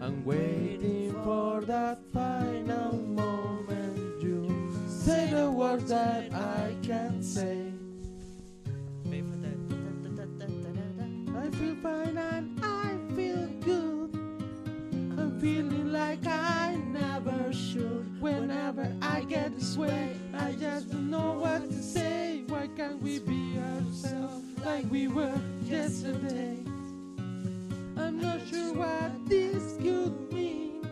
[0.03, 2.12] I'm waiting for that
[5.81, 7.73] that I can't say.
[11.35, 14.15] I feel fine and I feel good.
[15.19, 18.21] I'm feeling like I never should.
[18.21, 22.43] Whenever I get this way, I just don't know what to say.
[22.49, 26.59] Why can't we be ourselves like we were yesterday?
[27.97, 30.85] I'm not sure what this could mean.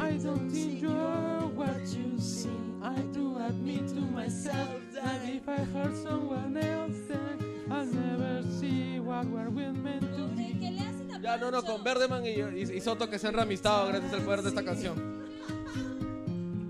[0.00, 2.67] I don't enjoy what you see.
[2.82, 7.38] I do admit to myself that if I hurt someone else, then
[7.70, 10.54] I'll never see what we're meant to be.
[10.60, 13.26] ¿Qué le hacen a Ya, no, no, con Verdeman y, y- y Soto que se
[13.28, 14.94] han reamistado gracias al poder de esta canción.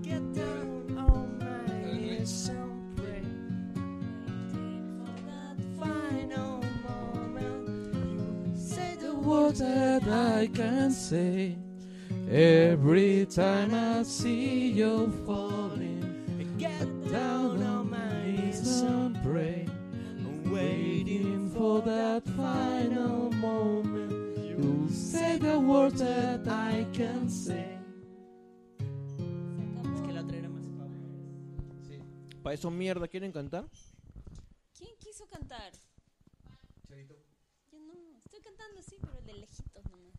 [0.03, 3.23] Get down on my knees and pray.
[5.79, 7.67] Final moment,
[8.11, 11.55] you say the Words that I can say
[12.29, 15.98] every time I see you falling.
[17.11, 19.65] Down on my knees and pray.
[19.67, 24.37] I'm waiting for that final moment.
[24.37, 27.79] You say the words that I can say.
[28.77, 30.63] Es que la otra era más
[32.43, 33.65] Para eso mierda, ¿quieren cantar?
[34.77, 35.71] ¿Quién quiso cantar?
[37.71, 40.13] Yo no, estoy cantando sí, pero de lejitos nomás.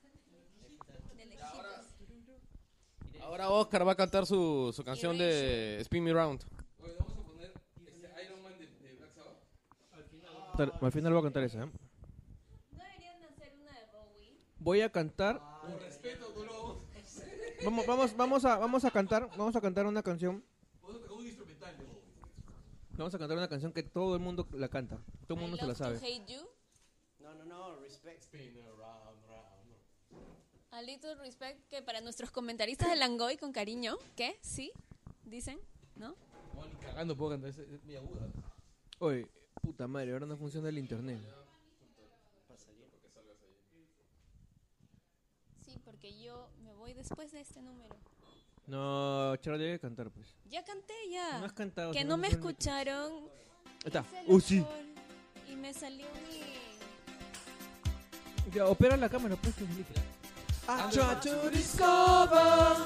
[0.00, 1.12] De lejitos.
[3.22, 6.44] Ahora Oscar va a cantar su, su canción de Spin Me Round.
[10.80, 11.66] Al final voy a cantar esa, ¿eh?
[11.66, 14.38] ¿No deberían hacer una de Bowie?
[14.58, 15.40] Voy a cantar.
[17.64, 20.44] Vamos, vamos, vamos a, vamos a cantar, vamos a cantar una canción.
[22.90, 25.66] Vamos a cantar una canción que todo el mundo la canta, todo el mundo se
[25.66, 25.96] la sabe.
[25.96, 26.46] Hate You.
[27.20, 28.22] No, no, no, respect.
[30.72, 34.38] A little respect que para nuestros comentaristas de Langoy con cariño, ¿qué?
[34.40, 34.72] ¿Sí?
[35.26, 35.60] ¿Dicen?
[35.96, 36.16] ¿No?
[36.80, 38.26] Cagando puedo cantar, es, es muy aguda.
[38.98, 39.28] Oye,
[39.60, 41.20] puta madre, ahora no funciona el internet.
[45.62, 47.94] Sí, porque yo me voy después de este número.
[48.66, 50.34] No, Charlie, hay que cantar, pues.
[50.48, 51.38] Ya canté ya.
[51.38, 51.92] No has cantado.
[51.92, 53.28] que si no me escucharon.
[53.84, 54.06] está.
[54.26, 54.64] Uh, sí.
[55.50, 56.40] Y me salió mi...
[58.54, 59.92] Ya, opera la cámara, pues, Felipe.
[60.68, 62.76] I try to discover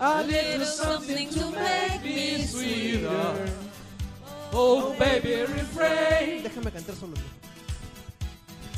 [0.00, 3.48] a little something to make me sweeter.
[4.52, 7.16] Oh, oh baby, refrain Déjame cantar solo.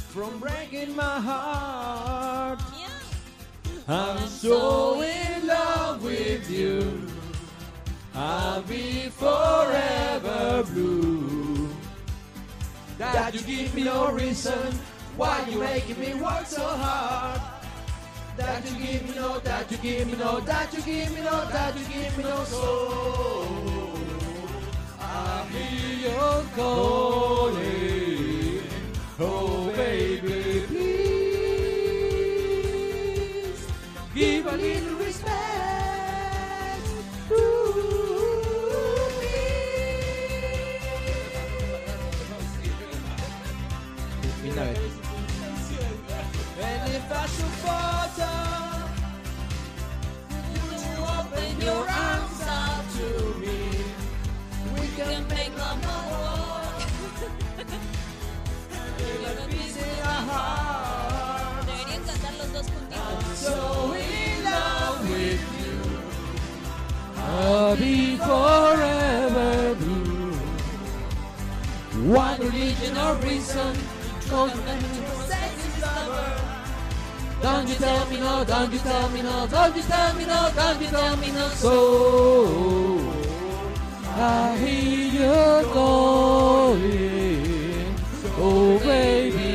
[0.08, 2.60] from breaking my heart.
[3.86, 7.02] I'm so in love with you.
[8.14, 11.68] I'll be forever blue.
[12.96, 14.72] That you give me no reason
[15.16, 17.40] why you making me work so hard.
[18.36, 21.46] That you give me no, that you give me no, that you give me no,
[21.50, 23.94] that you give me no soul.
[25.00, 27.94] I hear you calling.
[29.20, 31.14] Oh, baby, please
[34.14, 34.93] give a little
[63.44, 65.76] So in love with you.
[67.16, 70.32] I'll be forever blue.
[72.08, 73.76] One religion or reason
[74.30, 76.30] calls them to sex lover.
[77.42, 80.50] Don't you tell me no, don't you tell me no, don't you tell me no,
[80.56, 81.48] don't you tell me no.
[81.48, 81.74] So
[84.16, 86.84] I hear you calling,
[88.38, 89.53] oh baby,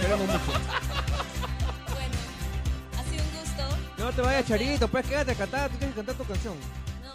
[0.00, 0.38] Queremos mucho.
[1.94, 2.16] Bueno,
[2.96, 3.78] ha sido un gusto.
[3.98, 6.54] No te vayas, Charito, pues quédate a cantar, tú tienes que cantar tu canción.
[7.02, 7.12] No.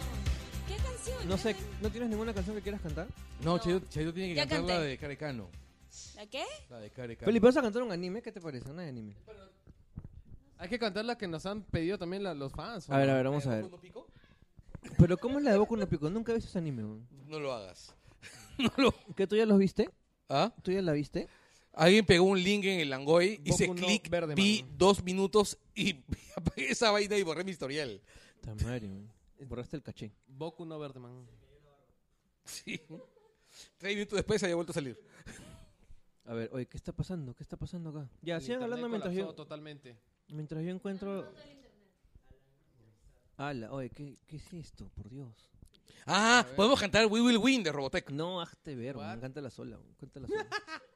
[0.68, 1.28] ¿Qué canción?
[1.28, 3.06] No sé, ¿no tienes ninguna canción que quieras cantar?
[3.42, 3.60] No, No.
[3.60, 3.80] Tiene
[4.12, 4.86] que Ya cantar la canté.
[4.88, 5.48] de Carecano.
[6.16, 6.44] ¿La qué?
[6.70, 7.26] La de Carecano.
[7.26, 8.22] Felipe, ¿vas a cantar un anime?
[8.22, 8.70] ¿Qué te parece?
[8.70, 9.14] Una de anime.
[10.58, 12.88] Hay que cantar la que nos han pedido también la- los fans.
[12.88, 13.12] ¿o A ver, no?
[13.12, 13.70] a ver, vamos a ver.
[13.70, 14.06] ¿No pico?
[14.98, 16.08] Pero ¿cómo es la de Boku no Pico?
[16.10, 17.08] Nunca he visto ese anime, weón.
[17.26, 17.94] No lo hagas.
[19.16, 19.90] ¿Qué tú ya los viste?
[20.28, 20.52] ¿Ah?
[20.62, 21.26] ¿Tú ya la viste?
[21.76, 24.78] Alguien pegó un link en el Langoy, hice no clic, Verde vi Man.
[24.78, 25.96] dos minutos y
[26.36, 28.00] apagué esa vaina y borré mi historial.
[28.40, 29.10] Ta madre, weón.
[29.48, 30.12] Borraste el caché.
[30.26, 31.26] Boku no verde, man.
[32.44, 32.80] Sí.
[33.78, 34.98] Tres minutos después había vuelto a salir.
[36.26, 37.34] A ver, oye, ¿qué está pasando?
[37.34, 38.08] ¿Qué está pasando acá?
[38.22, 39.96] Ya, El sigan hablando mientras yo, totalmente.
[40.28, 41.30] mientras yo encuentro...
[43.36, 44.88] Ala, oye, ¿qué, ¿qué es esto?
[44.94, 45.50] Por Dios.
[46.06, 48.10] Ah, podemos cantar We Will Win de Robotech.
[48.10, 48.96] No, hazte ver.
[48.96, 49.18] What?
[49.20, 49.94] Cántala sola, weón.
[49.98, 50.46] Cántala sola.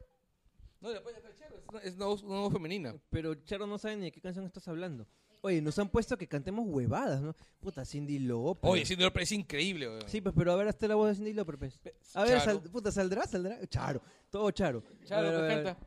[0.81, 2.95] No, después ya está chévere, es una- es una voz, una voz femenina.
[3.11, 5.07] Pero Charo no sabe ni de qué canción estás hablando.
[5.41, 7.35] Oye, nos han puesto que cantemos huevadas, ¿no?
[7.61, 8.69] Puta, Cindy Lauper.
[8.71, 9.89] Oye, Cindy Lauper es increíble.
[9.89, 10.09] weón.
[10.09, 11.81] Sí, pues, pero a ver, hasta la voz de Cindy pues.
[12.15, 12.45] A ver, Charo.
[12.61, 13.25] sal- puta, ¿saldrá?
[13.27, 13.67] ¿Saldrá?
[13.69, 14.03] Charo.
[14.31, 14.83] Todo Charo.
[15.05, 15.65] Charo, ver, a ver, a ver.
[15.65, 15.87] canta.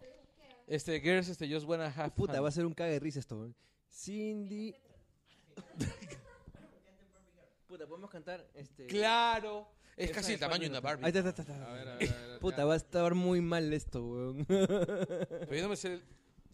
[0.67, 2.43] Este, Girls, este, Just Wanna Have Puta, Fun.
[2.45, 3.53] va a ser un cague de risa esto.
[3.89, 4.73] Cindy...
[7.67, 8.87] Puta, podemos cantar este...
[8.87, 9.67] Claro.
[9.97, 11.05] Es Esa casi el tamaño de una Barbie.
[11.05, 11.69] Ahí está, está, está, está.
[11.69, 12.39] A ver, a ver, a ver.
[12.39, 12.65] Puta, ya.
[12.65, 14.45] va a estar muy mal esto, weón.
[14.47, 16.03] Pero yo no me sé el-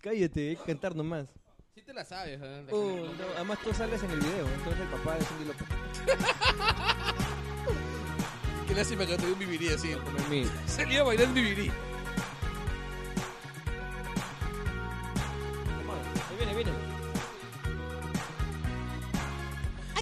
[0.02, 1.28] Cállate, hay que cantar nomás.
[1.74, 2.40] Sí te la sabes.
[2.42, 2.66] ¿eh?
[2.72, 5.68] Oh, no, además tú sales en el video, entonces el papá de Cindy Lauper.
[8.68, 9.94] Qué lástima que no te dio un vivirí así.
[9.94, 10.48] Como mío.
[10.66, 11.72] Salía a bailar vivirí.
[16.30, 16.72] Ahí viene, viene.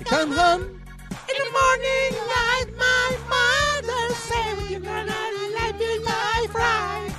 [0.09, 0.84] Come home
[1.37, 5.23] in the morning like my mother said you're gonna
[5.57, 7.11] live your life right.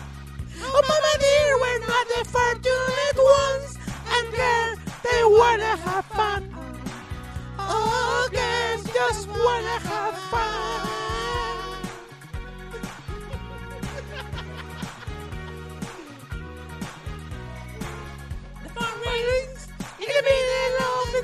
[0.63, 3.79] Oh, mama dear, we're not the fortunate ones,
[4.15, 6.55] and girls they wanna have fun.
[7.59, 11.06] Oh, girls just wanna have fun.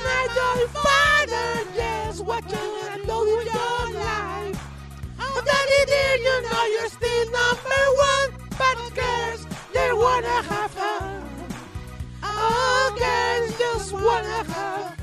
[0.05, 0.31] Night.
[0.37, 3.45] Your father just watching and know your
[4.01, 4.61] life.
[5.45, 11.23] Daddy dear, you know you're still number one, but girls they wanna have fun.
[12.23, 15.02] Oh, girls just wanna have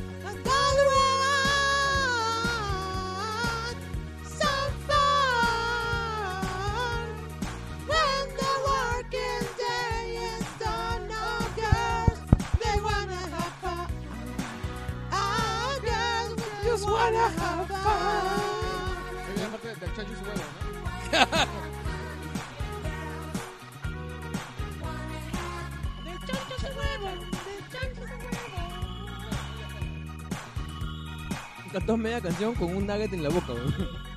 [31.71, 34.08] Cantó media canción con un nugget en la boca, weón.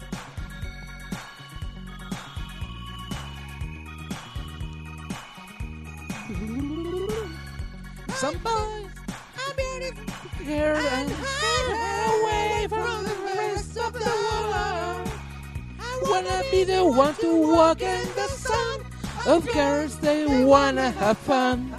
[16.93, 18.80] Wanna be the one to walk in the sun.
[19.26, 21.74] Of girls, they wanna have fun.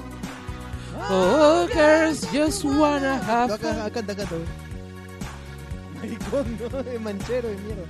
[1.09, 3.75] Oh, girls just wanna have fun.
[3.75, 4.47] acá, canta, weón.
[5.95, 7.85] Maricón, no, de manchero de mierda.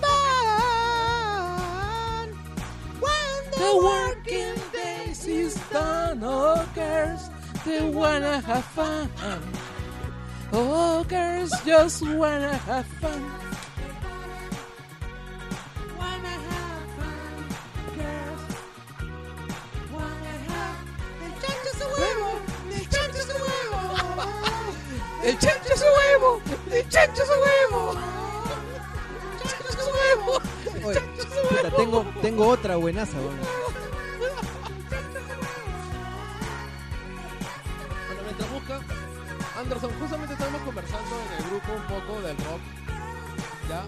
[0.00, 2.28] fun.
[3.00, 7.30] When the working days is done, oh girls,
[7.64, 9.08] they wanna have fun.
[10.52, 13.22] Oh girls just wanna have fun.
[33.02, 33.38] Otra buenaza, weón.
[38.06, 38.80] Bueno, mientras busca,
[39.58, 42.60] Anderson, justamente estábamos conversando en el grupo un poco del rock.
[43.68, 43.84] ¿Ya?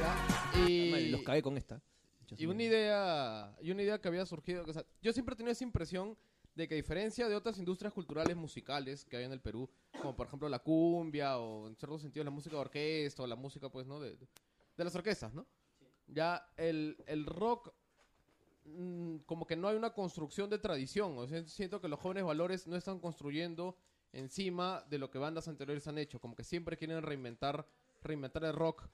[0.00, 0.60] ¿Ya?
[0.66, 1.80] Y, Los cagué con esta.
[2.36, 4.64] y una idea, y una idea que había surgido.
[4.66, 6.16] o sea, yo siempre he tenido esa impresión
[6.54, 9.68] de que a diferencia de otras industrias culturales musicales que hay en el Perú,
[10.00, 13.34] como por ejemplo la cumbia o en ciertos sentidos la música de orquesta o la
[13.34, 14.16] música pues no de,
[14.76, 15.46] de las orquestas, ¿no?
[16.06, 17.72] Ya el, el rock
[18.64, 22.24] mm, como que no hay una construcción de tradición, o sea, siento que los jóvenes
[22.24, 23.76] valores no están construyendo
[24.12, 27.66] encima de lo que bandas anteriores han hecho, como que siempre quieren reinventar
[28.02, 28.86] reinventar el rock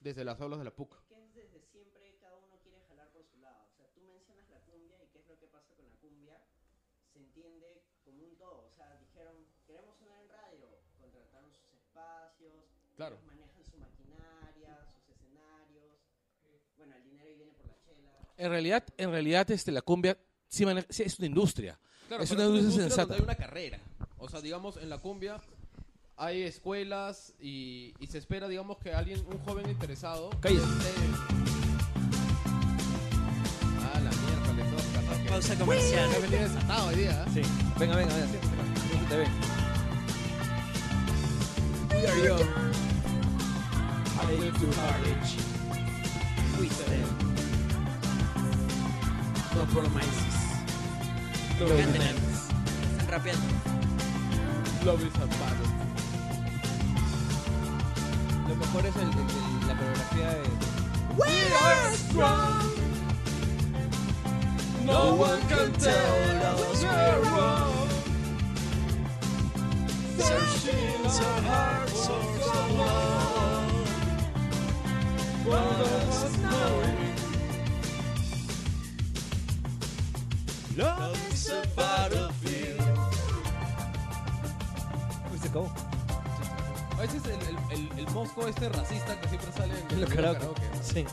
[0.00, 1.02] desde las aulas de la PUC.
[1.08, 3.66] que es desde siempre cada uno quiere jalar por su lado.
[3.72, 6.40] O sea, tú mencionas la cumbia y qué es lo que pasa con la cumbia,
[7.12, 8.66] se entiende como un todo.
[8.66, 9.34] O sea, dijeron,
[9.66, 10.68] queremos sonar en radio,
[11.00, 13.16] contrataron sus espacios, Claro.
[13.16, 15.98] ellos manejan su maquinaria, sus escenarios.
[16.76, 18.25] Bueno, el dinero ahí viene por la chela.
[18.38, 20.18] En realidad, en realidad este, la cumbia
[20.48, 21.78] sí maneja- sí, es una industria.
[22.08, 23.14] Claro, Es pero una industria donde sensata.
[23.14, 23.78] hay una carrera.
[24.18, 25.40] O sea, digamos, en la cumbia
[26.16, 30.30] hay escuelas y, y se espera, digamos, que alguien, un joven interesado...
[30.40, 30.62] Cállate.
[30.62, 30.92] esté-
[33.82, 34.62] Ah, la mierda, le
[35.24, 36.10] que- Pausa comercial.
[36.14, 37.24] Ha venido desatado hoy día.
[37.24, 37.30] ¿eh?
[37.34, 37.42] Sí.
[37.78, 38.28] Venga, venga, venga.
[38.28, 38.88] siéntate.
[38.88, 39.30] Siéntate, ven.
[41.90, 42.46] We are young.
[44.14, 45.38] Heartache to heartache.
[46.60, 47.35] We stand.
[49.56, 50.34] No promises.
[51.58, 52.48] No Canten antes.
[52.98, 53.46] Están rapeando.
[54.84, 55.70] Love is a battle.
[58.48, 60.46] Lo mejor es el, el- el- la coreografía de...
[64.84, 67.88] No one can tell us we're wrong.
[70.18, 73.70] Searching so hard for so long.
[75.44, 77.05] One of us knowing.
[80.76, 82.80] Love is a battlefield.
[85.32, 85.70] Uy, se acabó.
[86.98, 90.10] A veces el, el, el, el mosco este racista que siempre sale en En los
[90.10, 90.44] el karaoke.
[90.44, 90.82] ¿no?
[90.82, 91.04] Sí.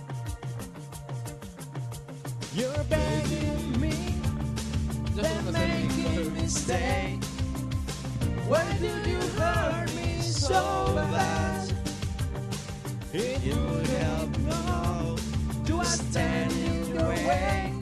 [2.55, 3.91] You're begging me
[5.15, 7.19] Yo solo me sé el- me stay.
[8.47, 11.69] Why did you hurt me so bad?
[13.13, 15.15] If you would help now,
[15.65, 17.72] do I stand in your way?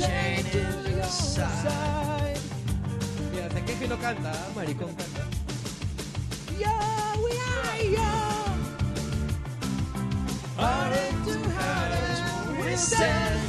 [0.00, 2.38] Chained to your side.
[3.32, 4.48] Mira, queja y no canta, ¿ah?
[4.54, 4.94] maricón.
[6.58, 8.58] Yeah, we are young.
[10.56, 13.40] Heartache to heartache, we stand.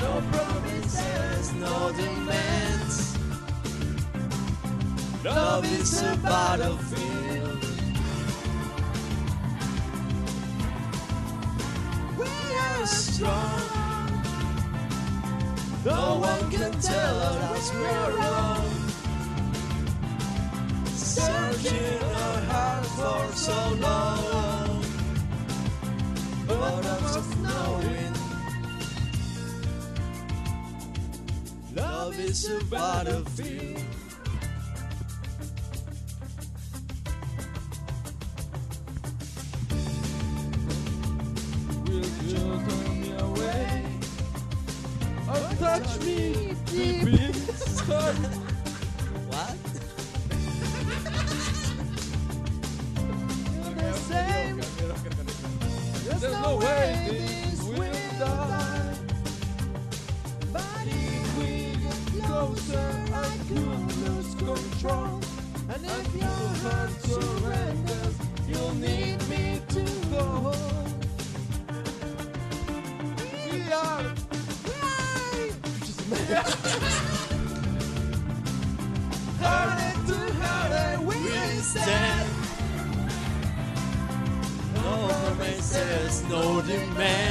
[0.00, 3.18] No promises, no demands.
[5.24, 7.64] Love is a battlefield.
[12.18, 13.77] We are strong.
[15.88, 18.68] No one can tell us we're wrong.
[20.86, 24.84] Searching our hearts for so long.
[26.46, 28.14] But of us knowing
[31.74, 33.87] love is a battlefield.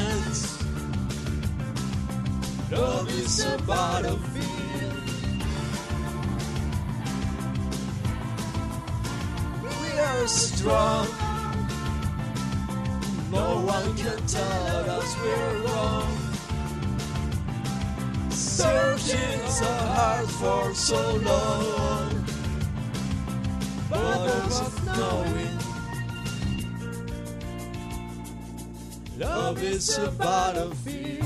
[0.08, 0.64] Demands.
[2.72, 5.04] Love is a battlefield.
[9.64, 11.08] We are strong.
[13.32, 16.18] No one can tell us we're wrong.
[18.30, 22.26] Searching so hard for so long.
[23.90, 25.57] But of knowing
[29.18, 31.24] Love is a battlefield.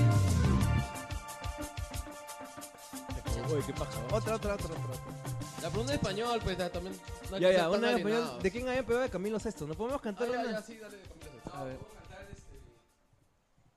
[3.51, 3.99] Uy, qué paja.
[4.15, 4.77] Otra, otra, otra, otra.
[5.61, 6.95] La pregunta en español, pues ya también.
[7.29, 8.17] no hay Ya, que ya, ser tan una en español.
[8.21, 8.39] alienado.
[8.41, 9.67] ¿De quién había pegado de Camilo Sesto?
[9.67, 10.51] ¿No podemos Ah, cantar ya, una?
[10.51, 11.53] ya, sí, dale de Camilo Sesto.
[11.53, 11.79] A ver.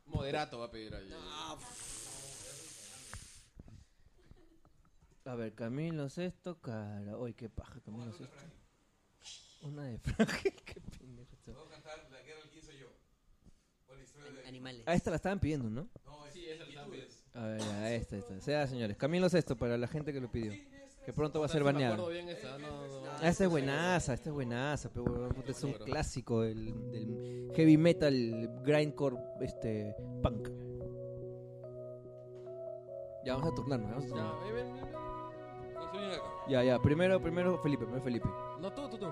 [0.07, 1.11] Moderato va a pedir ahí.
[5.27, 7.17] A ver, Camilo Sesto, cara.
[7.19, 8.37] Uy, qué paja, Camilo Sesto.
[9.62, 11.33] Una de Frangel, qué pendejo.
[11.35, 11.53] este.
[14.55, 14.82] Animales.
[14.86, 15.88] Ah, esta la estaban pidiendo, ¿no?
[16.32, 17.24] Sí, esa la pides.
[17.34, 18.40] A ver, ya, esta, esta.
[18.40, 18.96] Sea, señores.
[18.96, 20.52] Camilo Sesto para la gente que lo pidió.
[21.05, 21.96] Que pronto va a ser baneado.
[21.96, 23.11] no, no.
[23.20, 28.48] Ah, esta es buenaza, esta es buenaza, pero es un clásico del, del heavy metal
[28.64, 30.48] grindcore este punk.
[33.24, 34.14] Ya vamos a turnarnos, vamos a Ya,
[35.90, 36.20] turnarnos.
[36.48, 38.28] Ya, ya, primero, primero Felipe, primero Felipe.
[38.61, 39.07] No, tú, tú, tú.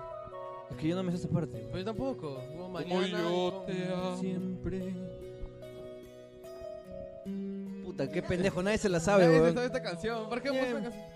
[0.70, 1.58] Es que yo no me sé esa parte.
[1.66, 2.40] Pero yo tampoco.
[2.48, 3.18] Como mañana.
[4.18, 4.94] Siempre.
[7.84, 9.54] Puta, qué pendejo, nadie se la sabe, Nadie se weón.
[9.54, 10.28] sabe esta canción.
[10.28, 10.64] ¿Por qué Bien.
[10.72, 11.12] vamos a canción?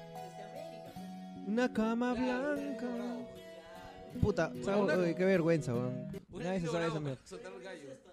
[1.46, 2.86] Una cama blanca.
[4.20, 4.80] Puta, ¿sabes?
[4.80, 6.08] Una- Uy, qué vergüenza, weón.
[6.30, 7.20] Nadie se sabe esa mierda.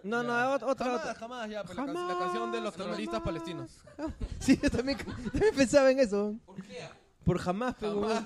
[0.04, 1.16] No, no, ot- otra, Jamás, otra.
[1.16, 1.64] jamás, ya.
[1.64, 3.26] pues, La, Jamás, can- la canción de los terroristas jamás.
[3.26, 3.84] palestinos.
[4.40, 6.36] Sí, yo también, también pensaba en eso.
[6.46, 6.80] ¿Por qué?
[7.24, 8.26] Por jamás, pero weón.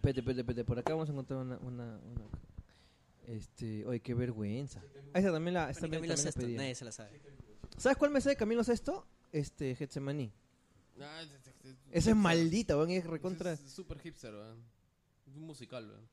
[0.00, 0.64] Pete, pete, pete.
[0.64, 1.56] Por acá vamos a encontrar una.
[1.58, 2.39] una, una-
[3.30, 3.86] Este.
[3.86, 4.82] Oye, qué vergüenza.
[5.14, 7.20] Ah, esa también la, esa también, Camilo también la Sesto, nadie se la sabe.
[7.76, 9.06] ¿Sabes cuál me sé de Camilo Sesto?
[9.32, 10.32] Este, Getsemaní.
[11.00, 12.90] Ah, es- es- es- Esa es maldita, weón.
[12.90, 13.52] Es recontra.
[13.52, 14.62] Es súper hipster, weón.
[15.28, 16.08] Es un musical, weón.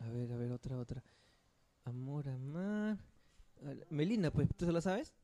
[0.00, 1.02] A ver, a ver, otra, otra.
[1.84, 2.98] Amor, amar.
[3.64, 5.14] A la- Melina, pues, ¿tú se la sabes?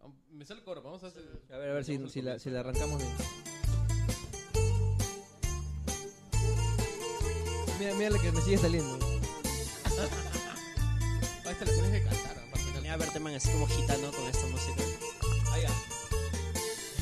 [0.00, 1.22] Ah, Me sale el coro, vamos a hacer.
[1.50, 3.12] A ver, a ver si, la, si la arrancamos bien.
[7.78, 9.07] Mira, mira la que me sigue saliendo.
[10.00, 12.82] Ah, esta la tienes que cantar, final.
[12.82, 14.82] Mira a Berteman así como gitano con esta música.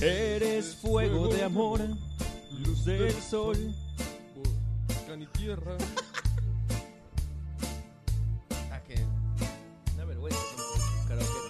[0.01, 1.81] Eres fuego de amor,
[2.65, 3.75] luz del sol.
[5.07, 5.77] Can y tierra.
[8.71, 8.97] Ah, que.
[9.95, 10.39] Una vergüenza.
[11.09, 11.41] Karaoke.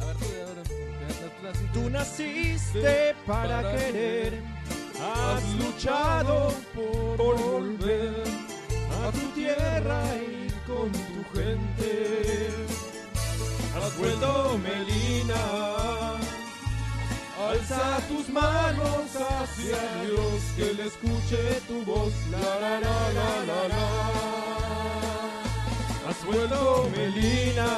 [0.00, 1.72] A ver, tú, a ver.
[1.72, 4.42] tú- naciste para Para querer,
[5.00, 6.52] has luchado
[13.96, 15.42] vuelto Melina,
[17.48, 22.12] alza tus manos hacia Dios, que le escuche tu voz.
[22.30, 23.86] La la la la la la.
[26.08, 27.70] Has vuelto Melina.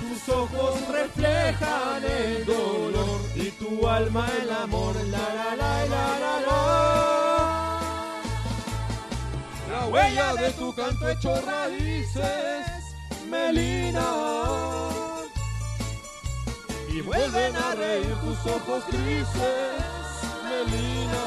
[0.00, 4.94] Tus ojos reflejan el dolor y tu alma el amor.
[5.10, 6.60] La la la la la la.
[9.70, 12.59] La huella de tu canto hecho raíces,
[13.30, 14.06] Carmelina
[16.88, 19.28] y vuelven a reír tus ojos grises,
[20.44, 21.24] Melina.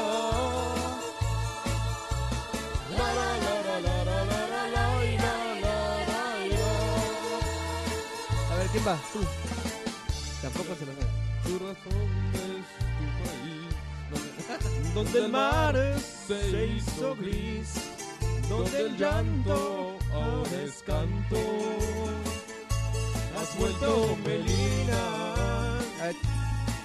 [8.50, 8.98] A ver, ¿quién va?
[9.12, 9.20] Tú.
[10.42, 11.06] Tampoco se lo sabe.
[11.44, 12.66] Tu razón es
[12.98, 14.94] tu país.
[14.94, 17.74] Donde, el mar se hizo gris.
[18.48, 21.40] Donde el llanto ahora es canto.
[23.36, 25.02] Has vuelto Melina.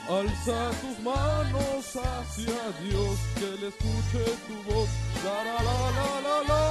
[0.10, 4.90] Alza tus manos hacia Dios, que le escuche tu voz.
[5.24, 6.64] La la la la la la.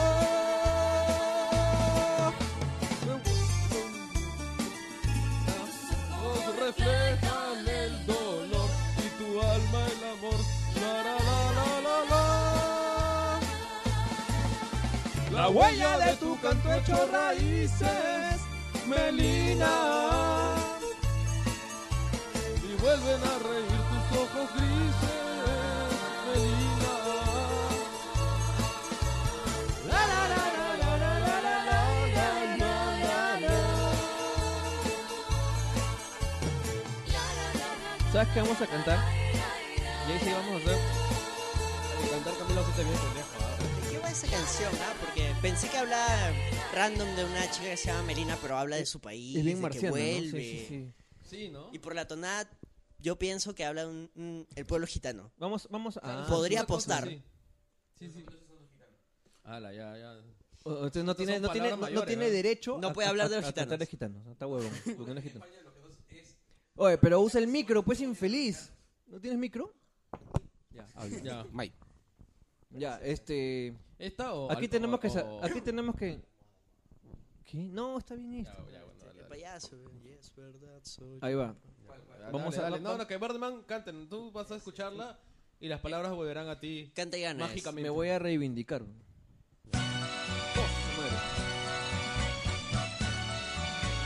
[6.25, 6.77] Los
[15.49, 18.37] La huella de tu canto hecho raíces,
[18.87, 20.57] Melina.
[22.63, 25.89] Y vuelven a reír tus ojos grises,
[26.27, 26.95] Melina.
[38.13, 38.99] ¿Sabes qué vamos a cantar?
[40.09, 40.79] Y ahí sí vamos a hacer.
[42.05, 43.39] A cantar Camilo 7 bien pendejo.
[43.41, 43.59] ¿eh?
[43.91, 44.71] ¿Qué va esa canción?
[44.83, 46.33] Ah, porque pensé que hablaba
[46.75, 49.57] random de una chica que se llama Melina, pero habla de su país, Es bien
[49.57, 50.03] de que marciano, ¿no?
[50.03, 50.41] vuelve.
[50.41, 50.93] Sí, sí, sí.
[51.25, 51.69] Sí, ¿no?
[51.73, 52.51] Y por la tonada,
[52.99, 55.31] yo pienso que habla un, un- el pueblo gitano.
[55.37, 56.27] Vamos, vamos a.
[56.27, 57.09] Podría Una cosa apostar.
[57.99, 58.25] Sí, sí.
[59.45, 60.13] Ala, ya, ya.
[60.65, 62.33] O- o- Entonces no Estas tiene, son no tiene, palabras no- no mayores, tiene ¿no?
[62.33, 63.79] derecho No puede a- hablar de los a tratar gitanos.
[63.79, 64.27] de gitanos.
[64.33, 64.71] Está huevón.
[64.97, 65.45] porque no es gitano.
[66.81, 68.73] Oye, pero usa el micro, pues infeliz.
[69.07, 69.75] ¿No tienes micro?
[70.71, 70.87] Ya,
[71.23, 71.45] ya.
[71.53, 71.77] Mike.
[72.71, 73.75] Ya, este.
[73.99, 75.11] ¿Esta o Aquí tenemos que.
[75.11, 76.21] sa- o- Aquí tenemos que.
[77.45, 77.59] ¿Qué?
[77.59, 78.67] No, está bien esto.
[79.19, 81.55] El payaso, y es verdad, soy Ahí va.
[82.31, 82.83] Vamos Dale, a dale.
[82.83, 84.09] No, no, que Birdman canten.
[84.09, 85.19] Tú vas a escucharla
[85.61, 87.49] y las palabras volverán a ti Canta y gana.
[87.75, 88.83] Me voy a reivindicar.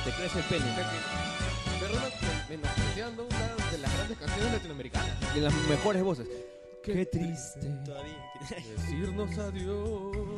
[0.04, 0.64] Te crece el pene.
[1.80, 2.10] Birdman
[2.48, 5.34] menospreciando una de las grandes canciones latinoamericanas.
[5.34, 6.28] De las mejores voces.
[6.84, 7.68] Qué triste.
[7.84, 8.32] Todavía.
[8.76, 10.32] Decirnos adiós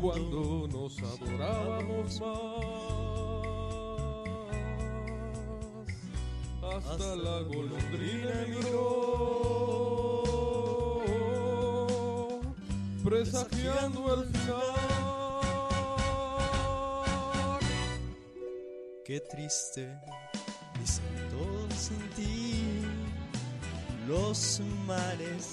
[0.00, 2.66] cuando nos adorábamos más.
[6.62, 10.22] Hasta la golondrina emigró,
[13.02, 14.62] presagiando el final.
[19.04, 19.98] Qué triste,
[20.78, 22.55] dicen todos sin ti,
[24.06, 25.48] los mares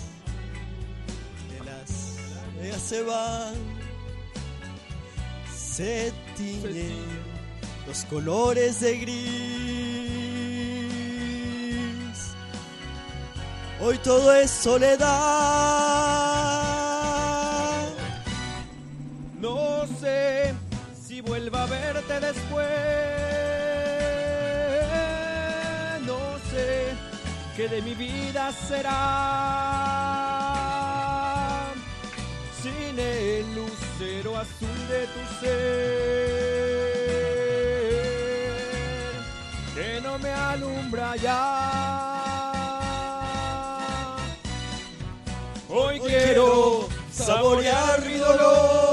[1.49, 2.17] de las
[2.61, 3.55] ellas se van,
[5.53, 7.33] se tiñen
[7.87, 9.13] los colores de gris.
[13.81, 15.09] Hoy todo es soledad.
[19.41, 20.53] No sé
[21.05, 23.42] si vuelva a verte después.
[27.55, 28.93] Qué de mi vida será.
[32.61, 35.53] Sin el lucero azul de tu ser.
[39.75, 41.39] Que no me alumbra ya.
[45.69, 48.83] Hoy quiero saborear mi dolor.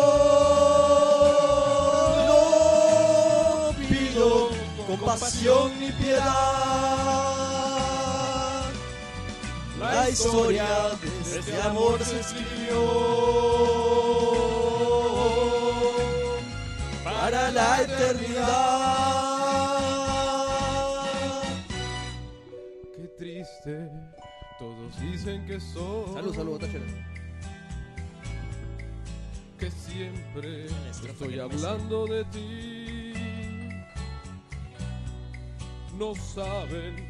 [2.27, 4.51] No pido
[4.87, 6.90] compasión ni piedad.
[10.01, 10.67] La historia
[11.03, 12.81] de este amor se escribió
[17.05, 19.11] para la eternidad.
[22.97, 23.91] Qué triste,
[24.59, 26.15] todos dicen que soy.
[26.15, 26.87] Salud, salud, Tachero.
[29.59, 30.65] que siempre
[31.05, 33.13] estoy hablando de ti.
[35.99, 37.10] No saben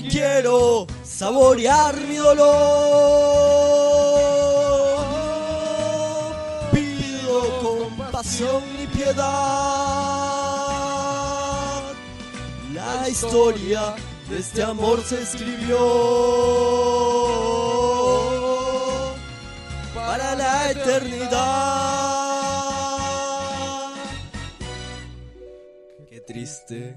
[0.00, 2.52] Quiero saborear mi dolor.
[6.72, 9.22] Pido compasión ni piedad.
[12.72, 13.94] La historia
[14.30, 15.78] de este amor se escribió
[19.94, 21.82] para la eternidad.
[26.08, 26.96] Qué triste.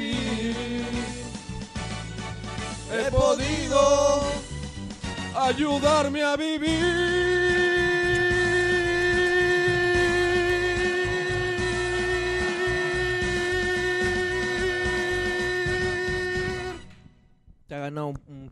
[5.51, 6.79] Ayudarme a vivir.
[17.67, 18.51] Te ha ganado un, un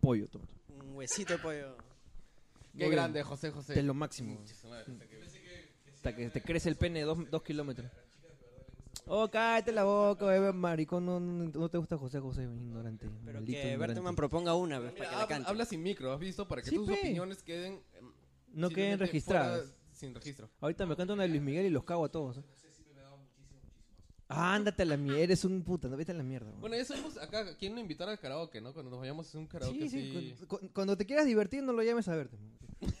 [0.00, 0.28] pollo,
[0.68, 1.76] un huesito de pollo.
[2.76, 3.74] Qué grande, José José.
[3.74, 4.38] De lo máximo.
[5.94, 7.90] Hasta que te crece el pene dos, dos kilómetros.
[9.06, 11.04] Oh, cállate la boca, bebé maricón.
[11.04, 13.08] No, no, no te gusta José José, ignorante.
[13.24, 13.76] Pero maldito que ignorante.
[13.78, 15.50] Berteman proponga una pues, para que la Habla, cante.
[15.50, 16.46] habla sin micro, ¿has visto?
[16.46, 16.94] Para que Sí, tus pe.
[16.94, 17.82] opiniones queden...
[17.94, 18.12] em,
[18.54, 19.62] No queden registradas.
[19.66, 20.50] fuera sin registro.
[20.60, 22.38] Ahorita me canta una de Luis Miguel y los cago a todos.
[22.38, 22.42] ¿eh?
[24.34, 26.50] Ah, ándate a la mierda, eres un puta, no vete a la mierda.
[26.50, 26.60] bro.
[26.60, 28.72] Bueno, eso hemos acá, ¿quién no invitar al karaoke, no?
[28.72, 30.46] Cuando nos vayamos a un karaoke sí, sí, así...
[30.46, 32.36] cu- cu- cuando te quieras divertir no lo llames a verte.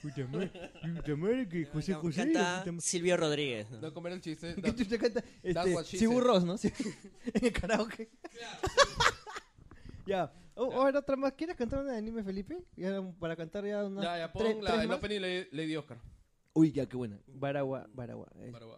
[0.00, 0.52] Puta madre,
[0.96, 2.26] puta madre que José José.
[2.26, 2.64] Puta.
[2.80, 3.68] Silvio Rodríguez.
[3.70, 3.80] ¿no?
[3.80, 4.54] No comer el chiste.
[4.62, 5.24] ¿Qué chucha canta?
[5.42, 6.22] Este, what she Sibu said.
[6.22, 6.56] Ross, ¿no?
[6.58, 6.72] Sí.
[7.34, 8.08] en el karaoke.
[10.06, 10.32] ya.
[10.54, 11.32] Oh, ahora otra más.
[11.32, 12.58] ¿Quieres cantar una de anime, Felipe?
[12.76, 14.02] Ya, para cantar ya una.
[14.02, 14.98] Ya, ya, pon la, tres el más.
[14.98, 15.98] opening de Lady Oscar.
[16.54, 17.18] Uy, ya, qué buena.
[17.26, 18.28] Baragua, Baragua.
[18.42, 18.72] Es- Para- Ahí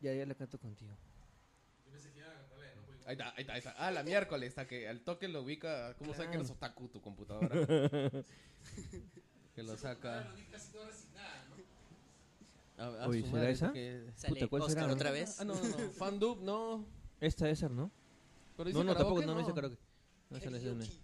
[0.00, 0.92] Ya, ya la canto contigo.
[3.06, 3.70] está, ahí está, ahí está.
[3.76, 5.94] Ah, la miércoles, está que al toque lo ubica.
[5.98, 7.48] ¿Cómo sabe que eres otaku tu computadora?
[9.54, 10.32] que lo saca.
[12.78, 13.72] A- a Uy, su ¿será madre, esa?
[14.16, 14.94] Sale Puta, ¿cuál Oscar será, no?
[14.94, 15.38] otra vez.
[15.38, 15.90] Ah, no, no, no.
[15.92, 16.86] Fandub, no.
[17.20, 17.90] Esta ser, ¿no?
[18.56, 19.78] Pero dice No, no, tampoco, karaoke, no, no dice karaoke.
[20.30, 21.00] No, esa no es, esa no es.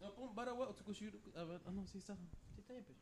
[0.00, 1.18] No, pon Barawa, Otsukushiru.
[1.36, 2.16] A ver, ah, no, sí está.
[2.54, 2.98] Sí está bien, pero.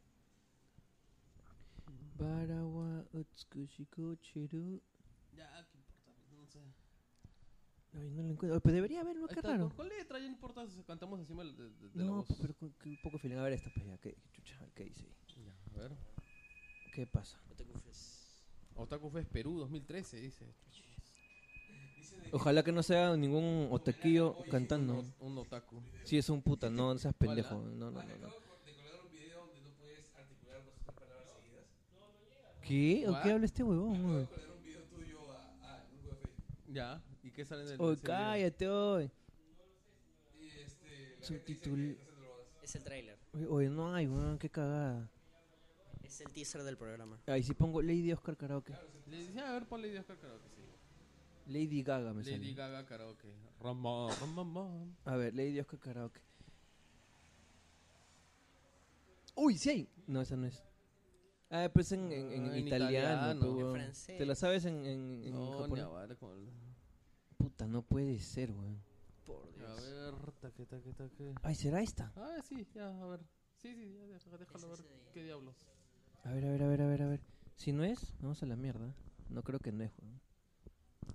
[2.18, 4.80] Baragua, Utsukushiko, Chiru.
[5.36, 6.10] Ya, ¿qué importa?
[6.38, 6.60] No sé.
[7.94, 8.60] Ay, no lo encuentro.
[8.60, 9.26] Pero debería haber, ¿no?
[9.28, 9.70] Ahí Qué raro.
[9.74, 12.26] con letra, ya no importa si cantamos encima de, de- de la No, voz.
[12.26, 13.36] pues, pero con, con un poco feeling.
[13.36, 13.96] A ver esta, pues ya.
[13.98, 14.58] ¿Qué, qué chucha?
[14.74, 15.44] ¿Qué dice ahí?
[15.44, 15.96] Ya, a ver.
[16.94, 17.38] ¿Qué pasa?
[18.76, 20.46] Otaku Fest Perú 2013, dice.
[22.32, 24.98] Ojalá que no sea ningún otaquillo cantando.
[24.98, 25.80] Un, un otaku.
[26.04, 27.54] Sí, es un puta, no, no seas pendejo.
[27.62, 28.02] No, no, no.
[28.02, 28.45] no.
[32.66, 33.06] ¿Qué?
[33.08, 34.28] ¿O qué habla este huevón?
[36.68, 38.16] Ya, ¿y qué sale en el Oye, ese video?
[38.16, 39.10] cállate, hoy.
[41.20, 41.98] Subtitul...
[42.62, 43.18] Es el tráiler.
[43.32, 45.08] Oye, Oye, no hay, weón, qué cagada.
[46.02, 47.18] Es el teaser del programa.
[47.26, 48.74] Ahí sí pongo Lady Oscar Karaoke.
[49.06, 50.62] Le dice, a ver, pon Lady Oscar karaoke, sí.
[51.46, 52.54] Lady Gaga me Lady sale.
[52.54, 53.28] Gaga karaoke.
[53.60, 54.94] Rama, rama, rama.
[55.04, 56.20] A ver, Lady Oscar Karaoke.
[59.36, 59.88] Uy, sí hay.
[60.06, 60.62] No, esa no es.
[61.50, 63.30] Ah, pues en, en, en Ah, en italiano.
[63.60, 64.18] En francés.
[64.18, 65.84] ¿Te la sabes en, en, en No, japonés?
[65.84, 66.50] a vale con el-
[67.36, 68.80] Puta, no puede ser, weón.
[69.24, 71.34] Por A ver, taque, taque, taque.
[71.42, 72.12] Ay, ¿será esta?
[72.16, 73.20] Ah, sí, ya, a ver.
[73.58, 74.78] Sí, sí, ya, deja- déjalo ver.
[75.12, 75.54] ¿Qué diablos?
[76.24, 77.20] A ver, a ver, a ver, a ver, a ver.
[77.56, 78.92] Si no es, vamos a la mierda.
[79.28, 80.20] No creo que no es, weón.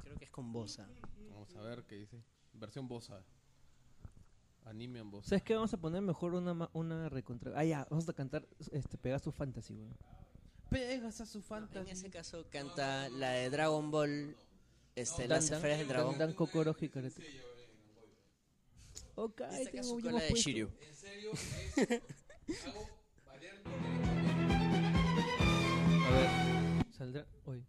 [0.03, 0.88] Creo que es con Bosa.
[1.29, 2.23] Vamos a ver qué dice.
[2.53, 3.21] Versión Bosa.
[4.65, 5.29] Anime en Bosa.
[5.29, 5.55] ¿Sabes qué?
[5.55, 7.51] Vamos a poner mejor una, una recontra...
[7.55, 9.95] Ah, ya, vamos a cantar este, Pegasus Fantasy, weón.
[10.72, 11.43] Pegas a su
[11.74, 14.38] En ese caso canta la de Dragon Ball,
[14.95, 16.17] este, las esferas del dan, dragón.
[16.17, 17.22] Dan Kokoro Hikarete.
[19.15, 20.34] Ok, En este tengo caso con la de.
[20.34, 20.69] Shiryu.
[26.07, 26.30] A ver,
[26.93, 27.65] saldrá hoy.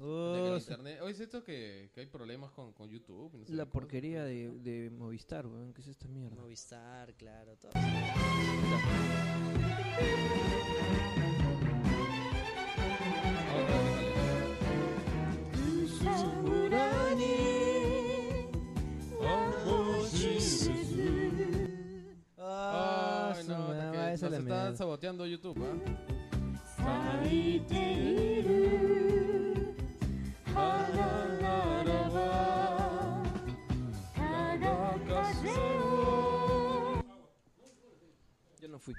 [0.00, 1.00] Oh, internet.
[1.00, 3.34] Oye, es esto que, que hay problemas con, con YouTube.
[3.36, 5.72] y no sé la porquería de, de Movistar, weón.
[5.72, 6.36] ¿Qué es esta mierda?
[6.36, 7.72] Movistar, claro, todo.
[24.30, 24.76] La está mierda.
[24.76, 25.74] saboteando YouTube, ¿ah?
[38.60, 38.94] Yo no fui.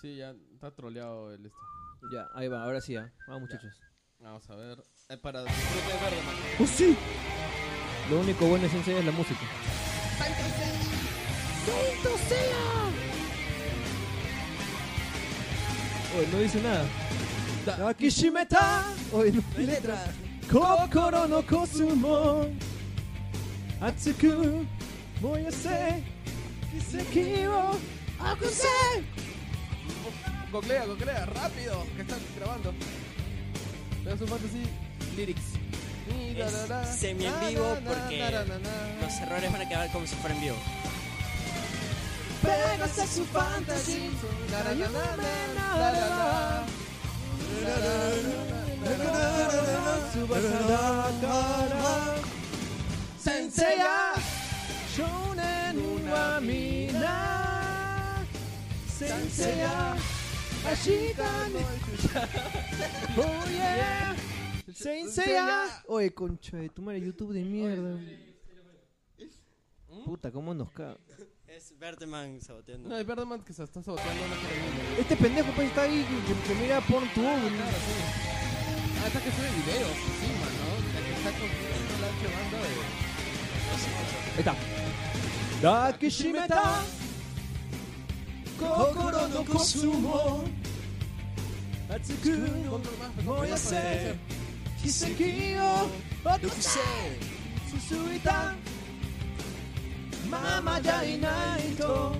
[0.00, 1.58] Sí, ya está troleado el esto.
[2.12, 3.12] Ya, ahí va, ahora sí, ya.
[3.26, 3.80] Vamos, muchachos.
[4.20, 4.78] Vamos a ver.
[5.10, 6.34] Eh, para disfrute de verde, man.
[6.60, 6.96] ¡Oh, sí!
[8.10, 9.40] Lo único bueno es es la música.
[16.16, 17.88] Oye, no dice nada.
[17.88, 18.84] Akishimeta.
[19.12, 20.10] Oye, no hay letras.
[20.50, 22.46] Kokoro no kosumo.
[23.80, 24.66] Atsuku.
[25.20, 26.02] Moyase.
[26.72, 27.78] Kiseki wo.
[28.18, 29.04] Akuse.
[30.50, 32.72] Googlea, googlea, rápido, que están grabando.
[34.16, 34.62] Su fantasy
[35.16, 35.42] lyrics.
[36.08, 38.24] Es semi en vivo porque.
[39.02, 40.56] Los errores van a quedar como si fuera en vivo.
[42.42, 44.10] Pégase su fantasy.
[53.18, 54.14] Senseiya
[54.96, 58.24] Shonen wa mina
[58.98, 60.17] Senseiya
[60.70, 61.62] Ashita ni
[63.16, 64.14] Oh yeah
[64.72, 67.98] Senseiya Oye, concha de tu madre, YouTube de mierda.
[70.04, 70.98] Puta, cómo nos caga.
[71.46, 72.88] Es Berteman saboteando.
[72.88, 74.48] No, es verdad, man, que se está saboteando una cara
[74.94, 77.36] de Este pendejo pues está ahí que, que mira porn tu Ah,
[79.06, 80.68] está que sube videos encima, ¿no?
[80.94, 81.48] La que está con
[82.02, 82.68] la banda de...
[84.34, 84.54] Ahí está.
[85.62, 86.84] Dakishimeta
[88.58, 90.44] Kokoro no kosumo
[91.90, 92.28] 熱く
[93.24, 94.14] 燃やせ
[94.82, 95.14] 奇跡
[95.64, 95.88] を
[96.38, 96.80] 起こせ
[97.88, 98.52] 続いた。
[100.30, 102.14] ままじゃいないと。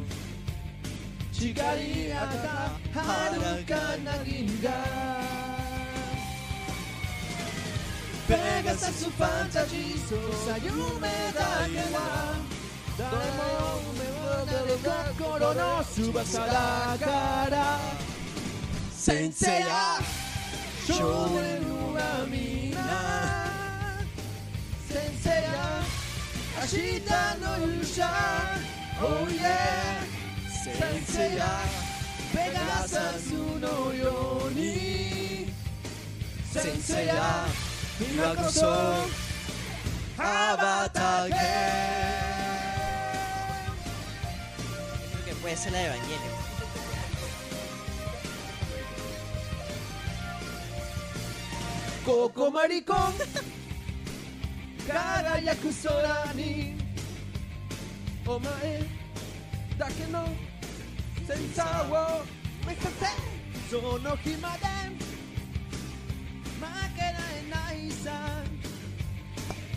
[1.38, 2.28] 違いあっ
[2.94, 2.98] た。
[2.98, 4.72] はるかな銀河。
[8.26, 12.00] ペガサスファンタジーそうさ夢だけだ。
[12.96, 14.56] 誰も夢は誰
[15.12, 16.46] 心の翼だ
[16.98, 18.07] から。
[19.08, 20.04] Senseiya,
[20.86, 22.90] Shonen Uramina,
[24.86, 25.80] Senseiya,
[26.60, 28.12] Ashita no Yusha,
[29.00, 30.04] oh yeah,
[30.62, 31.52] Senseiya,
[32.34, 35.54] Pegasus no Yoni,
[36.52, 37.48] Senseiya,
[37.98, 39.08] Mirakoso,
[40.18, 41.38] Avatar Game.
[45.12, 46.37] Creo que puede ser la de Evangelion.
[52.08, 52.96] ここマリコン
[54.88, 56.74] 輝く空に。
[58.26, 58.50] お前
[59.78, 60.26] だけの
[61.26, 62.24] センサーを
[62.66, 62.90] 目指せ
[63.70, 64.64] その日まで。
[66.56, 66.64] 負
[66.96, 68.10] けられないさ。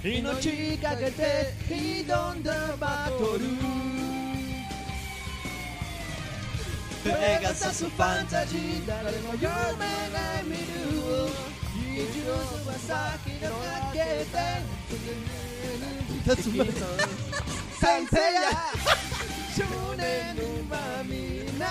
[0.02, 3.40] 命かけて挑んだバトル。
[7.04, 8.88] ペガサスファンタジー。
[8.88, 9.50] 誰も夢が
[10.46, 11.52] 見る。
[16.26, 16.66] 二つ前
[17.80, 18.52] 賛成や。
[19.58, 19.64] 少
[19.98, 21.12] 年のまみ
[21.60, 21.66] な。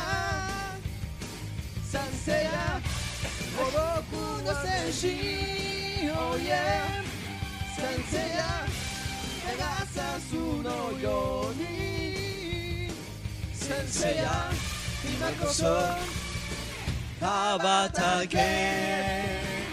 [2.26, 2.80] や。
[4.44, 5.06] の戦士
[6.10, 6.50] Oh yeah
[8.36, 8.66] や。
[9.46, 12.90] ペガサスのように。
[13.54, 14.50] 賛成や。
[15.04, 15.64] 今こそ。
[17.20, 19.69] 羽ばたけ。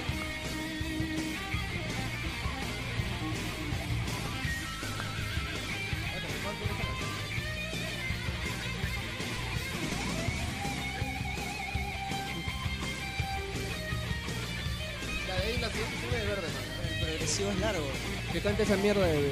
[17.40, 17.86] Es largo.
[18.34, 19.32] Que cante esa mierda de...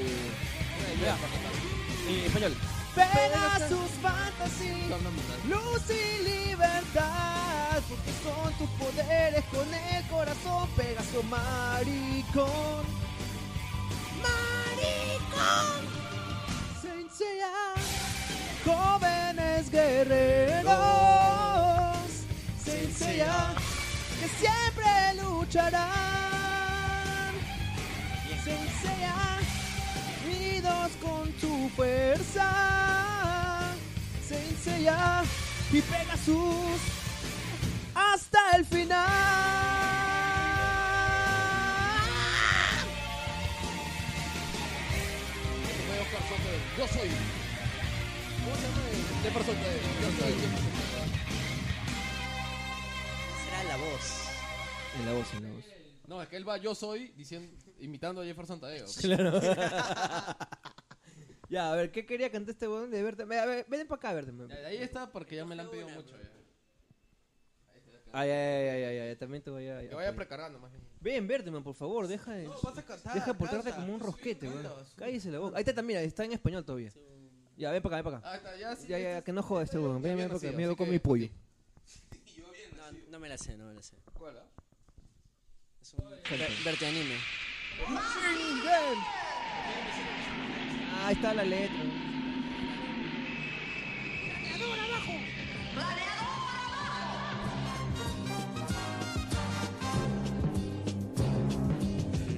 [2.07, 2.56] En español.
[2.94, 4.90] Pegasus Fantasy,
[5.49, 12.86] luz y libertad, porque son tus poderes con el corazón, Pegaso maricón.
[14.22, 15.82] Maricón.
[16.80, 17.52] Senseiya,
[18.64, 20.76] jóvenes guerreros.
[22.64, 23.56] Senseiya,
[24.22, 26.24] que siempre lucharán.
[30.26, 32.49] Unidos con tu fuerza.
[34.27, 35.23] Senseiya
[35.72, 36.81] y Pegasus
[37.93, 39.06] hasta el final.
[46.77, 47.10] Yo soy.
[48.43, 49.56] ¿Cómo se llama el Jefferson?
[49.56, 50.34] eh, Yo soy.
[53.45, 54.27] Será la voz.
[54.99, 55.65] En la voz, en la voz.
[56.07, 58.85] No, es que él va yo soy diciendo, imitando a Jefferson Tadeo.
[59.02, 59.39] Claro.
[61.49, 63.23] ya, a ver, ¿qué quería cantar este weón de verte?
[63.23, 64.31] A ver, ven para acá, verte.
[64.49, 66.18] Ya, de ahí está porque ya me la han pedido mucho.
[66.18, 66.31] Ya.
[68.18, 69.81] Ay, ay, ay, ay, ay, también te voy a.
[69.93, 70.84] Vaya precargando más bien.
[71.02, 72.47] Ven, Berteman, por favor, deja de.
[72.47, 73.14] vas a cantar.
[73.14, 74.65] Deja de portarte como un rosquete, weón.
[74.95, 75.57] Cállese la boca.
[75.57, 76.91] Ahí está también, está en español todavía.
[77.57, 78.31] Ya, ven para acá, ven para acá.
[78.31, 78.88] Ah, está, ya, sí.
[78.88, 80.02] Ya, ya, que no joda este weón.
[80.02, 80.52] Ven, ven para acá.
[80.52, 81.30] Me voy con mi pollo.
[82.85, 83.95] No, no me la sé, no me la sé.
[84.14, 84.45] ¿Cuál, ah?
[85.81, 86.06] Es un
[86.64, 87.15] verte anime.
[87.84, 88.02] Ah,
[91.07, 91.76] ahí está la letra.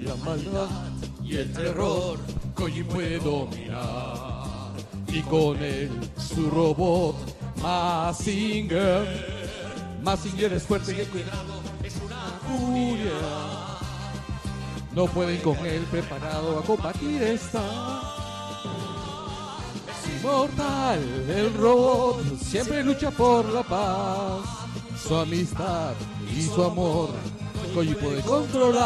[0.03, 0.69] La maldad
[1.23, 2.17] y el terror
[2.55, 4.73] Koji puede dominar
[5.07, 7.15] y con él su robot
[7.61, 9.05] Mazinger.
[10.01, 13.66] Mazinger es fuerte y el cuidado es una furia
[14.97, 17.61] no pueden con él preparado a combatir esta
[19.91, 20.99] es inmortal
[21.29, 24.41] el robot siempre lucha por la paz
[25.07, 25.93] su amistad
[26.35, 27.09] y su amor
[27.75, 28.81] Koji puede controlar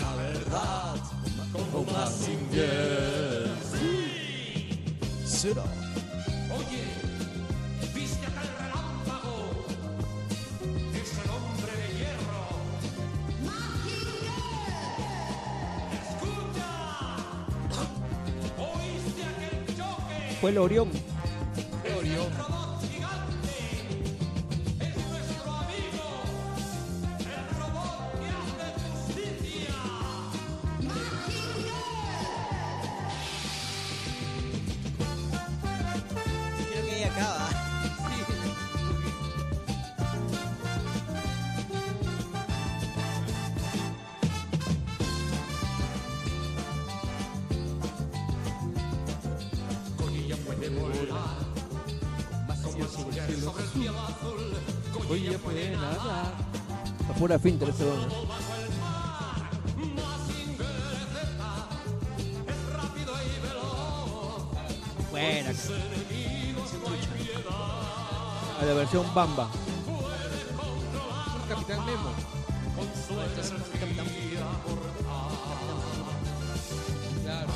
[0.00, 0.96] la verdad
[1.52, 3.50] como Mazinger.
[5.24, 5.81] Será.
[20.42, 20.88] Fue el Orión.
[57.22, 57.92] A pura finta ese ¿no?
[65.08, 65.50] Buena.
[68.60, 69.48] A la versión Bamba.
[71.48, 72.10] Capitán Memo.
[77.22, 77.52] Claro.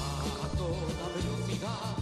[1.50, 1.96] Ignaru.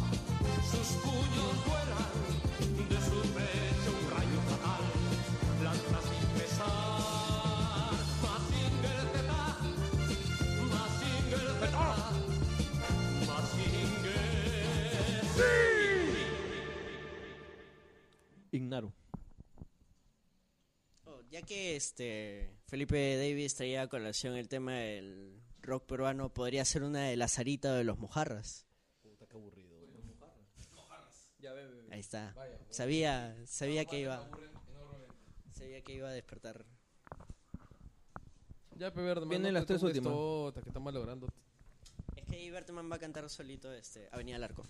[21.74, 27.02] Que este Felipe Davis traía a colación el tema del rock peruano, podría ser una
[27.02, 28.64] de la Sarita de los Mojarras.
[31.90, 32.34] Ahí está.
[32.70, 34.28] Sabía, sabía que iba.
[35.50, 36.64] Sabía que iba a despertar.
[38.76, 40.12] Ya, pe, verde, Vienen las tres últimas.
[40.12, 41.28] tota, que estamos logrando.
[42.16, 44.64] Es que ahí Berteman va a cantar solito este Avenida Larco.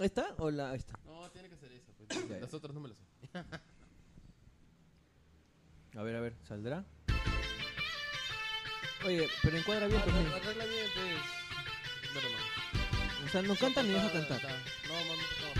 [0.00, 0.98] ¿Ahí está o la ahí está?
[1.04, 1.79] No, tiene que ser.
[2.40, 3.38] Las otras no me las sé.
[5.98, 6.84] A ver, a ver, ¿saldrá?
[9.04, 10.36] Oye, pero encuadra bien, mira.
[10.36, 12.14] Arregla bien, pues.
[12.14, 12.46] Dale, mano.
[13.24, 14.40] O sea, no canta ni deja cantar.
[14.42, 15.22] No, mano,
[15.54, 15.59] no.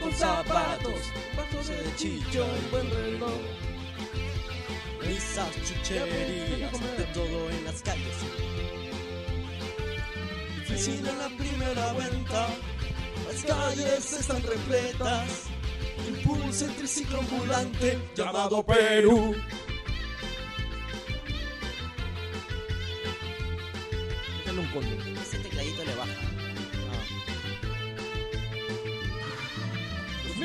[0.00, 3.40] Con zapatos, vasos de chicho, un buen reloj.
[5.00, 8.16] Risas, chucherías, de todo en las calles.
[10.56, 12.48] Difícil en la primera venta,
[13.28, 15.44] las calles están repletas.
[16.08, 19.36] Impulsa el triciclo ambulante llamado Perú.
[24.46, 26.31] Dale un tecladito le baja.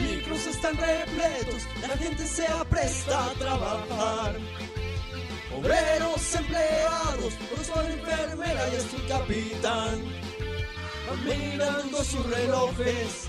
[0.01, 4.37] Micros están repletos, la gente se apresta a trabajar.
[5.55, 10.03] Obreros, empleados, profesor, enfermera y es tu capitán.
[11.07, 13.27] Van mirando sus relojes,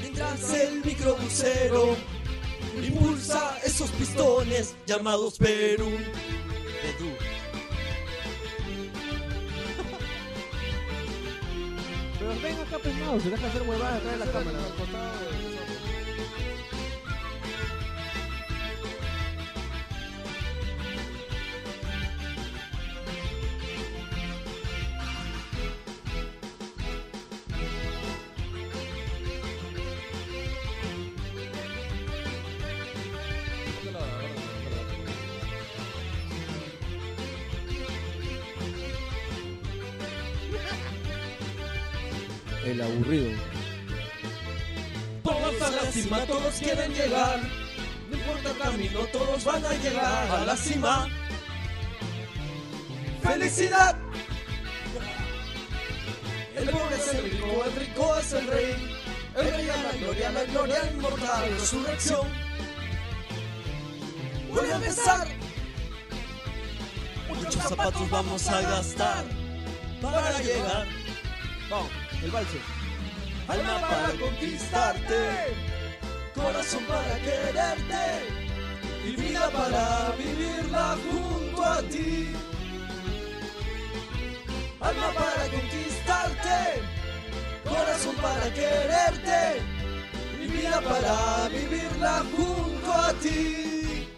[0.00, 1.96] mientras el microbusero
[2.82, 5.90] impulsa esos pistones llamados Perú.
[6.82, 7.10] Perú.
[12.18, 14.58] Pero ven acá, no, se deja hacer huevada atrás de la cámara.
[42.98, 43.30] Aburrido.
[45.22, 47.40] Todos a la cima, todos quieren llegar.
[48.10, 51.08] No importa el camino, todos van a llegar a la cima.
[53.22, 53.96] ¡Felicidad!
[56.56, 58.98] El pobre es el rico, el rico es el rey.
[59.36, 62.26] El rey a la gloria, la gloria inmortal, resurrección.
[64.50, 65.28] Vuelve a empezar.
[67.28, 69.24] Muchos zapatos vamos a gastar
[70.00, 70.86] para llegar.
[71.70, 71.90] Vamos,
[72.22, 72.77] el valse.
[73.48, 75.56] Alma para conquistarte,
[76.34, 78.04] corazón para quererte
[79.06, 82.28] y vida para vivirla junto a ti.
[84.80, 86.82] Alma para conquistarte,
[87.64, 89.62] corazón para quererte
[90.42, 94.08] y vida para vivirla junto a ti.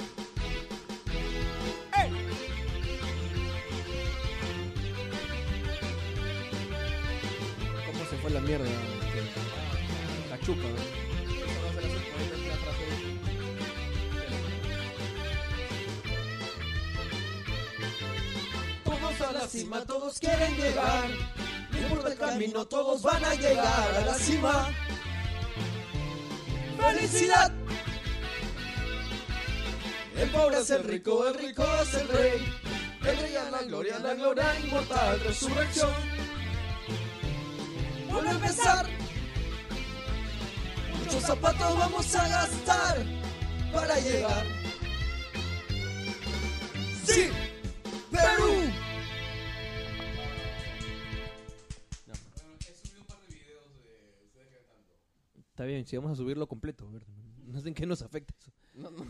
[7.86, 8.99] ¿Cómo se fue la mierda?
[18.84, 21.08] Todos a la cima, todos quieren llegar.
[21.70, 24.68] No importa el camino, todos van a llegar a la cima.
[26.78, 27.52] ¡Felicidad!
[30.16, 32.54] El pobre es el rico, el rico es el rey.
[33.02, 35.90] El rey a la gloria, la gloria inmortal, resurrección.
[38.10, 38.99] Vuelve a empezar.
[41.12, 42.96] Muchos zapatos vamos a gastar
[43.72, 44.46] para llegar.
[47.04, 47.22] ¡Sí!
[48.12, 48.70] ¡Perú!
[52.60, 55.48] He subido un par de videos de ustedes cantando.
[55.50, 56.86] Está bien, si vamos a subirlo completo.
[56.86, 57.02] a ver,
[57.44, 58.52] No sé en qué nos afecta eso.
[58.74, 59.04] No, no,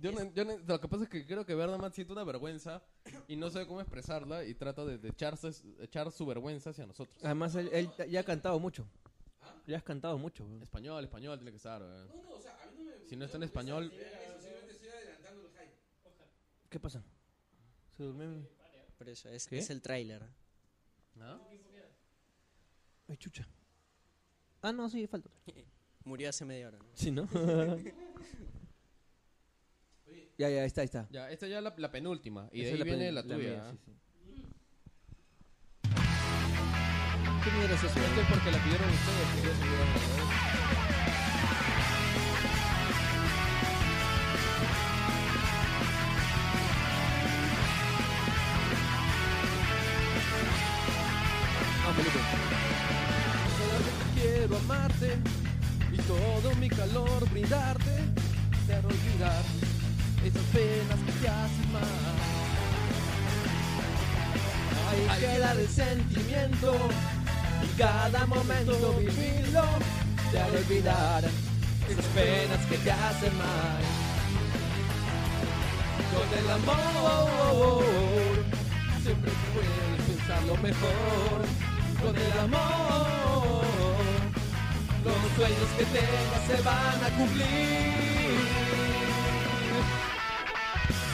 [0.00, 2.82] yo no- yo no- lo que pasa es que creo que Verdaman siente una vergüenza
[3.28, 7.16] y no sabe cómo expresarla y trata de, de echarse, echar su vergüenza hacia nosotros.
[7.22, 8.84] Además, él, él ya ha cantado mucho.
[9.66, 10.44] Ya has cantado mucho.
[10.44, 10.62] weón.
[10.62, 11.82] Español, español tiene que estar.
[11.82, 12.08] weón.
[12.08, 13.08] No, no, o sea, a mí no me.
[13.08, 15.74] Si no está en español, Eso, simplemente estoy adelantando el hype.
[16.70, 17.02] ¿Qué pasa?
[17.96, 18.48] Se durmió.
[18.98, 19.58] Por eso, es, ¿Qué?
[19.58, 20.22] es el tráiler.
[21.14, 21.40] ¿no?
[23.08, 23.46] Ay, chucha.
[24.62, 25.28] Ah, no, sí, falta.
[26.04, 26.78] Murió hace media hora.
[26.78, 26.84] ¿no?
[26.94, 27.28] Sí, ¿no?
[30.38, 31.06] ya, ya, ahí está, ahí está.
[31.10, 32.48] Ya, esta ya es la, la penúltima.
[32.52, 33.36] Y de Esa ahí es viene pen- la tuya.
[33.36, 33.70] mía, ¿ah?
[33.72, 33.92] sí, sí.
[37.44, 38.00] ¿Qué mierda es eso?
[38.00, 39.28] Esto es porque la pidieron ustedes.
[39.34, 40.24] que subiera la verdad.
[51.84, 51.92] Ah,
[54.14, 55.18] quiero amarte
[55.92, 58.04] y todo mi calor brindarte.
[58.64, 59.42] Quiero olvidar
[60.24, 61.82] esas penas que te hacen mal.
[64.88, 66.88] Ahí queda el sentimiento
[67.76, 69.64] cada momento vivirlo
[70.30, 71.24] te hará olvidar
[71.88, 73.82] esas penas que te hacen mal.
[76.12, 78.34] Con el amor
[79.02, 81.44] siempre puedes pensar lo mejor.
[82.02, 83.64] Con el amor
[85.04, 88.34] los sueños que tengas se van a cumplir.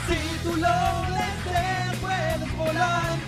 [0.07, 0.79] Si tú lo
[1.17, 3.19] deseas puedes volar,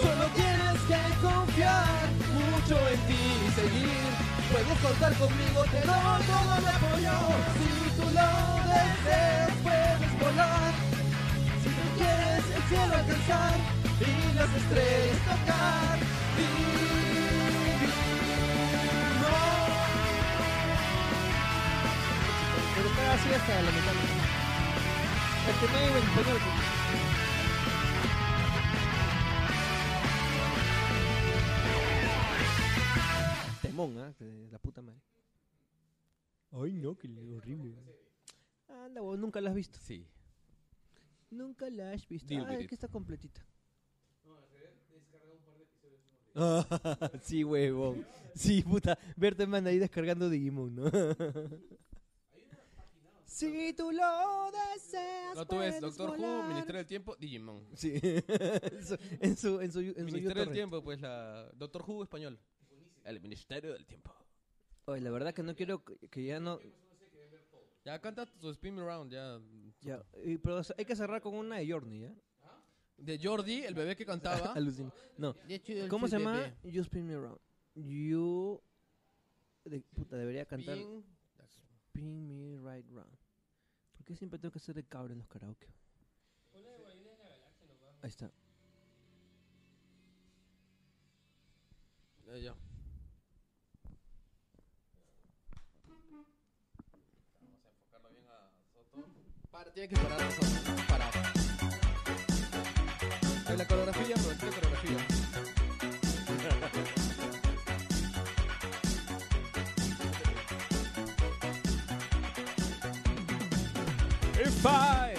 [0.00, 4.10] Solo tienes que confiar mucho en ti y seguir.
[4.50, 7.16] Puedes contar conmigo, te doy todo mi apoyo.
[7.58, 8.30] Si tú lo
[8.72, 10.72] deseas, puedes volar.
[11.62, 13.54] Si tú quieres el cielo alcanzar
[14.00, 15.98] y las estrellas tocar.
[22.80, 23.96] pero está así hasta la mitad.
[25.48, 26.79] Es que no hay español.
[33.80, 34.14] Temón, ¿ah?
[34.18, 35.00] De La puta madre.
[36.52, 37.74] Ay, no, que horrible.
[38.68, 39.78] Anda, vos nunca la has visto.
[39.80, 40.06] Sí.
[41.30, 42.28] Nunca la has visto.
[42.28, 43.40] Deal Ah, es que está completita.
[47.22, 48.06] sí, huevón.
[48.34, 48.98] Sí, puta.
[49.16, 50.84] Verte man ahí descargando Digimon, ¿no?
[53.24, 55.36] si tú lo deseas.
[55.36, 56.42] No, tú ves Doctor Who.
[56.44, 57.66] Ministerio del Tiempo, Digimon.
[57.74, 57.94] Sí.
[58.02, 60.52] en su, en su, en su, en su Ministerio del YouTube.
[60.52, 62.38] Tiempo, pues la Doctor Who español.
[63.04, 64.14] El Ministerio del Tiempo.
[64.86, 66.58] Oye, la verdad que no quiero que que ya no.
[67.84, 69.40] Ya canta tu Spin Me Around, ya.
[69.80, 72.14] Ya, y- pero hay que cerrar con una de Journey, ¿ya?
[72.98, 74.52] De Jordi, el bebé que cantaba.
[74.56, 74.92] Alucina.
[75.16, 75.34] No.
[75.88, 76.54] ¿Cómo se llama?
[76.62, 77.40] You Spin Me Around.
[77.74, 78.60] You.
[79.64, 80.76] de- puta, debería cantar.
[80.76, 81.04] Bien.
[81.86, 83.16] Spin Me Right Round.
[83.96, 85.66] ¿Por qué siempre tengo que hacer de cabra en los karaoke?
[88.02, 88.30] Ahí está.
[92.26, 92.54] Ya, ya.
[97.40, 99.04] Vamos a enfocarlo bien a Soto.
[99.60, 100.46] Para, tiene que parar a Soto.
[100.88, 101.10] Parar.
[103.46, 104.96] En la coreografía, pero tiene coreografía.
[114.40, 115.14] If I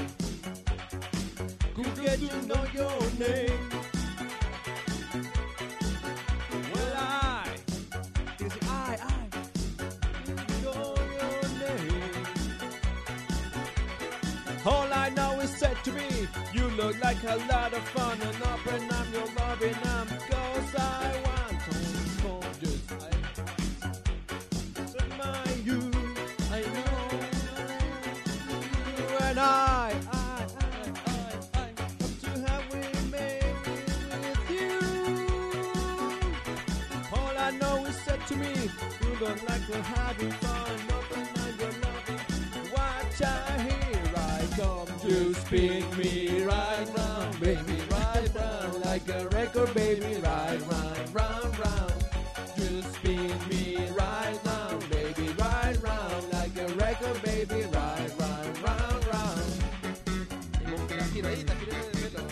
[1.76, 3.71] could get to know your name,
[16.82, 18.60] look like a lot of fun, and up
[19.14, 21.76] your loving arm, cause I want to
[22.24, 23.26] hold you tight.
[25.04, 25.80] Admire you,
[26.52, 27.20] I know.
[29.28, 30.74] And I, I, I,
[31.06, 31.68] I, I
[32.24, 33.66] to have remained
[34.24, 34.80] with you.
[37.14, 38.54] All I know is said to me,
[39.04, 40.80] you don't like we're having fun.
[40.98, 42.22] Up your loving.
[42.74, 46.21] Watch I here I come to spin me
[49.54, 51.94] like a baby, right round, round, round.
[52.56, 59.06] Just spin me right round, baby, right round like a record, baby, right round, round,
[59.12, 59.42] round.
[60.98, 62.24] La giradita, quiere de pelo.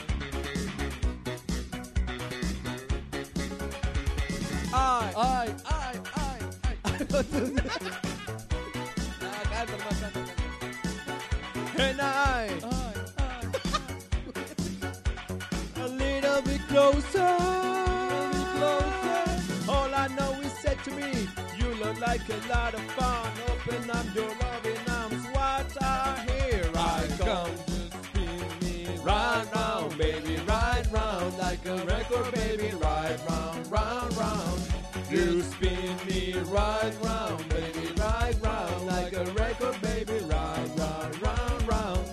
[22.31, 23.31] A lot of fun.
[23.49, 26.69] Open up your loving arms, what I hear.
[26.76, 33.18] I come to spin me right round, baby, right round, like a record, baby, right
[33.27, 34.61] round, round, round.
[35.10, 41.68] You spin me right round, baby, right round, like a record, baby, right round, round,
[41.68, 42.06] round.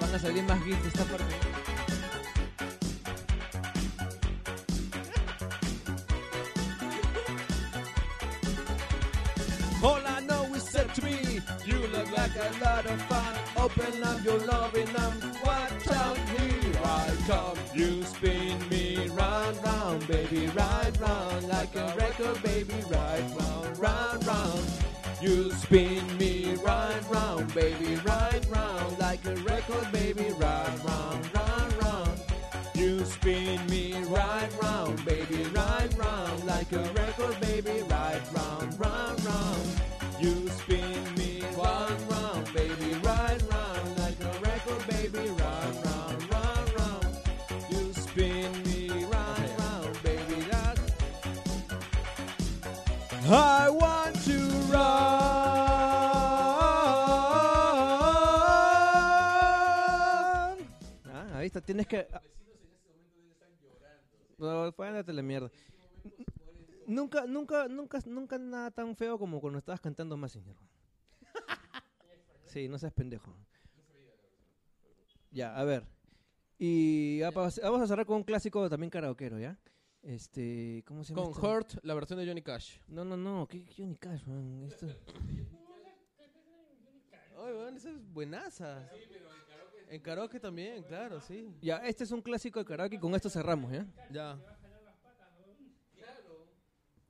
[0.00, 1.57] Van a salir más gifs de esta parte.
[12.38, 13.34] A lot of fun.
[13.56, 17.58] Open up your loving arms, watch out, here I come.
[17.74, 24.26] You spin me round, round, baby, right round, like a record, baby, right round, round,
[24.26, 24.64] round.
[25.20, 31.82] You spin me right round, baby, right round, like a record, baby, right round, round,
[31.82, 32.20] round.
[32.74, 39.24] You spin me right round, baby, right round, like a record, baby, right round, round,
[39.24, 39.80] round.
[40.20, 41.27] You spin me
[61.68, 62.08] tienes que...
[64.38, 65.50] No, fue ándate la mierda.
[66.86, 70.56] Nunca, nunca, nunca, nunca nada tan feo como cuando estabas cantando más, señor.
[72.46, 73.36] Sí, no seas pendejo.
[75.30, 75.86] Ya, a ver.
[76.58, 79.58] Y vamos a cerrar con un clásico también karaoquero, ¿ya?
[80.00, 81.26] Este, ¿cómo se llama?
[81.26, 81.46] Con esto?
[81.46, 82.78] Hurt, la versión de Johnny Cash.
[82.86, 84.64] No, no, no, ¿qué Johnny Cash, man?
[84.66, 84.86] Esto...
[87.36, 88.88] Ay, weón, esa es buenaza.
[89.90, 91.48] En karaoke también, claro, sí.
[91.62, 93.86] Ya, este es un clásico de karaoke y con esto cerramos, ¿ya?
[94.10, 94.38] Ya.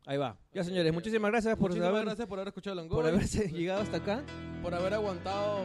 [0.07, 0.39] Ahí va.
[0.55, 3.83] Ya, señores, muchísimas gracias por, Muchísimas haber, gracias por haber escuchado Langoy, por haberse llegado
[3.83, 4.23] hasta acá.
[4.63, 5.59] por haber aguantado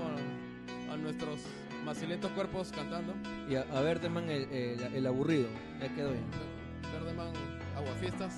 [0.92, 1.40] a nuestros
[1.86, 3.14] macilentos cuerpos cantando.
[3.50, 5.48] Y a, a verte, man, el, el- el aburrido.
[5.80, 6.92] Ya quedó ya.
[6.92, 7.32] Verdeman,
[7.76, 8.36] aguafiestas,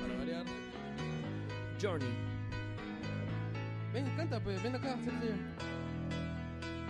[0.00, 0.44] para variar.
[1.82, 2.08] Journey.
[3.92, 5.34] Ven, canta, pues, ven acá, siéntate.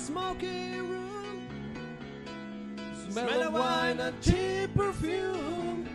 [0.00, 1.48] Smoky room.
[3.10, 5.88] Smell of wine and cheap perfume.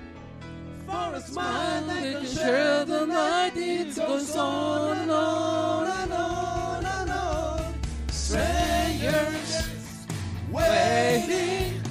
[0.85, 3.53] For a smile they can share the night.
[3.55, 7.73] It goes on and on and on and on.
[8.09, 9.65] Strangers
[10.51, 11.81] waiting.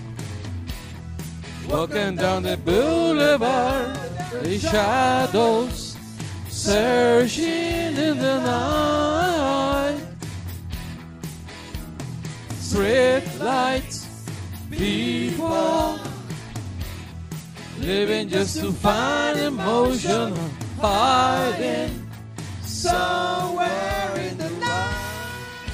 [1.68, 3.98] Walking down the boulevard,
[4.42, 5.96] the shadows
[6.48, 9.33] searching in the night.
[12.74, 14.26] Street lights,
[14.68, 15.96] people
[17.78, 20.34] living just to find emotion,
[20.80, 22.04] hiding
[22.62, 25.70] somewhere in the night.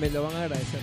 [0.00, 0.82] Me lo van a agradecer.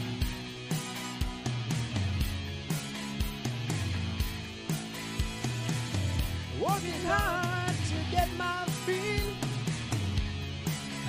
[6.62, 8.69] Working hard to get my.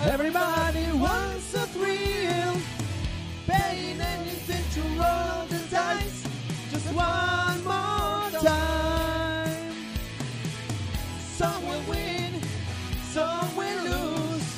[0.03, 2.57] Everybody wants a thrill.
[3.47, 6.25] Paying anything to roll the dice.
[6.71, 9.75] Just one more time.
[11.37, 12.41] Some will win,
[13.13, 14.57] some will lose.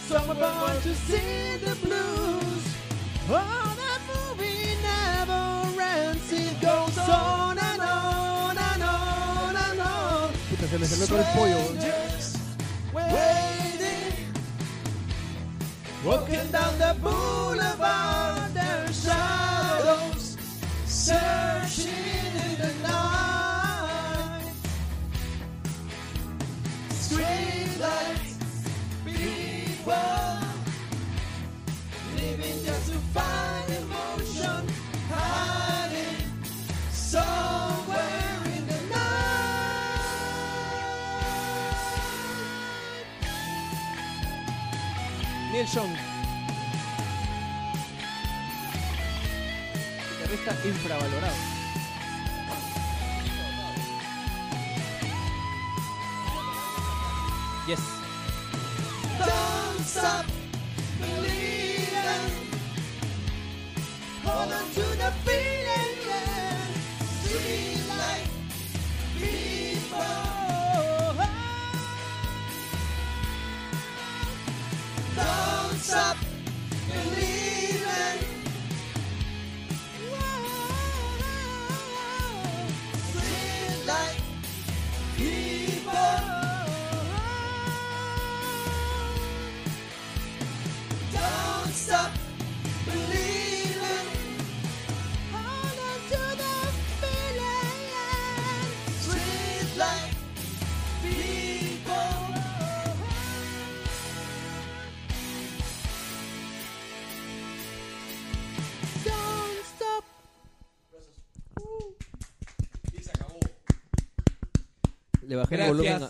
[0.00, 2.64] Some are born to see the blues.
[3.30, 6.32] Oh, that movie never ends.
[6.32, 10.32] It goes on and on and on and on.
[10.50, 12.07] Puta, se me salió todo el pollo.
[16.08, 20.38] Walking down the boulevard, there are shadows
[20.86, 24.52] searching in the night.
[26.88, 28.38] Street lights,
[29.04, 30.38] people
[32.16, 34.66] living just to find emotion,
[35.10, 36.24] hiding
[36.90, 38.18] somewhere.
[45.58, 45.97] Neil Young
[50.64, 51.34] infravalorado.
[57.66, 57.80] Yes.
[59.18, 60.26] Thumbs up,
[64.24, 66.56] hold on to the feeling, yeah.
[67.24, 68.28] dream like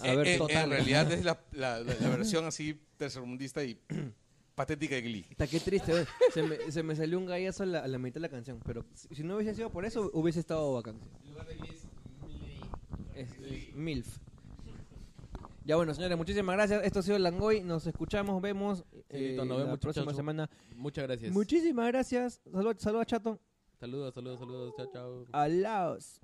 [0.08, 0.64] a, a ver Eh, eh, total.
[0.64, 3.78] en realidad es la, la- la- la versión así tercermundista y
[4.54, 5.26] patética de Glee.
[5.30, 6.08] Está qué triste, ¿ves?
[6.34, 8.60] se, me, se me salió un gallazo a la, a la mitad de la canción.
[8.64, 10.98] Pero si, si no hubiese sido por eso, hubiese estado bacán.
[13.14, 14.06] Es, es MILF.
[15.64, 16.82] Ya bueno, señores, muchísimas gracias.
[16.84, 17.62] Esto ha sido Langoy.
[17.62, 20.16] Nos escuchamos, vemos eh, Listo, nos la vemos, próxima muchachos.
[20.16, 20.50] semana.
[20.76, 21.32] Muchas gracias.
[21.32, 22.40] Muchísimas gracias.
[22.50, 23.38] Saludos, saludos, chato.
[23.78, 24.74] Saludos, saludos, saludos.
[24.76, 25.26] Chao, chao.
[25.32, 26.20] Alaos.